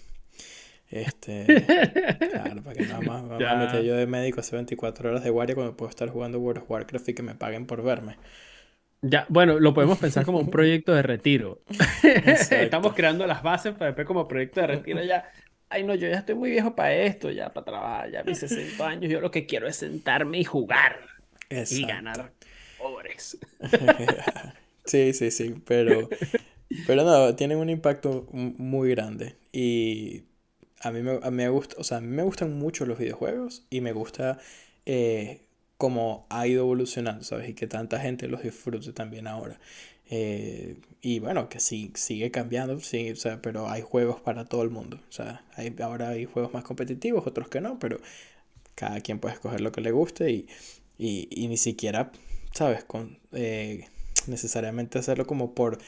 Este, 0.88 1.46
claro, 2.30 2.62
para 2.62 2.76
que 2.76 2.86
nada 2.86 3.00
más 3.00 3.24
me 3.24 3.46
a 3.46 3.56
meter 3.56 3.82
yo 3.82 3.96
de 3.96 4.06
médico 4.06 4.40
hace 4.40 4.54
24 4.54 5.08
horas 5.08 5.24
de 5.24 5.30
guardia 5.30 5.54
cuando 5.54 5.76
puedo 5.76 5.88
estar 5.88 6.08
jugando 6.10 6.38
World 6.38 6.62
of 6.62 6.70
Warcraft 6.70 7.08
y 7.08 7.14
que 7.14 7.22
me 7.22 7.34
paguen 7.34 7.66
por 7.66 7.82
verme. 7.82 8.18
Ya, 9.00 9.26
bueno, 9.28 9.58
lo 9.58 9.74
podemos 9.74 9.98
pensar 9.98 10.24
como 10.24 10.38
un 10.38 10.50
proyecto 10.50 10.94
de 10.94 11.02
retiro. 11.02 11.60
Estamos 12.02 12.92
creando 12.94 13.26
las 13.26 13.42
bases 13.42 13.72
para 13.72 13.86
después 13.86 14.06
como 14.06 14.28
proyecto 14.28 14.60
de 14.60 14.66
retiro 14.68 15.02
ya. 15.02 15.28
Ay, 15.68 15.82
no, 15.84 15.94
yo 15.94 16.06
ya 16.06 16.18
estoy 16.18 16.34
muy 16.34 16.50
viejo 16.50 16.74
para 16.76 16.92
esto, 16.92 17.30
ya 17.30 17.50
para 17.50 17.64
trabajar, 17.64 18.10
ya 18.10 18.22
mis 18.22 18.38
60 18.38 18.86
años, 18.86 19.10
yo 19.10 19.22
lo 19.22 19.30
que 19.30 19.46
quiero 19.46 19.66
es 19.66 19.76
sentarme 19.76 20.38
y 20.38 20.44
jugar 20.44 21.00
y 21.48 21.86
ganar 21.86 22.32
pobres. 22.78 23.38
Sí, 24.84 25.12
sí, 25.12 25.30
sí, 25.30 25.54
pero, 25.64 26.08
pero 26.86 27.04
no, 27.04 27.34
tienen 27.36 27.58
un 27.58 27.70
impacto 27.70 28.26
muy 28.32 28.90
grande 28.90 29.36
y 29.52 30.24
a 30.80 30.90
mí 30.92 31.02
me, 31.02 31.20
a 31.22 31.30
me 31.30 31.48
gusta, 31.48 31.76
o 31.78 31.84
sea, 31.84 31.98
a 31.98 32.00
mí 32.00 32.08
me 32.08 32.22
gustan 32.24 32.58
mucho 32.58 32.86
los 32.86 32.98
videojuegos 32.98 33.66
y 33.70 33.80
me 33.82 33.92
gusta 33.92 34.38
eh, 34.86 35.42
cómo 35.78 36.26
ha 36.30 36.46
ido 36.46 36.62
evolucionando, 36.64 37.24
¿sabes? 37.24 37.50
Y 37.50 37.54
que 37.54 37.66
tanta 37.68 38.00
gente 38.00 38.28
los 38.28 38.42
disfrute 38.42 38.92
también 38.92 39.26
ahora. 39.28 39.60
Eh, 40.10 40.76
y 41.02 41.20
bueno, 41.20 41.48
que 41.48 41.60
sí, 41.60 41.92
sigue 41.96 42.30
cambiando, 42.30 42.78
sí, 42.80 43.10
o 43.12 43.16
sea, 43.16 43.42
pero 43.42 43.68
hay 43.70 43.82
juegos 43.82 44.20
para 44.20 44.46
todo 44.46 44.62
el 44.62 44.70
mundo. 44.70 44.98
O 45.08 45.12
sea, 45.12 45.44
hay, 45.56 45.74
ahora 45.82 46.10
hay 46.10 46.26
juegos 46.26 46.52
más 46.54 46.64
competitivos, 46.64 47.26
otros 47.26 47.48
que 47.48 47.60
no, 47.60 47.78
pero 47.78 48.00
cada 48.74 49.00
quien 49.00 49.18
puede 49.20 49.34
escoger 49.36 49.60
lo 49.60 49.72
que 49.72 49.80
le 49.80 49.92
guste 49.92 50.30
y, 50.30 50.48
y, 50.98 51.28
y 51.30 51.48
ni 51.48 51.56
siquiera, 51.56 52.12
¿sabes? 52.52 52.84
Con, 52.84 53.18
eh, 53.32 53.86
necesariamente 54.28 54.98
hacerlo 54.98 55.26
como 55.26 55.54
por 55.54 55.78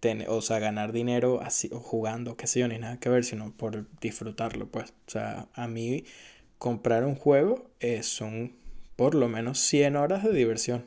tener, 0.00 0.28
o 0.28 0.40
sea, 0.42 0.58
ganar 0.58 0.92
dinero 0.92 1.40
así 1.42 1.70
o 1.72 1.80
jugando, 1.80 2.36
qué 2.36 2.46
sé 2.46 2.60
yo, 2.60 2.68
ni 2.68 2.78
nada 2.78 2.98
que 2.98 3.08
ver, 3.08 3.24
sino 3.24 3.52
por 3.52 3.86
disfrutarlo, 4.00 4.68
pues. 4.68 4.90
O 5.06 5.10
sea, 5.10 5.48
a 5.54 5.66
mí 5.68 6.04
comprar 6.58 7.04
un 7.04 7.14
juego 7.14 7.70
son 8.02 8.56
por 8.96 9.14
lo 9.14 9.28
menos 9.28 9.58
100 9.58 9.96
horas 9.96 10.22
de 10.22 10.32
diversión. 10.32 10.86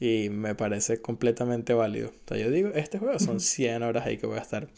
Y 0.00 0.28
me 0.28 0.54
parece 0.54 1.00
completamente 1.00 1.72
válido. 1.72 2.08
O 2.08 2.28
sea, 2.28 2.36
yo 2.36 2.50
digo, 2.50 2.70
este 2.74 2.98
juego 2.98 3.18
son 3.18 3.40
100 3.40 3.82
horas 3.82 4.04
ahí 4.04 4.18
que 4.18 4.26
voy 4.26 4.38
a 4.38 4.42
estar 4.42 4.68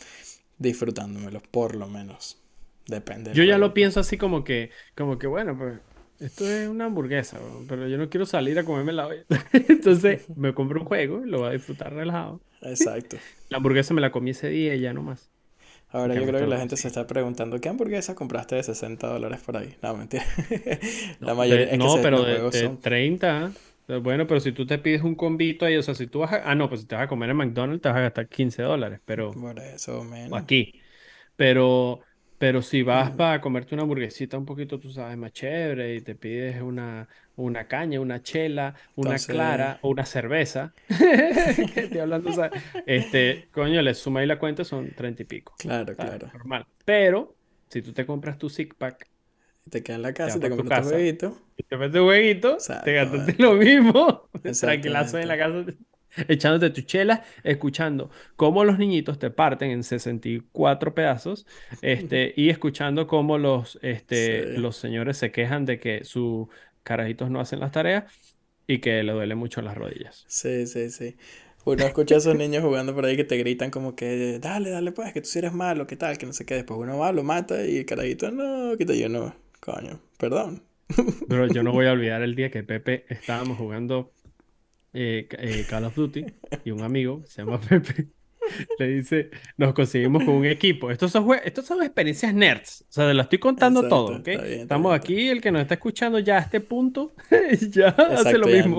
disfrutándomelo, 0.59 1.41
por 1.51 1.75
lo 1.75 1.89
menos. 1.89 2.39
Depende. 2.87 3.33
Yo 3.33 3.43
ya 3.43 3.59
lo 3.59 3.75
pienso 3.75 3.99
así 3.99 4.17
como 4.17 4.45
que, 4.45 4.71
como 4.95 5.19
que 5.19 5.27
bueno, 5.27 5.57
pues 5.59 5.81
esto 6.21 6.49
es 6.49 6.69
una 6.69 6.87
hamburguesa, 6.87 7.39
pero 7.69 7.89
yo 7.89 7.99
no 7.99 8.09
quiero 8.09 8.27
salir 8.27 8.59
a 8.59 8.65
comerme 8.65 8.93
la 8.93 9.07
olla. 9.07 9.25
Entonces 9.53 10.29
me 10.37 10.55
compro 10.55 10.81
un 10.81 10.87
juego 10.87 11.25
y 11.25 11.29
lo 11.29 11.41
voy 11.41 11.49
a 11.49 11.53
disfrutar 11.53 11.93
relajado. 11.93 12.41
Exacto. 12.63 13.17
La 13.49 13.59
hamburguesa 13.59 13.95
me 13.95 14.01
la 14.01 14.11
comí 14.11 14.31
ese 14.31 14.49
día 14.49 14.75
y 14.75 14.81
ya 14.81 14.93
nomás. 14.93 15.31
Ahora 15.91 16.15
yo 16.15 16.27
creo 16.27 16.41
que 16.41 16.47
la 16.49 16.59
gente 16.59 16.77
se 16.77 16.89
está 16.89 17.07
preguntando, 17.07 17.61
¿qué 17.61 17.69
hamburguesa 17.69 18.17
compraste 18.17 18.57
de 18.57 18.65
60 18.65 19.07
dólares 19.07 19.41
por 19.41 19.57
ahí? 19.57 19.77
No, 19.83 19.97
mentira. 19.97 20.25
la 21.21 21.33
mayoría 21.35 21.71
es 21.71 21.79
No, 21.79 21.97
pero 22.03 22.25
de, 22.25 22.51
de 22.51 22.69
30. 22.71 23.53
Bueno, 24.03 24.27
pero 24.27 24.41
si 24.41 24.51
tú 24.51 24.67
te 24.67 24.79
pides 24.79 25.03
un 25.03 25.15
combito 25.15 25.65
ahí, 25.65 25.77
o 25.77 25.83
sea, 25.83 25.95
si 25.95 26.09
tú 26.09 26.19
vas 26.19 26.33
a... 26.33 26.51
Ah, 26.51 26.57
no, 26.57 26.69
pues 26.69 26.81
si 26.81 26.87
te 26.89 26.97
vas 26.97 27.05
a 27.05 27.09
comer 27.09 27.31
en 27.31 27.37
McDonald's 27.37 27.81
te 27.81 27.89
vas 27.89 27.99
a 27.99 28.01
gastar 28.01 28.29
15 28.29 28.63
dólares, 28.63 29.01
pero... 29.05 29.33
Por 29.33 29.61
eso, 29.61 30.03
menos. 30.03 30.33
O 30.33 30.37
aquí. 30.37 30.81
Pero 31.37 32.01
pero 32.39 32.63
si 32.63 32.83
vas 32.83 33.11
para 33.13 33.41
comerte 33.41 33.75
una 33.75 33.83
hamburguesita 33.83 34.37
un 34.37 34.45
poquito, 34.45 34.79
tú 34.79 34.91
sabes, 34.91 35.17
más 35.17 35.33
chévere 35.33 35.95
y 35.95 36.01
te 36.01 36.15
pides 36.15 36.61
una, 36.61 37.09
una 37.37 37.67
caña, 37.67 38.01
una 38.01 38.23
chela, 38.23 38.75
una 38.95 39.17
clara 39.17 39.79
o 39.83 39.91
una 39.91 40.05
cerveza, 40.05 40.75
estoy 40.89 41.99
hablando, 41.99 42.33
sea, 42.33 42.51
este, 42.87 43.49
coño, 43.53 43.81
le 43.83 43.95
suma 43.95 44.21
ahí 44.21 44.27
la 44.27 44.39
cuenta, 44.39 44.65
son 44.65 44.91
treinta 44.91 45.23
y 45.23 45.25
pico. 45.27 45.55
Claro, 45.59 45.95
claro. 45.97 46.29
Normal. 46.33 46.67
Pero 46.85 47.35
si 47.69 47.83
tú 47.83 47.93
te 47.93 48.05
compras 48.05 48.39
tu 48.39 48.49
six 48.49 48.75
pack, 48.75 49.09
te 49.71 49.83
quedas 49.83 49.97
en 49.97 50.03
la 50.03 50.13
casa, 50.13 50.39
te, 50.39 50.49
te 50.49 50.57
compras 50.57 50.89
tu 50.89 50.95
huevito. 50.95 51.39
Te 51.69 51.77
metes 51.77 51.95
tu 51.95 52.07
huevito, 52.07 52.59
te 52.85 52.93
gastaste 52.93 53.35
lo 53.39 53.55
mismo. 53.55 54.29
Tranquilazo 54.61 55.19
en 55.19 55.29
la 55.29 55.39
casa 55.39 55.65
echándote 56.29 56.71
tu 56.71 56.83
chela, 56.83 57.25
escuchando 57.45 58.11
cómo 58.37 58.65
los 58.65 58.79
niñitos 58.79 59.19
te 59.19 59.31
parten 59.31 59.71
en 59.71 59.83
64 59.83 60.95
pedazos, 60.95 61.47
este, 61.83 62.33
y 62.37 62.51
escuchando 62.51 63.07
cómo 63.07 63.39
los, 63.39 63.79
este, 63.83 64.59
los 64.59 64.77
señores 64.77 65.17
se 65.17 65.33
quejan 65.33 65.65
de 65.65 65.79
que 65.79 66.05
sus 66.05 66.49
carajitos 66.83 67.31
no 67.31 67.41
hacen 67.41 67.61
las 67.61 67.73
tareas 67.73 68.05
y 68.67 68.79
que 68.79 69.03
le 69.03 69.13
duele 69.13 69.35
mucho 69.35 69.63
las 69.63 69.77
rodillas. 69.77 70.25
Sí, 70.29 70.67
sí, 70.67 70.91
sí. 70.91 71.17
Uno 71.65 71.85
escucha 71.85 72.15
a 72.15 72.19
esos 72.19 72.37
niños 72.37 72.63
jugando 72.63 72.95
por 72.95 73.05
ahí 73.05 73.17
que 73.17 73.25
te 73.25 73.37
gritan 73.37 73.73
como 73.73 73.97
que, 73.97 74.39
dale, 74.39 74.71
dale, 74.71 74.93
pues, 74.93 75.13
que 75.13 75.21
tú 75.21 75.29
sí 75.29 75.41
eres 75.41 75.53
malo, 75.53 75.87
que 75.89 75.97
tal, 75.97 76.17
que 76.17 76.25
no 76.25 76.33
sé 76.33 76.47
qué. 76.47 76.55
Después 76.55 76.79
uno 76.79 76.97
va, 76.97 77.11
lo 77.11 77.25
mata 77.25 77.67
y 77.67 77.79
el 77.79 77.87
carajito, 77.87 78.31
no, 78.31 78.77
que 78.77 78.87
te 78.87 78.97
yo 78.97 79.09
no, 79.09 79.35
coño, 79.59 80.01
perdón. 80.17 80.63
Pero 81.29 81.49
yo 81.49 81.65
no 81.65 81.73
voy 81.73 81.87
a 81.87 81.93
olvidar 81.93 82.23
el 82.23 82.37
día 82.37 82.53
que 82.53 82.63
Pepe 82.63 83.05
estábamos 83.09 83.59
jugando 83.59 84.13
eh, 84.99 85.29
eh, 85.39 85.67
Call 85.69 85.85
of 85.85 85.95
Duty 85.95 86.25
y 86.65 86.71
un 86.71 86.81
amigo, 86.81 87.23
se 87.27 87.43
llama 87.43 87.61
Pepe, 87.69 88.09
le 88.79 88.89
dice, 88.89 89.31
nos 89.59 89.75
conseguimos 89.75 90.25
con 90.25 90.37
un 90.37 90.47
equipo. 90.47 90.91
Estos 90.91 91.13
son, 91.13 91.29
estos 91.45 91.67
son 91.67 91.83
experiencias 91.83 92.33
nerds. 92.33 92.87
O 92.89 92.93
sea, 92.93 93.07
te 93.07 93.13
lo 93.13 93.21
estoy 93.21 93.39
contando 93.39 93.87
todo, 93.89 94.19
¿ok? 94.19 94.29
Estamos 94.29 94.95
aquí, 94.95 95.29
el 95.29 95.43
que 95.43 95.51
nos 95.51 95.61
está 95.61 95.75
escuchando 95.75 96.19
ya 96.19 96.39
a 96.39 96.41
este 96.41 96.61
punto, 96.61 97.15
ya 97.71 97.89
hace 97.89 98.39
lo 98.39 98.47
mismo. 98.47 98.79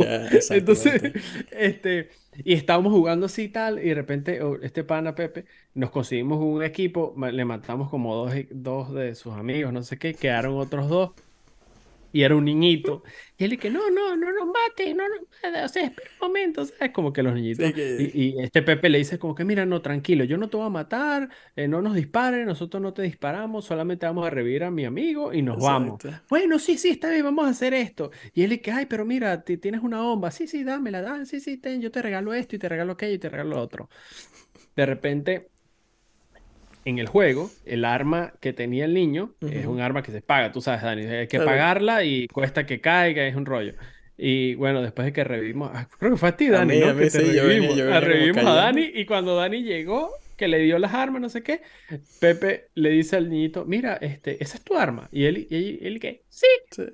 Entonces, 0.50 1.14
este, 1.52 2.10
y 2.44 2.54
estábamos 2.54 2.94
jugando 2.94 3.28
así 3.28 3.44
y 3.44 3.50
tal, 3.50 3.78
y 3.78 3.90
de 3.90 3.94
repente 3.94 4.42
oh, 4.42 4.58
este 4.62 4.84
pana 4.84 5.14
Pepe, 5.14 5.46
nos 5.76 5.92
conseguimos 5.92 6.40
un 6.40 6.64
equipo, 6.64 7.16
le 7.32 7.46
matamos 7.46 7.92
como 7.92 8.16
dos, 8.16 8.34
dos 8.50 8.92
de 8.92 9.14
sus 9.14 9.34
amigos, 9.34 9.72
no 9.72 9.84
sé 9.84 10.00
qué, 10.00 10.16
quedaron 10.16 10.58
otros 10.58 10.90
dos 10.90 11.12
y 12.18 12.24
era 12.24 12.36
un 12.36 12.46
niñito. 12.46 13.04
Y 13.38 13.44
él 13.44 13.60
que 13.60 13.70
no, 13.70 13.92
no, 13.92 14.16
no 14.16 14.32
nos 14.32 14.48
mate, 14.48 14.92
no 14.96 15.08
nos 15.08 15.20
mate, 15.22 15.64
o 15.64 15.68
sea, 15.68 15.84
espera 15.84 16.10
un 16.20 16.30
momento, 16.30 16.66
¿sabes? 16.66 16.92
Como 16.92 17.14
que 17.14 17.22
los 17.22 17.36
niñitos. 17.36 17.72
Y, 17.78 18.34
este 18.42 18.64
Pepe 18.64 18.90
le 18.90 18.98
dice 18.98 19.20
como 19.20 19.36
que, 19.36 19.46
mira, 19.46 19.68
no, 19.68 19.84
tranquilo, 19.84 20.24
yo 20.24 20.36
no 20.38 20.50
te 20.50 20.58
voy 20.58 20.66
a 20.66 20.70
matar, 20.70 21.30
eh, 21.56 21.68
no 21.68 21.80
nos 21.84 21.94
dispares, 21.94 22.44
nosotros 22.48 22.82
no 22.82 22.92
te 22.92 23.04
disparamos, 23.04 23.66
solamente 23.66 24.08
vamos 24.08 24.26
a 24.26 24.32
revivir 24.32 24.64
a 24.64 24.72
mi 24.72 24.86
amigo 24.86 25.32
y 25.32 25.44
nos 25.44 25.62
vamos. 25.62 26.02
Bueno, 26.28 26.58
sí, 26.58 26.80
sí, 26.80 26.90
está 26.90 27.12
bien, 27.12 27.24
vamos 27.24 27.46
a 27.46 27.50
hacer 27.50 27.76
esto. 27.76 28.10
Y 28.34 28.42
él 28.42 28.60
que, 28.62 28.72
ay, 28.72 28.88
pero 28.88 29.06
mira, 29.06 29.44
tienes 29.44 29.84
una 29.84 30.02
bomba, 30.02 30.32
sí, 30.32 30.48
sí, 30.48 30.64
dámela, 30.64 31.04
da, 31.04 31.24
sí, 31.26 31.40
sí, 31.40 31.58
ten, 31.58 31.82
yo 31.82 31.92
te 31.92 32.02
regalo 32.02 32.34
esto 32.34 32.56
y 32.56 32.60
te 32.60 32.68
regalo 32.68 32.94
aquello 32.94 33.14
y 33.14 33.20
te 33.20 33.30
regalo 33.30 33.52
lo 33.52 33.62
otro. 33.62 33.90
De 34.76 34.88
repente 34.88 35.52
en 36.88 37.00
el 37.00 37.08
juego, 37.08 37.52
el 37.66 37.84
arma 37.84 38.34
que 38.40 38.54
tenía 38.54 38.86
el 38.86 38.94
niño 38.94 39.34
es 39.42 39.66
un 39.66 39.82
arma 39.82 40.04
que 40.04 40.14
se 40.14 40.22
paga, 40.22 40.54
tú 40.54 40.62
sabes, 40.62 40.82
Dani. 40.82 41.06
Hay 41.06 41.28
que 41.28 41.40
pagarla 41.40 42.06
y 42.06 42.28
cuesta 42.28 42.66
que 42.66 42.80
caiga, 42.80 43.28
es 43.28 43.36
un 43.36 43.46
rollo. 43.46 43.74
Y 44.18 44.56
bueno, 44.56 44.82
después 44.82 45.06
de 45.06 45.12
que 45.12 45.26
revivimos, 45.26 45.70
ah, 45.74 45.90
creo 46.00 46.12
que 46.12 46.18
fue 46.18 46.30
a 46.30 46.38
ti, 46.38 46.48
Dani, 46.48 46.80
¿no? 46.80 46.96
que 46.96 47.10
revivimos, 47.10 48.46
a, 48.46 48.54
Dani 48.54 48.90
y 48.94 49.06
cuando 49.06 49.36
Dani 49.36 49.64
llegó, 49.64 50.12
que 50.38 50.48
le 50.48 50.60
dio 50.60 50.80
las 50.80 50.94
armas, 50.94 51.22
no 51.22 51.28
sé 51.28 51.44
qué, 51.44 51.62
Pepe 52.22 52.70
le 52.74 52.92
dice 52.92 53.18
al 53.18 53.30
niñito, 53.30 53.66
mira, 53.66 53.98
este, 53.98 54.42
esa 54.42 54.58
es 54.58 54.64
tu 54.64 54.78
arma. 54.78 55.10
Y 55.12 55.26
él, 55.26 55.46
y 55.50 55.86
él, 55.86 56.00
¿qué? 56.00 56.24
sí. 56.30 56.48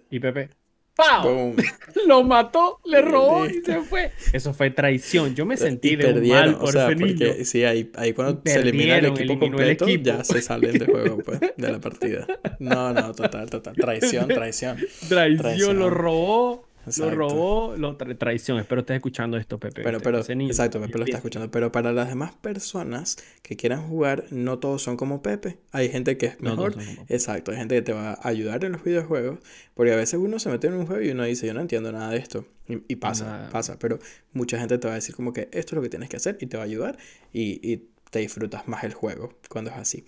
Y 0.10 0.20
Pepe, 0.20 0.50
¡Pau! 0.96 1.56
Lo 2.08 2.24
mató, 2.24 2.80
le 2.86 3.02
robó 3.02 3.46
y 3.48 3.62
se 3.64 3.82
fue. 3.82 4.12
Eso 4.32 4.54
fue 4.54 4.70
traición. 4.70 5.34
Yo 5.34 5.46
me 5.46 5.58
sentí 5.58 5.96
de 5.96 6.14
mal 6.14 6.58
por 6.58 6.70
o 6.70 6.72
sea, 6.72 6.90
ese 6.90 6.96
porque, 6.98 7.46
Sí, 7.46 7.64
ahí, 7.64 7.92
ahí 7.96 8.14
cuando 8.14 8.42
se 8.46 8.60
elimina 8.60 8.98
el 8.98 9.06
equipo 9.08 9.40
completo, 9.40 9.88
ya 9.88 10.24
se 10.24 10.42
salen 10.42 10.78
de 10.78 10.86
juego, 10.86 11.18
pues, 11.18 11.40
de 11.58 11.72
la 11.72 11.80
partida. 11.80 12.28
No, 12.60 12.94
no, 12.94 13.14
total, 13.14 13.50
total. 13.50 13.76
Traición, 13.76 14.28
traición. 14.28 14.78
Traición, 15.08 15.80
lo 15.80 15.90
robó. 15.90 16.73
Lo 16.98 17.12
robó, 17.12 17.76
lo 17.78 17.96
traición. 17.96 18.60
Espero 18.60 18.82
estés 18.82 18.96
escuchando 18.96 19.38
esto, 19.38 19.60
Pepe. 19.60 19.84
Pero, 19.84 20.02
pero, 20.02 20.20
exacto, 20.20 20.82
Pepe 20.82 20.98
lo 20.98 21.06
está 21.06 21.18
escuchando. 21.18 21.50
Pero 21.50 21.72
para 21.72 21.94
las 21.94 22.10
demás 22.10 22.34
personas 22.34 23.18
que 23.42 23.56
quieran 23.56 23.88
jugar, 23.88 24.26
no 24.32 24.60
todos 24.60 24.82
son 24.82 24.98
como 24.98 25.22
Pepe. 25.22 25.58
Hay 25.72 25.90
gente 25.90 26.18
que 26.18 26.28
es 26.28 26.42
mejor. 26.42 26.76
exacto, 27.08 27.52
hay 27.52 27.58
gente 27.58 27.76
que 27.76 27.82
te 27.82 27.94
va 27.94 28.12
a 28.12 28.28
ayudar 28.28 28.66
en 28.66 28.74
los 28.74 28.84
videojuegos. 28.84 29.40
Porque 29.76 29.94
a 29.94 29.96
veces 29.96 30.20
uno 30.20 30.40
se 30.40 30.50
mete 30.50 30.68
en 30.68 30.74
un 30.74 30.86
juego 30.86 31.02
y 31.02 31.10
uno 31.12 31.24
dice, 31.24 31.48
yo 31.48 31.54
no 31.54 31.62
entiendo 31.62 31.92
nada 31.92 32.12
de 32.12 32.18
esto. 32.18 32.46
Y, 32.68 32.96
pasa, 32.98 33.50
pasa. 33.52 33.80
Pero 33.80 34.00
mucha 34.34 34.60
gente 34.60 34.78
te 34.78 34.88
va 34.88 34.94
a 34.94 34.96
decir 34.96 35.16
como 35.16 35.34
que 35.34 35.50
esto 35.52 35.58
es 35.58 35.74
lo 35.74 35.82
que 35.82 35.90
tienes 35.90 36.10
que 36.10 36.18
hacer 36.18 36.38
y 36.42 36.48
te 36.48 36.58
va 36.58 36.64
a 36.64 36.66
ayudar. 36.66 36.98
Y, 37.32 37.60
y 37.68 37.90
te 38.10 38.20
disfrutas 38.20 38.68
más 38.68 38.84
el 38.84 38.94
juego 38.94 39.34
cuando 39.50 39.72
es 39.72 39.78
así. 39.78 40.06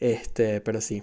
Este, 0.00 0.60
pero 0.60 0.80
sí, 0.80 1.02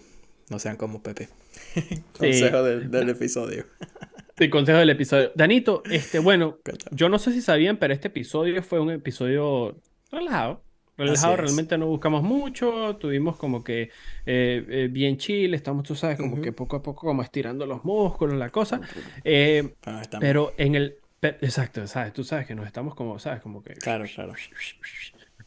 no 0.49 0.59
sean 0.59 0.77
como 0.77 1.01
Pepe. 1.01 1.29
Consejo 2.17 2.63
del, 2.63 2.91
del 2.91 3.09
episodio. 3.09 3.65
El 4.37 4.49
consejo 4.49 4.79
del 4.79 4.89
episodio. 4.89 5.31
Danito, 5.35 5.81
este, 5.89 6.19
bueno, 6.19 6.59
yo 6.91 7.09
no 7.09 7.19
sé 7.19 7.31
si 7.31 7.41
sabían, 7.41 7.77
pero 7.77 7.93
este 7.93 8.09
episodio 8.09 8.61
fue 8.63 8.79
un 8.79 8.91
episodio 8.91 9.77
relajado. 10.11 10.61
Relajado, 10.97 11.35
realmente 11.35 11.77
no 11.77 11.87
buscamos 11.87 12.23
mucho, 12.23 12.95
tuvimos 12.95 13.35
como 13.35 13.65
que 13.65 13.89
eh, 14.25 14.65
eh, 14.69 14.87
bien 14.89 15.17
chill, 15.17 15.53
estamos, 15.53 15.83
tú 15.83 15.93
sabes, 15.93 16.17
como 16.17 16.39
que 16.41 16.53
poco 16.53 16.77
a 16.77 16.81
poco 16.81 17.07
como 17.07 17.21
estirando 17.21 17.65
los 17.65 17.83
músculos, 17.83 18.37
la 18.37 18.49
cosa. 18.49 18.79
Eh, 19.23 19.75
pero 20.21 20.53
en 20.57 20.75
el... 20.75 20.95
Exacto, 21.21 21.85
sabes, 21.87 22.13
tú 22.13 22.23
sabes 22.23 22.47
que 22.47 22.55
nos 22.55 22.65
estamos 22.65 22.95
como, 22.95 23.19
sabes, 23.19 23.41
como 23.41 23.61
que... 23.61 23.73
Claro, 23.73 24.05
claro. 24.13 24.33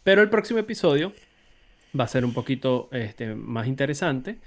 Pero 0.03 0.21
el 0.21 0.29
próximo 0.29 0.59
episodio 0.59 1.15
va 1.99 2.05
a 2.05 2.09
ser 2.09 2.27
un 2.27 2.35
poquito 2.35 2.91
este, 2.93 3.35
más 3.35 3.67
interesante. 3.67 4.39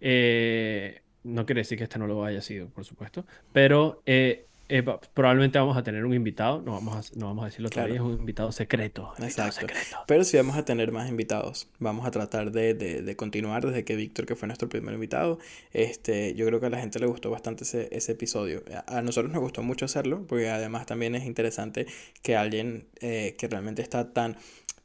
Eh, 0.00 1.00
no 1.24 1.46
quiere 1.46 1.60
decir 1.60 1.78
que 1.78 1.84
este 1.84 1.98
no 1.98 2.06
lo 2.06 2.24
haya 2.24 2.42
sido, 2.42 2.68
por 2.68 2.84
supuesto, 2.84 3.24
pero 3.52 4.02
eh, 4.06 4.46
eh, 4.72 4.84
probablemente 5.14 5.58
vamos 5.58 5.76
a 5.76 5.82
tener 5.82 6.04
un 6.04 6.14
invitado, 6.14 6.62
no 6.62 6.70
vamos 6.70 7.10
a, 7.10 7.18
no 7.18 7.26
vamos 7.26 7.42
a 7.42 7.46
decirlo 7.46 7.70
todavía, 7.70 7.96
es 7.96 8.00
un 8.02 8.12
invitado 8.12 8.52
secreto. 8.52 9.12
Exacto. 9.18 9.66
Pero 10.06 10.22
sí 10.22 10.36
vamos 10.36 10.56
a 10.56 10.64
tener 10.64 10.92
más 10.92 11.08
invitados. 11.08 11.68
Vamos 11.80 12.06
a 12.06 12.12
tratar 12.12 12.52
de, 12.52 12.74
de, 12.74 13.16
continuar 13.16 13.66
desde 13.66 13.84
que 13.84 13.96
Víctor, 13.96 14.26
que 14.26 14.36
fue 14.36 14.46
nuestro 14.46 14.68
primer 14.68 14.94
invitado, 14.94 15.40
este, 15.72 16.36
yo 16.36 16.46
creo 16.46 16.60
que 16.60 16.66
a 16.66 16.70
la 16.70 16.78
gente 16.78 17.00
le 17.00 17.06
gustó 17.06 17.30
bastante 17.30 17.64
ese, 17.64 17.88
ese 17.90 18.12
episodio. 18.12 18.62
A, 18.86 19.02
nosotros 19.02 19.32
nos 19.32 19.42
gustó 19.42 19.64
mucho 19.64 19.86
hacerlo, 19.86 20.24
porque 20.28 20.48
además 20.50 20.86
también 20.86 21.16
es 21.16 21.24
interesante 21.24 21.86
que 22.22 22.36
alguien 22.36 22.86
eh, 23.00 23.34
que 23.36 23.48
realmente 23.48 23.82
está 23.82 24.12
tan 24.12 24.36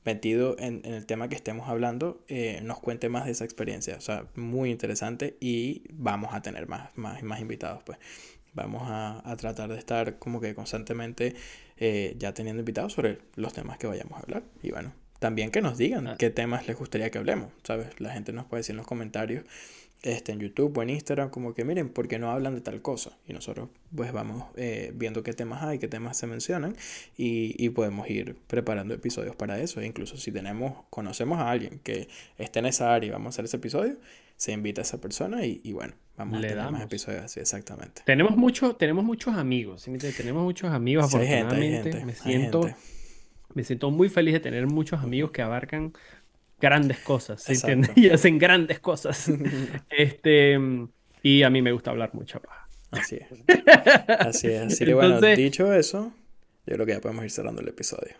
metido 0.06 0.56
en, 0.60 0.82
el 0.86 1.06
tema 1.06 1.28
que 1.28 1.36
estemos 1.36 1.68
hablando, 1.68 2.24
eh, 2.28 2.60
nos 2.64 2.80
cuente 2.80 3.10
más 3.10 3.26
de 3.26 3.32
esa 3.32 3.43
experiencia. 3.43 3.97
O 3.97 4.01
sea, 4.01 4.28
muy 4.36 4.72
interesante 4.72 5.36
y 5.41 5.84
vamos 5.91 6.34
a 6.34 6.41
tener 6.41 6.68
más, 6.68 6.95
más, 6.95 7.24
más 7.24 7.41
invitados, 7.41 7.84
pues. 7.84 7.97
Vamos 8.53 8.84
a, 8.86 9.36
tratar 9.38 9.70
de 9.70 9.78
estar 9.78 10.18
como 10.18 10.39
que 10.39 10.56
constantemente 10.56 11.36
eh, 11.76 12.16
ya 12.18 12.34
teniendo 12.34 12.62
invitados 12.62 12.93
sobre 12.93 13.20
los 13.36 13.51
temas 13.51 13.78
que 13.78 13.86
vayamos 13.86 14.14
a 14.14 14.22
hablar. 14.22 14.43
Y 14.64 14.72
bueno, 14.72 14.93
también 15.20 15.51
que 15.51 15.62
nos 15.62 15.78
digan 15.78 16.08
ah. 16.08 16.16
qué 16.18 16.30
temas 16.30 16.66
les 16.66 16.78
gustaría 16.78 17.12
que 17.12 17.18
hablemos, 17.18 17.51
¿sabes? 17.64 17.99
La 17.99 18.14
gente 18.14 18.32
nos 18.32 18.45
puede 18.45 18.62
decir 18.62 18.72
en 18.72 18.78
los 18.78 18.88
comentarios 18.88 19.43
este, 20.06 20.32
en 20.32 20.39
YouTube 20.39 20.78
o 20.78 20.82
en 20.84 20.89
Instagram, 20.91 21.30
como 21.30 21.53
que 21.53 21.66
miren, 21.66 21.89
¿por 21.89 22.08
qué 22.08 22.20
no 22.20 22.32
hablan 22.32 22.56
de 22.56 22.62
tal 22.62 22.82
cosa? 22.82 23.18
Y 23.28 23.34
nosotros 23.34 23.70
pues 23.95 24.12
vamos 24.14 24.45
eh, 24.56 24.91
viendo 24.95 25.24
qué 25.24 25.34
temas 25.34 25.64
hay, 25.64 25.80
qué 25.80 25.88
temas 25.88 26.16
se 26.18 26.28
mencionan 26.28 26.76
y, 27.18 27.56
y, 27.64 27.70
podemos 27.70 28.10
ir 28.10 28.38
preparando 28.47 28.93
episodios 28.93 29.36
para 29.36 29.60
eso. 29.60 29.82
E 29.82 29.86
incluso 29.86 30.18
si 30.18 30.32
tenemos, 30.32 30.84
conocemos 30.89 31.39
a 31.39 31.49
alguien 31.51 31.80
que 31.84 32.08
esté 32.38 32.60
en 32.60 32.68
esa 32.68 32.93
área 32.93 33.08
y 33.08 33.12
vamos 33.12 33.28
a 33.28 33.30
hacer 33.30 33.45
ese 33.45 33.58
episodio, 33.58 33.97
se 34.38 34.51
invita 34.51 34.82
a 34.82 34.84
esa 34.84 34.99
persona 35.01 35.45
y, 35.45 35.60
y 35.64 35.74
bueno, 35.74 35.93
Vamos 36.18 36.39
Le 36.39 36.47
a 36.47 36.49
tener 36.49 36.64
más 36.64 36.72
damos. 36.72 36.82
episodios 36.86 37.24
así, 37.24 37.39
exactamente. 37.41 38.01
Tenemos 38.06 38.38
muchos, 38.38 38.78
tenemos 38.78 39.03
muchos 39.03 39.36
amigos, 39.36 39.82
¿sí? 39.82 39.91
Tenemos 40.16 40.43
muchos 40.43 40.72
amigos, 40.72 41.12
Sí, 41.12 41.18
hay 41.18 41.28
gente, 41.28 41.56
hay 41.56 41.76
afortunadamente. 41.76 41.91
gente, 41.91 42.06
Me 42.06 42.16
siento, 42.16 42.64
gente. 42.64 42.78
me 43.53 43.64
siento 43.66 43.91
muy 43.91 44.08
feliz 44.08 44.34
de 44.34 44.39
tener 44.39 44.66
muchos 44.68 45.01
amigos 45.01 45.32
que 45.32 45.41
abarcan 45.41 45.91
grandes 46.60 46.99
cosas, 46.99 47.41
¿sí 47.43 47.53
Exacto. 47.53 47.74
entiendes? 47.74 47.97
Y 48.06 48.10
hacen 48.10 48.38
grandes 48.38 48.80
cosas. 48.80 49.32
Este, 49.89 50.58
y 51.24 51.43
a 51.43 51.49
mí 51.49 51.62
me 51.62 51.72
gusta 51.72 51.91
hablar 51.91 52.12
mucha 52.14 52.39
paja. 52.39 52.68
Así 52.91 53.18
es. 53.18 53.28
Así 54.20 54.47
es. 54.47 54.62
Así 54.62 54.86
que 54.86 54.93
bueno, 54.93 55.20
dicho 55.22 55.74
eso, 55.74 56.14
yo 56.66 56.74
creo 56.76 56.86
que 56.86 56.93
ya 56.93 57.01
podemos 57.01 57.24
ir 57.26 57.32
cerrando 57.32 57.62
el 57.62 57.68
episodio. 57.68 58.16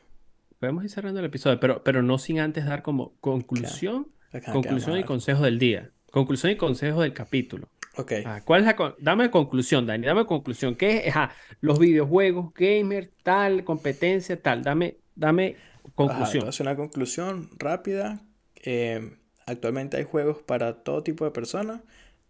Podemos 0.60 0.84
ir 0.84 0.90
cerrando 0.90 1.20
el 1.20 1.26
episodio, 1.26 1.60
pero, 1.60 1.84
pero 1.84 2.02
no 2.02 2.18
sin 2.18 2.40
antes 2.40 2.66
dar 2.66 2.82
como 2.82 3.16
conclusión, 3.20 4.08
conclusión 4.52 4.98
y 4.98 5.04
consejo 5.04 5.44
del 5.44 5.60
día. 5.60 5.92
Conclusión 6.12 6.52
y 6.52 6.56
consejo 6.56 7.02
del 7.02 7.14
capítulo. 7.14 7.70
Ok. 7.98 8.12
Ah, 8.26 8.42
¿cuál 8.44 8.62
es 8.62 8.66
la 8.68 8.76
con- 8.76 8.96
Dame 9.00 9.30
conclusión, 9.30 9.86
Dani, 9.86 10.06
dame 10.06 10.26
conclusión. 10.26 10.76
¿Qué 10.76 10.98
es? 11.08 11.16
Ajá, 11.16 11.32
los 11.62 11.78
videojuegos, 11.80 12.54
gamer, 12.54 13.12
tal, 13.24 13.64
competencia, 13.64 14.42
tal. 14.42 14.64
Dame, 14.64 14.98
dame 15.16 15.56
conclusión. 15.96 16.42
voy 16.42 16.48
a 16.48 16.50
hacer 16.50 16.66
una 16.68 16.76
conclusión 16.76 17.50
rápida. 17.58 18.22
Eh, 18.64 19.18
actualmente 19.46 19.98
hay 19.98 20.04
juegos 20.04 20.42
para 20.44 20.84
todo 20.84 21.04
tipo 21.04 21.26
de 21.26 21.32
personas, 21.32 21.82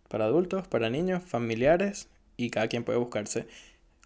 para 0.09 0.25
adultos, 0.25 0.67
para 0.67 0.89
niños, 0.89 1.23
familiares, 1.23 2.09
y 2.37 2.49
cada 2.49 2.67
quien 2.67 2.83
puede 2.83 2.99
buscarse 2.99 3.47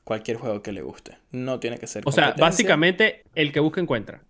cualquier 0.03 0.37
juego 0.37 0.61
que 0.61 0.71
le 0.71 0.81
guste. 0.81 1.17
No 1.31 1.59
tiene 1.59 1.77
que 1.77 1.87
ser 1.87 2.03
O 2.05 2.11
sea, 2.11 2.33
básicamente 2.37 3.23
el 3.35 3.51
que 3.51 3.59
busca 3.59 3.81
encuentra. 3.81 4.21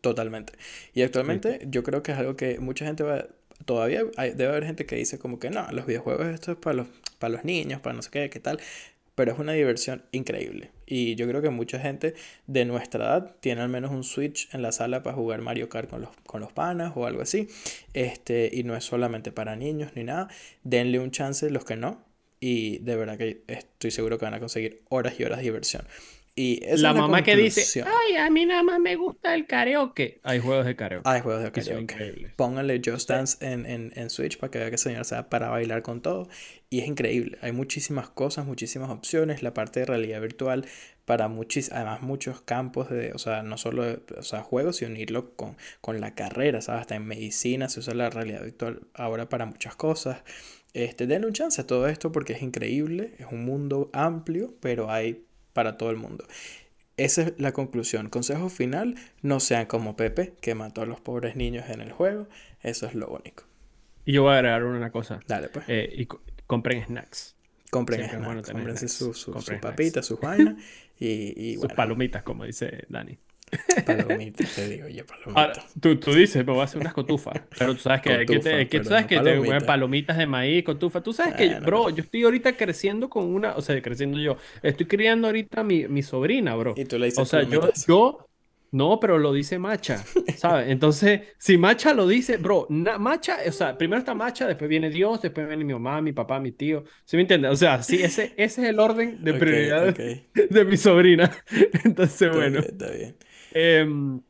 Totalmente. 0.00 0.54
Y 0.94 1.02
actualmente 1.02 1.60
yo 1.66 1.82
creo 1.82 2.02
que 2.02 2.12
es 2.12 2.18
algo 2.18 2.36
que 2.36 2.58
mucha 2.60 2.86
gente 2.86 3.02
va... 3.02 3.26
Todavía 3.66 4.02
hay- 4.16 4.30
debe 4.30 4.50
haber 4.52 4.64
gente 4.64 4.86
que 4.86 4.96
dice 4.96 5.18
como 5.18 5.38
que 5.38 5.50
no, 5.50 5.66
los 5.72 5.84
videojuegos 5.86 6.26
esto 6.28 6.52
es 6.52 6.58
para 6.58 6.74
los, 6.76 6.86
para 7.18 7.32
los 7.32 7.44
niños, 7.44 7.80
para 7.80 7.94
no 7.94 8.02
sé 8.02 8.10
qué, 8.10 8.30
qué 8.30 8.40
tal. 8.40 8.58
Pero 9.14 9.32
es 9.32 9.38
una 9.38 9.52
diversión 9.52 10.04
increíble. 10.12 10.70
Y 10.90 11.14
yo 11.14 11.28
creo 11.28 11.40
que 11.40 11.50
mucha 11.50 11.78
gente 11.78 12.14
de 12.48 12.64
nuestra 12.64 13.04
edad 13.04 13.36
tiene 13.38 13.62
al 13.62 13.68
menos 13.68 13.92
un 13.92 14.02
Switch 14.02 14.52
en 14.52 14.60
la 14.60 14.72
sala 14.72 15.04
para 15.04 15.14
jugar 15.14 15.40
Mario 15.40 15.68
Kart 15.68 15.88
con 15.88 16.00
los, 16.00 16.10
con 16.26 16.40
los 16.40 16.52
panas 16.52 16.92
o 16.96 17.06
algo 17.06 17.22
así. 17.22 17.46
Este, 17.94 18.50
y 18.52 18.64
no 18.64 18.76
es 18.76 18.84
solamente 18.84 19.30
para 19.30 19.54
niños 19.54 19.92
ni 19.94 20.02
nada. 20.02 20.28
Denle 20.64 20.98
un 20.98 21.12
chance 21.12 21.48
los 21.48 21.64
que 21.64 21.76
no. 21.76 22.02
Y 22.40 22.78
de 22.78 22.96
verdad 22.96 23.16
que 23.16 23.42
estoy 23.46 23.92
seguro 23.92 24.18
que 24.18 24.24
van 24.24 24.34
a 24.34 24.40
conseguir 24.40 24.82
horas 24.88 25.20
y 25.20 25.24
horas 25.24 25.38
de 25.38 25.44
diversión. 25.44 25.86
Y 26.40 26.58
esa 26.62 26.68
La 26.68 26.72
es 26.72 26.80
la 26.80 26.94
mamá 26.94 27.22
que 27.22 27.36
dice, 27.36 27.84
ay, 27.86 28.16
a 28.16 28.30
mí 28.30 28.46
nada 28.46 28.62
más 28.62 28.80
me 28.80 28.96
gusta 28.96 29.34
el 29.34 29.46
karaoke. 29.46 30.20
Hay 30.22 30.38
juegos 30.38 30.64
de 30.64 30.74
karaoke. 30.74 31.06
Hay 31.06 31.20
juegos 31.20 31.42
de 31.42 31.52
karaoke. 31.52 32.32
Pónganle 32.36 32.80
Just 32.82 33.10
Dance 33.10 33.46
en, 33.46 33.66
en, 33.66 33.92
en 33.94 34.08
Switch 34.08 34.38
para 34.38 34.50
que 34.50 34.58
vea 34.58 34.70
que 34.70 34.78
señor 34.78 35.04
sea 35.04 35.28
para 35.28 35.50
bailar 35.50 35.82
con 35.82 36.00
todo. 36.00 36.30
Y 36.70 36.80
es 36.80 36.86
increíble. 36.86 37.36
Hay 37.42 37.52
muchísimas 37.52 38.08
cosas, 38.08 38.46
muchísimas 38.46 38.88
opciones. 38.88 39.42
La 39.42 39.52
parte 39.52 39.80
de 39.80 39.86
realidad 39.86 40.22
virtual 40.22 40.64
para 41.04 41.28
muchis, 41.28 41.72
además 41.72 42.00
muchos 42.00 42.40
campos 42.40 42.88
de, 42.88 43.12
o 43.12 43.18
sea, 43.18 43.42
no 43.42 43.58
solo 43.58 43.84
de, 43.84 44.00
o 44.16 44.22
sea, 44.22 44.40
juegos, 44.40 44.76
sino 44.76 44.92
unirlo 44.92 45.34
con, 45.34 45.58
con 45.82 46.00
la 46.00 46.14
carrera, 46.14 46.62
¿sabes? 46.62 46.80
Hasta 46.80 46.94
en 46.94 47.04
medicina 47.04 47.68
se 47.68 47.80
usa 47.80 47.92
la 47.92 48.08
realidad 48.08 48.42
virtual 48.44 48.80
ahora 48.94 49.28
para 49.28 49.44
muchas 49.44 49.76
cosas. 49.76 50.22
Este, 50.72 51.06
denle 51.06 51.26
un 51.26 51.34
chance 51.34 51.60
a 51.60 51.66
todo 51.66 51.86
esto 51.86 52.12
porque 52.12 52.32
es 52.32 52.40
increíble. 52.40 53.12
Es 53.18 53.26
un 53.30 53.44
mundo 53.44 53.90
amplio, 53.92 54.54
pero 54.62 54.90
hay 54.90 55.26
para 55.52 55.76
todo 55.78 55.90
el 55.90 55.96
mundo. 55.96 56.24
Esa 56.96 57.22
es 57.22 57.32
la 57.38 57.52
conclusión. 57.52 58.10
Consejo 58.10 58.48
final, 58.50 58.96
no 59.22 59.40
sean 59.40 59.66
como 59.66 59.96
Pepe, 59.96 60.34
que 60.40 60.54
mató 60.54 60.82
a 60.82 60.86
los 60.86 61.00
pobres 61.00 61.34
niños 61.36 61.68
en 61.70 61.80
el 61.80 61.92
juego. 61.92 62.28
Eso 62.62 62.86
es 62.86 62.94
lo 62.94 63.08
único. 63.08 63.44
Y 64.04 64.12
yo 64.12 64.22
voy 64.22 64.32
a 64.32 64.36
agregar 64.36 64.64
una 64.64 64.90
cosa. 64.90 65.20
Dale, 65.26 65.48
pues. 65.48 65.64
eh, 65.68 65.90
y 65.96 66.06
co- 66.06 66.20
compren 66.46 66.84
snacks. 66.84 67.36
Compren 67.70 68.00
siempre 68.00 68.18
snacks, 68.18 68.52
bueno 68.52 68.76
snacks. 68.76 68.92
sus 68.92 69.18
su, 69.18 69.32
Compren 69.32 69.40
sus 69.42 69.60
snacks. 69.60 69.62
papitas, 69.62 70.06
sus 70.06 70.20
vainas 70.20 70.56
y, 70.98 71.50
y 71.52 71.54
Sus 71.54 71.72
palomitas, 71.72 72.22
como 72.22 72.44
dice 72.44 72.84
Dani. 72.88 73.18
palomitas, 73.84 74.52
te 74.52 74.66
digo 74.66 74.88
yo, 74.88 75.06
Ahora, 75.32 75.54
palomitas. 75.54 75.78
tú, 75.80 75.98
tú 76.00 76.12
dices, 76.14 76.44
me 76.44 76.52
voy 76.52 76.60
a 76.60 76.64
hacer 76.64 76.80
unas 76.80 76.92
cotufas. 76.94 77.40
Pero 77.56 77.74
tú 77.74 77.80
sabes 77.82 78.02
que, 78.02 78.12
hay 78.14 78.28
que, 78.28 78.38
Cotufa, 78.38 78.40
te- 78.40 78.68
que 78.68 78.80
tú 78.80 78.86
pero 78.86 78.90
sabes 78.90 79.06
no 79.06 79.08
que 79.08 79.20
te 79.20 79.36
palomitas. 79.62 80.16
de 80.18 80.26
maíz, 80.26 80.64
cotufa. 80.64 81.02
Tú 81.02 81.12
sabes 81.12 81.34
que, 81.34 81.54
bro, 81.60 81.88
pero- 81.88 81.90
yo 81.90 82.02
estoy 82.02 82.24
ahorita 82.24 82.56
creciendo 82.56 83.08
con 83.08 83.24
una, 83.32 83.54
o 83.56 83.62
sea, 83.62 83.80
creciendo 83.82 84.18
yo. 84.18 84.36
Estoy 84.62 84.86
criando 84.86 85.28
ahorita 85.28 85.62
mi, 85.64 85.86
mi 85.88 86.02
sobrina, 86.02 86.54
bro. 86.56 86.74
Y 86.74 86.84
tú 86.86 86.98
le 86.98 87.06
dices 87.06 87.18
O 87.18 87.24
sea, 87.26 87.42
yo, 87.42 87.72
yo, 87.86 88.28
no, 88.72 88.98
pero 89.00 89.18
lo 89.18 89.32
dice 89.32 89.58
Macha, 89.58 90.10
¿sabes? 90.34 90.68
Entonces, 90.70 91.22
si 91.38 91.58
Macha 91.58 91.94
lo 91.94 92.06
dice, 92.08 92.36
bro, 92.38 92.66
na- 92.70 92.98
Macha, 92.98 93.38
o 93.48 93.52
sea, 93.52 93.76
primero 93.78 93.98
está 94.00 94.14
Macha, 94.14 94.46
después 94.48 94.68
viene 94.68 94.90
Dios, 94.90 95.22
después 95.22 95.46
viene 95.46 95.64
mi 95.64 95.72
mamá, 95.74 96.00
mi 96.02 96.12
papá, 96.12 96.40
mi 96.40 96.52
tío. 96.52 96.84
¿Sí 97.04 97.16
me 97.16 97.22
entiendes? 97.22 97.52
O 97.52 97.56
sea, 97.56 97.82
sí, 97.82 98.02
ese, 98.02 98.34
ese 98.36 98.62
es 98.62 98.68
el 98.70 98.80
orden 98.80 99.22
de 99.24 99.34
Ok, 99.34 99.34
prioridades 99.34 99.96
ok. 99.96 100.00
de 100.50 100.64
mi 100.64 100.76
sobrina. 100.76 101.30
Entonces, 101.84 102.30
Está 102.30 102.32
bueno. 102.32 102.60
bien, 102.60 102.64
está 102.64 102.90
bien. 102.90 103.16
Em, 103.52 104.20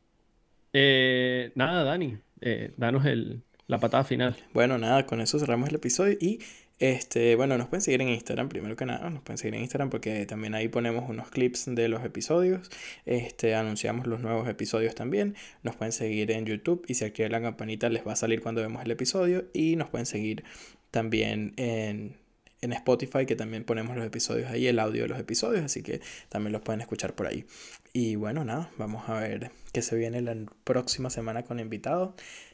eh, 0.73 1.51
nada, 1.55 1.83
Dani, 1.83 2.17
eh, 2.41 2.71
danos 2.77 3.05
el, 3.05 3.43
la 3.67 3.79
patada 3.79 4.03
final. 4.03 4.35
Bueno, 4.53 4.77
nada, 4.77 5.05
con 5.05 5.21
eso 5.21 5.39
cerramos 5.39 5.69
el 5.69 5.75
episodio 5.75 6.17
y 6.19 6.39
este, 6.81 7.35
bueno, 7.35 7.59
nos 7.59 7.67
pueden 7.67 7.83
seguir 7.83 8.01
en 8.01 8.09
Instagram 8.09 8.49
primero 8.49 8.75
que 8.75 8.87
nada, 8.87 9.07
nos 9.11 9.21
pueden 9.21 9.37
seguir 9.37 9.53
en 9.53 9.61
Instagram 9.61 9.91
porque 9.91 10.25
también 10.25 10.55
ahí 10.55 10.67
ponemos 10.67 11.07
unos 11.07 11.29
clips 11.29 11.65
de 11.67 11.87
los 11.87 12.03
episodios, 12.03 12.71
este, 13.05 13.53
anunciamos 13.53 14.07
los 14.07 14.19
nuevos 14.19 14.47
episodios 14.49 14.95
también, 14.95 15.35
nos 15.61 15.75
pueden 15.75 15.91
seguir 15.91 16.31
en 16.31 16.47
YouTube 16.47 16.83
y 16.87 16.95
si 16.95 17.05
activan 17.05 17.33
la 17.33 17.41
campanita 17.41 17.87
les 17.89 18.05
va 18.05 18.13
a 18.13 18.15
salir 18.15 18.41
cuando 18.41 18.61
vemos 18.61 18.83
el 18.83 18.89
episodio 18.89 19.45
y 19.53 19.75
nos 19.75 19.89
pueden 19.89 20.07
seguir 20.07 20.43
también 20.89 21.53
en, 21.57 22.17
en 22.61 22.73
Spotify 22.73 23.27
que 23.27 23.35
también 23.35 23.63
ponemos 23.63 23.95
los 23.95 24.03
episodios 24.05 24.49
ahí, 24.49 24.65
el 24.65 24.79
audio 24.79 25.03
de 25.03 25.07
los 25.07 25.19
episodios, 25.19 25.63
así 25.63 25.83
que 25.83 26.01
también 26.29 26.51
los 26.51 26.63
pueden 26.63 26.81
escuchar 26.81 27.13
por 27.13 27.27
ahí. 27.27 27.45
Y 27.93 28.15
bueno, 28.15 28.45
nada, 28.45 28.69
vamos 28.77 29.09
a 29.09 29.19
ver 29.19 29.51
qué 29.73 29.81
se 29.81 29.97
viene 29.97 30.21
la 30.21 30.35
próxima 30.63 31.09
semana 31.09 31.43
con 31.43 31.59
invitados. 31.59 32.13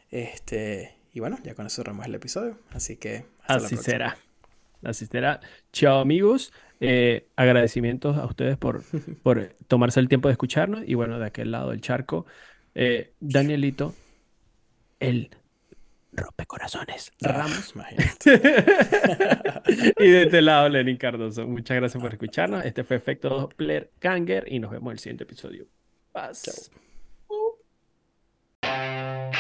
Este, 0.09 0.95
y 1.13 1.19
bueno, 1.19 1.37
ya 1.43 1.53
con 1.53 1.67
eso 1.67 1.77
cerramos 1.77 2.05
el 2.07 2.15
episodio. 2.15 2.57
Así 2.71 2.97
que 2.97 3.25
hasta 3.41 3.67
Así 3.67 3.77
será. 3.77 4.17
Así 4.83 5.05
será. 5.05 5.41
Chao, 5.71 5.99
amigos. 5.99 6.51
Eh, 6.79 7.27
agradecimientos 7.35 8.17
a 8.17 8.25
ustedes 8.25 8.57
por, 8.57 8.83
por 9.23 9.55
tomarse 9.67 9.99
el 9.99 10.09
tiempo 10.09 10.27
de 10.27 10.33
escucharnos. 10.33 10.83
Y 10.87 10.95
bueno, 10.95 11.19
de 11.19 11.27
aquel 11.27 11.51
lado 11.51 11.69
del 11.69 11.81
charco, 11.81 12.25
eh, 12.73 13.13
Danielito, 13.19 13.93
el 14.99 15.29
rompecorazones 16.17 17.11
Ah, 17.23 17.29
Ramos. 17.29 17.73
imagínate. 17.75 18.41
y 19.99 20.09
de 20.09 20.23
este 20.23 20.41
lado, 20.41 20.67
Lenin 20.69 20.97
Cardoso. 20.97 21.47
Muchas 21.47 21.77
gracias 21.77 22.01
por 22.01 22.11
escucharnos. 22.13 22.65
Este 22.65 22.83
fue 22.83 22.97
Efecto 22.97 23.29
Doppler 23.29 23.91
Ganger 24.01 24.45
y 24.51 24.59
nos 24.59 24.71
vemos 24.71 24.87
en 24.87 24.93
el 24.93 24.99
siguiente 24.99 25.23
episodio. 25.23 25.67
Paz. 26.11 26.69
Chao. 28.61 29.37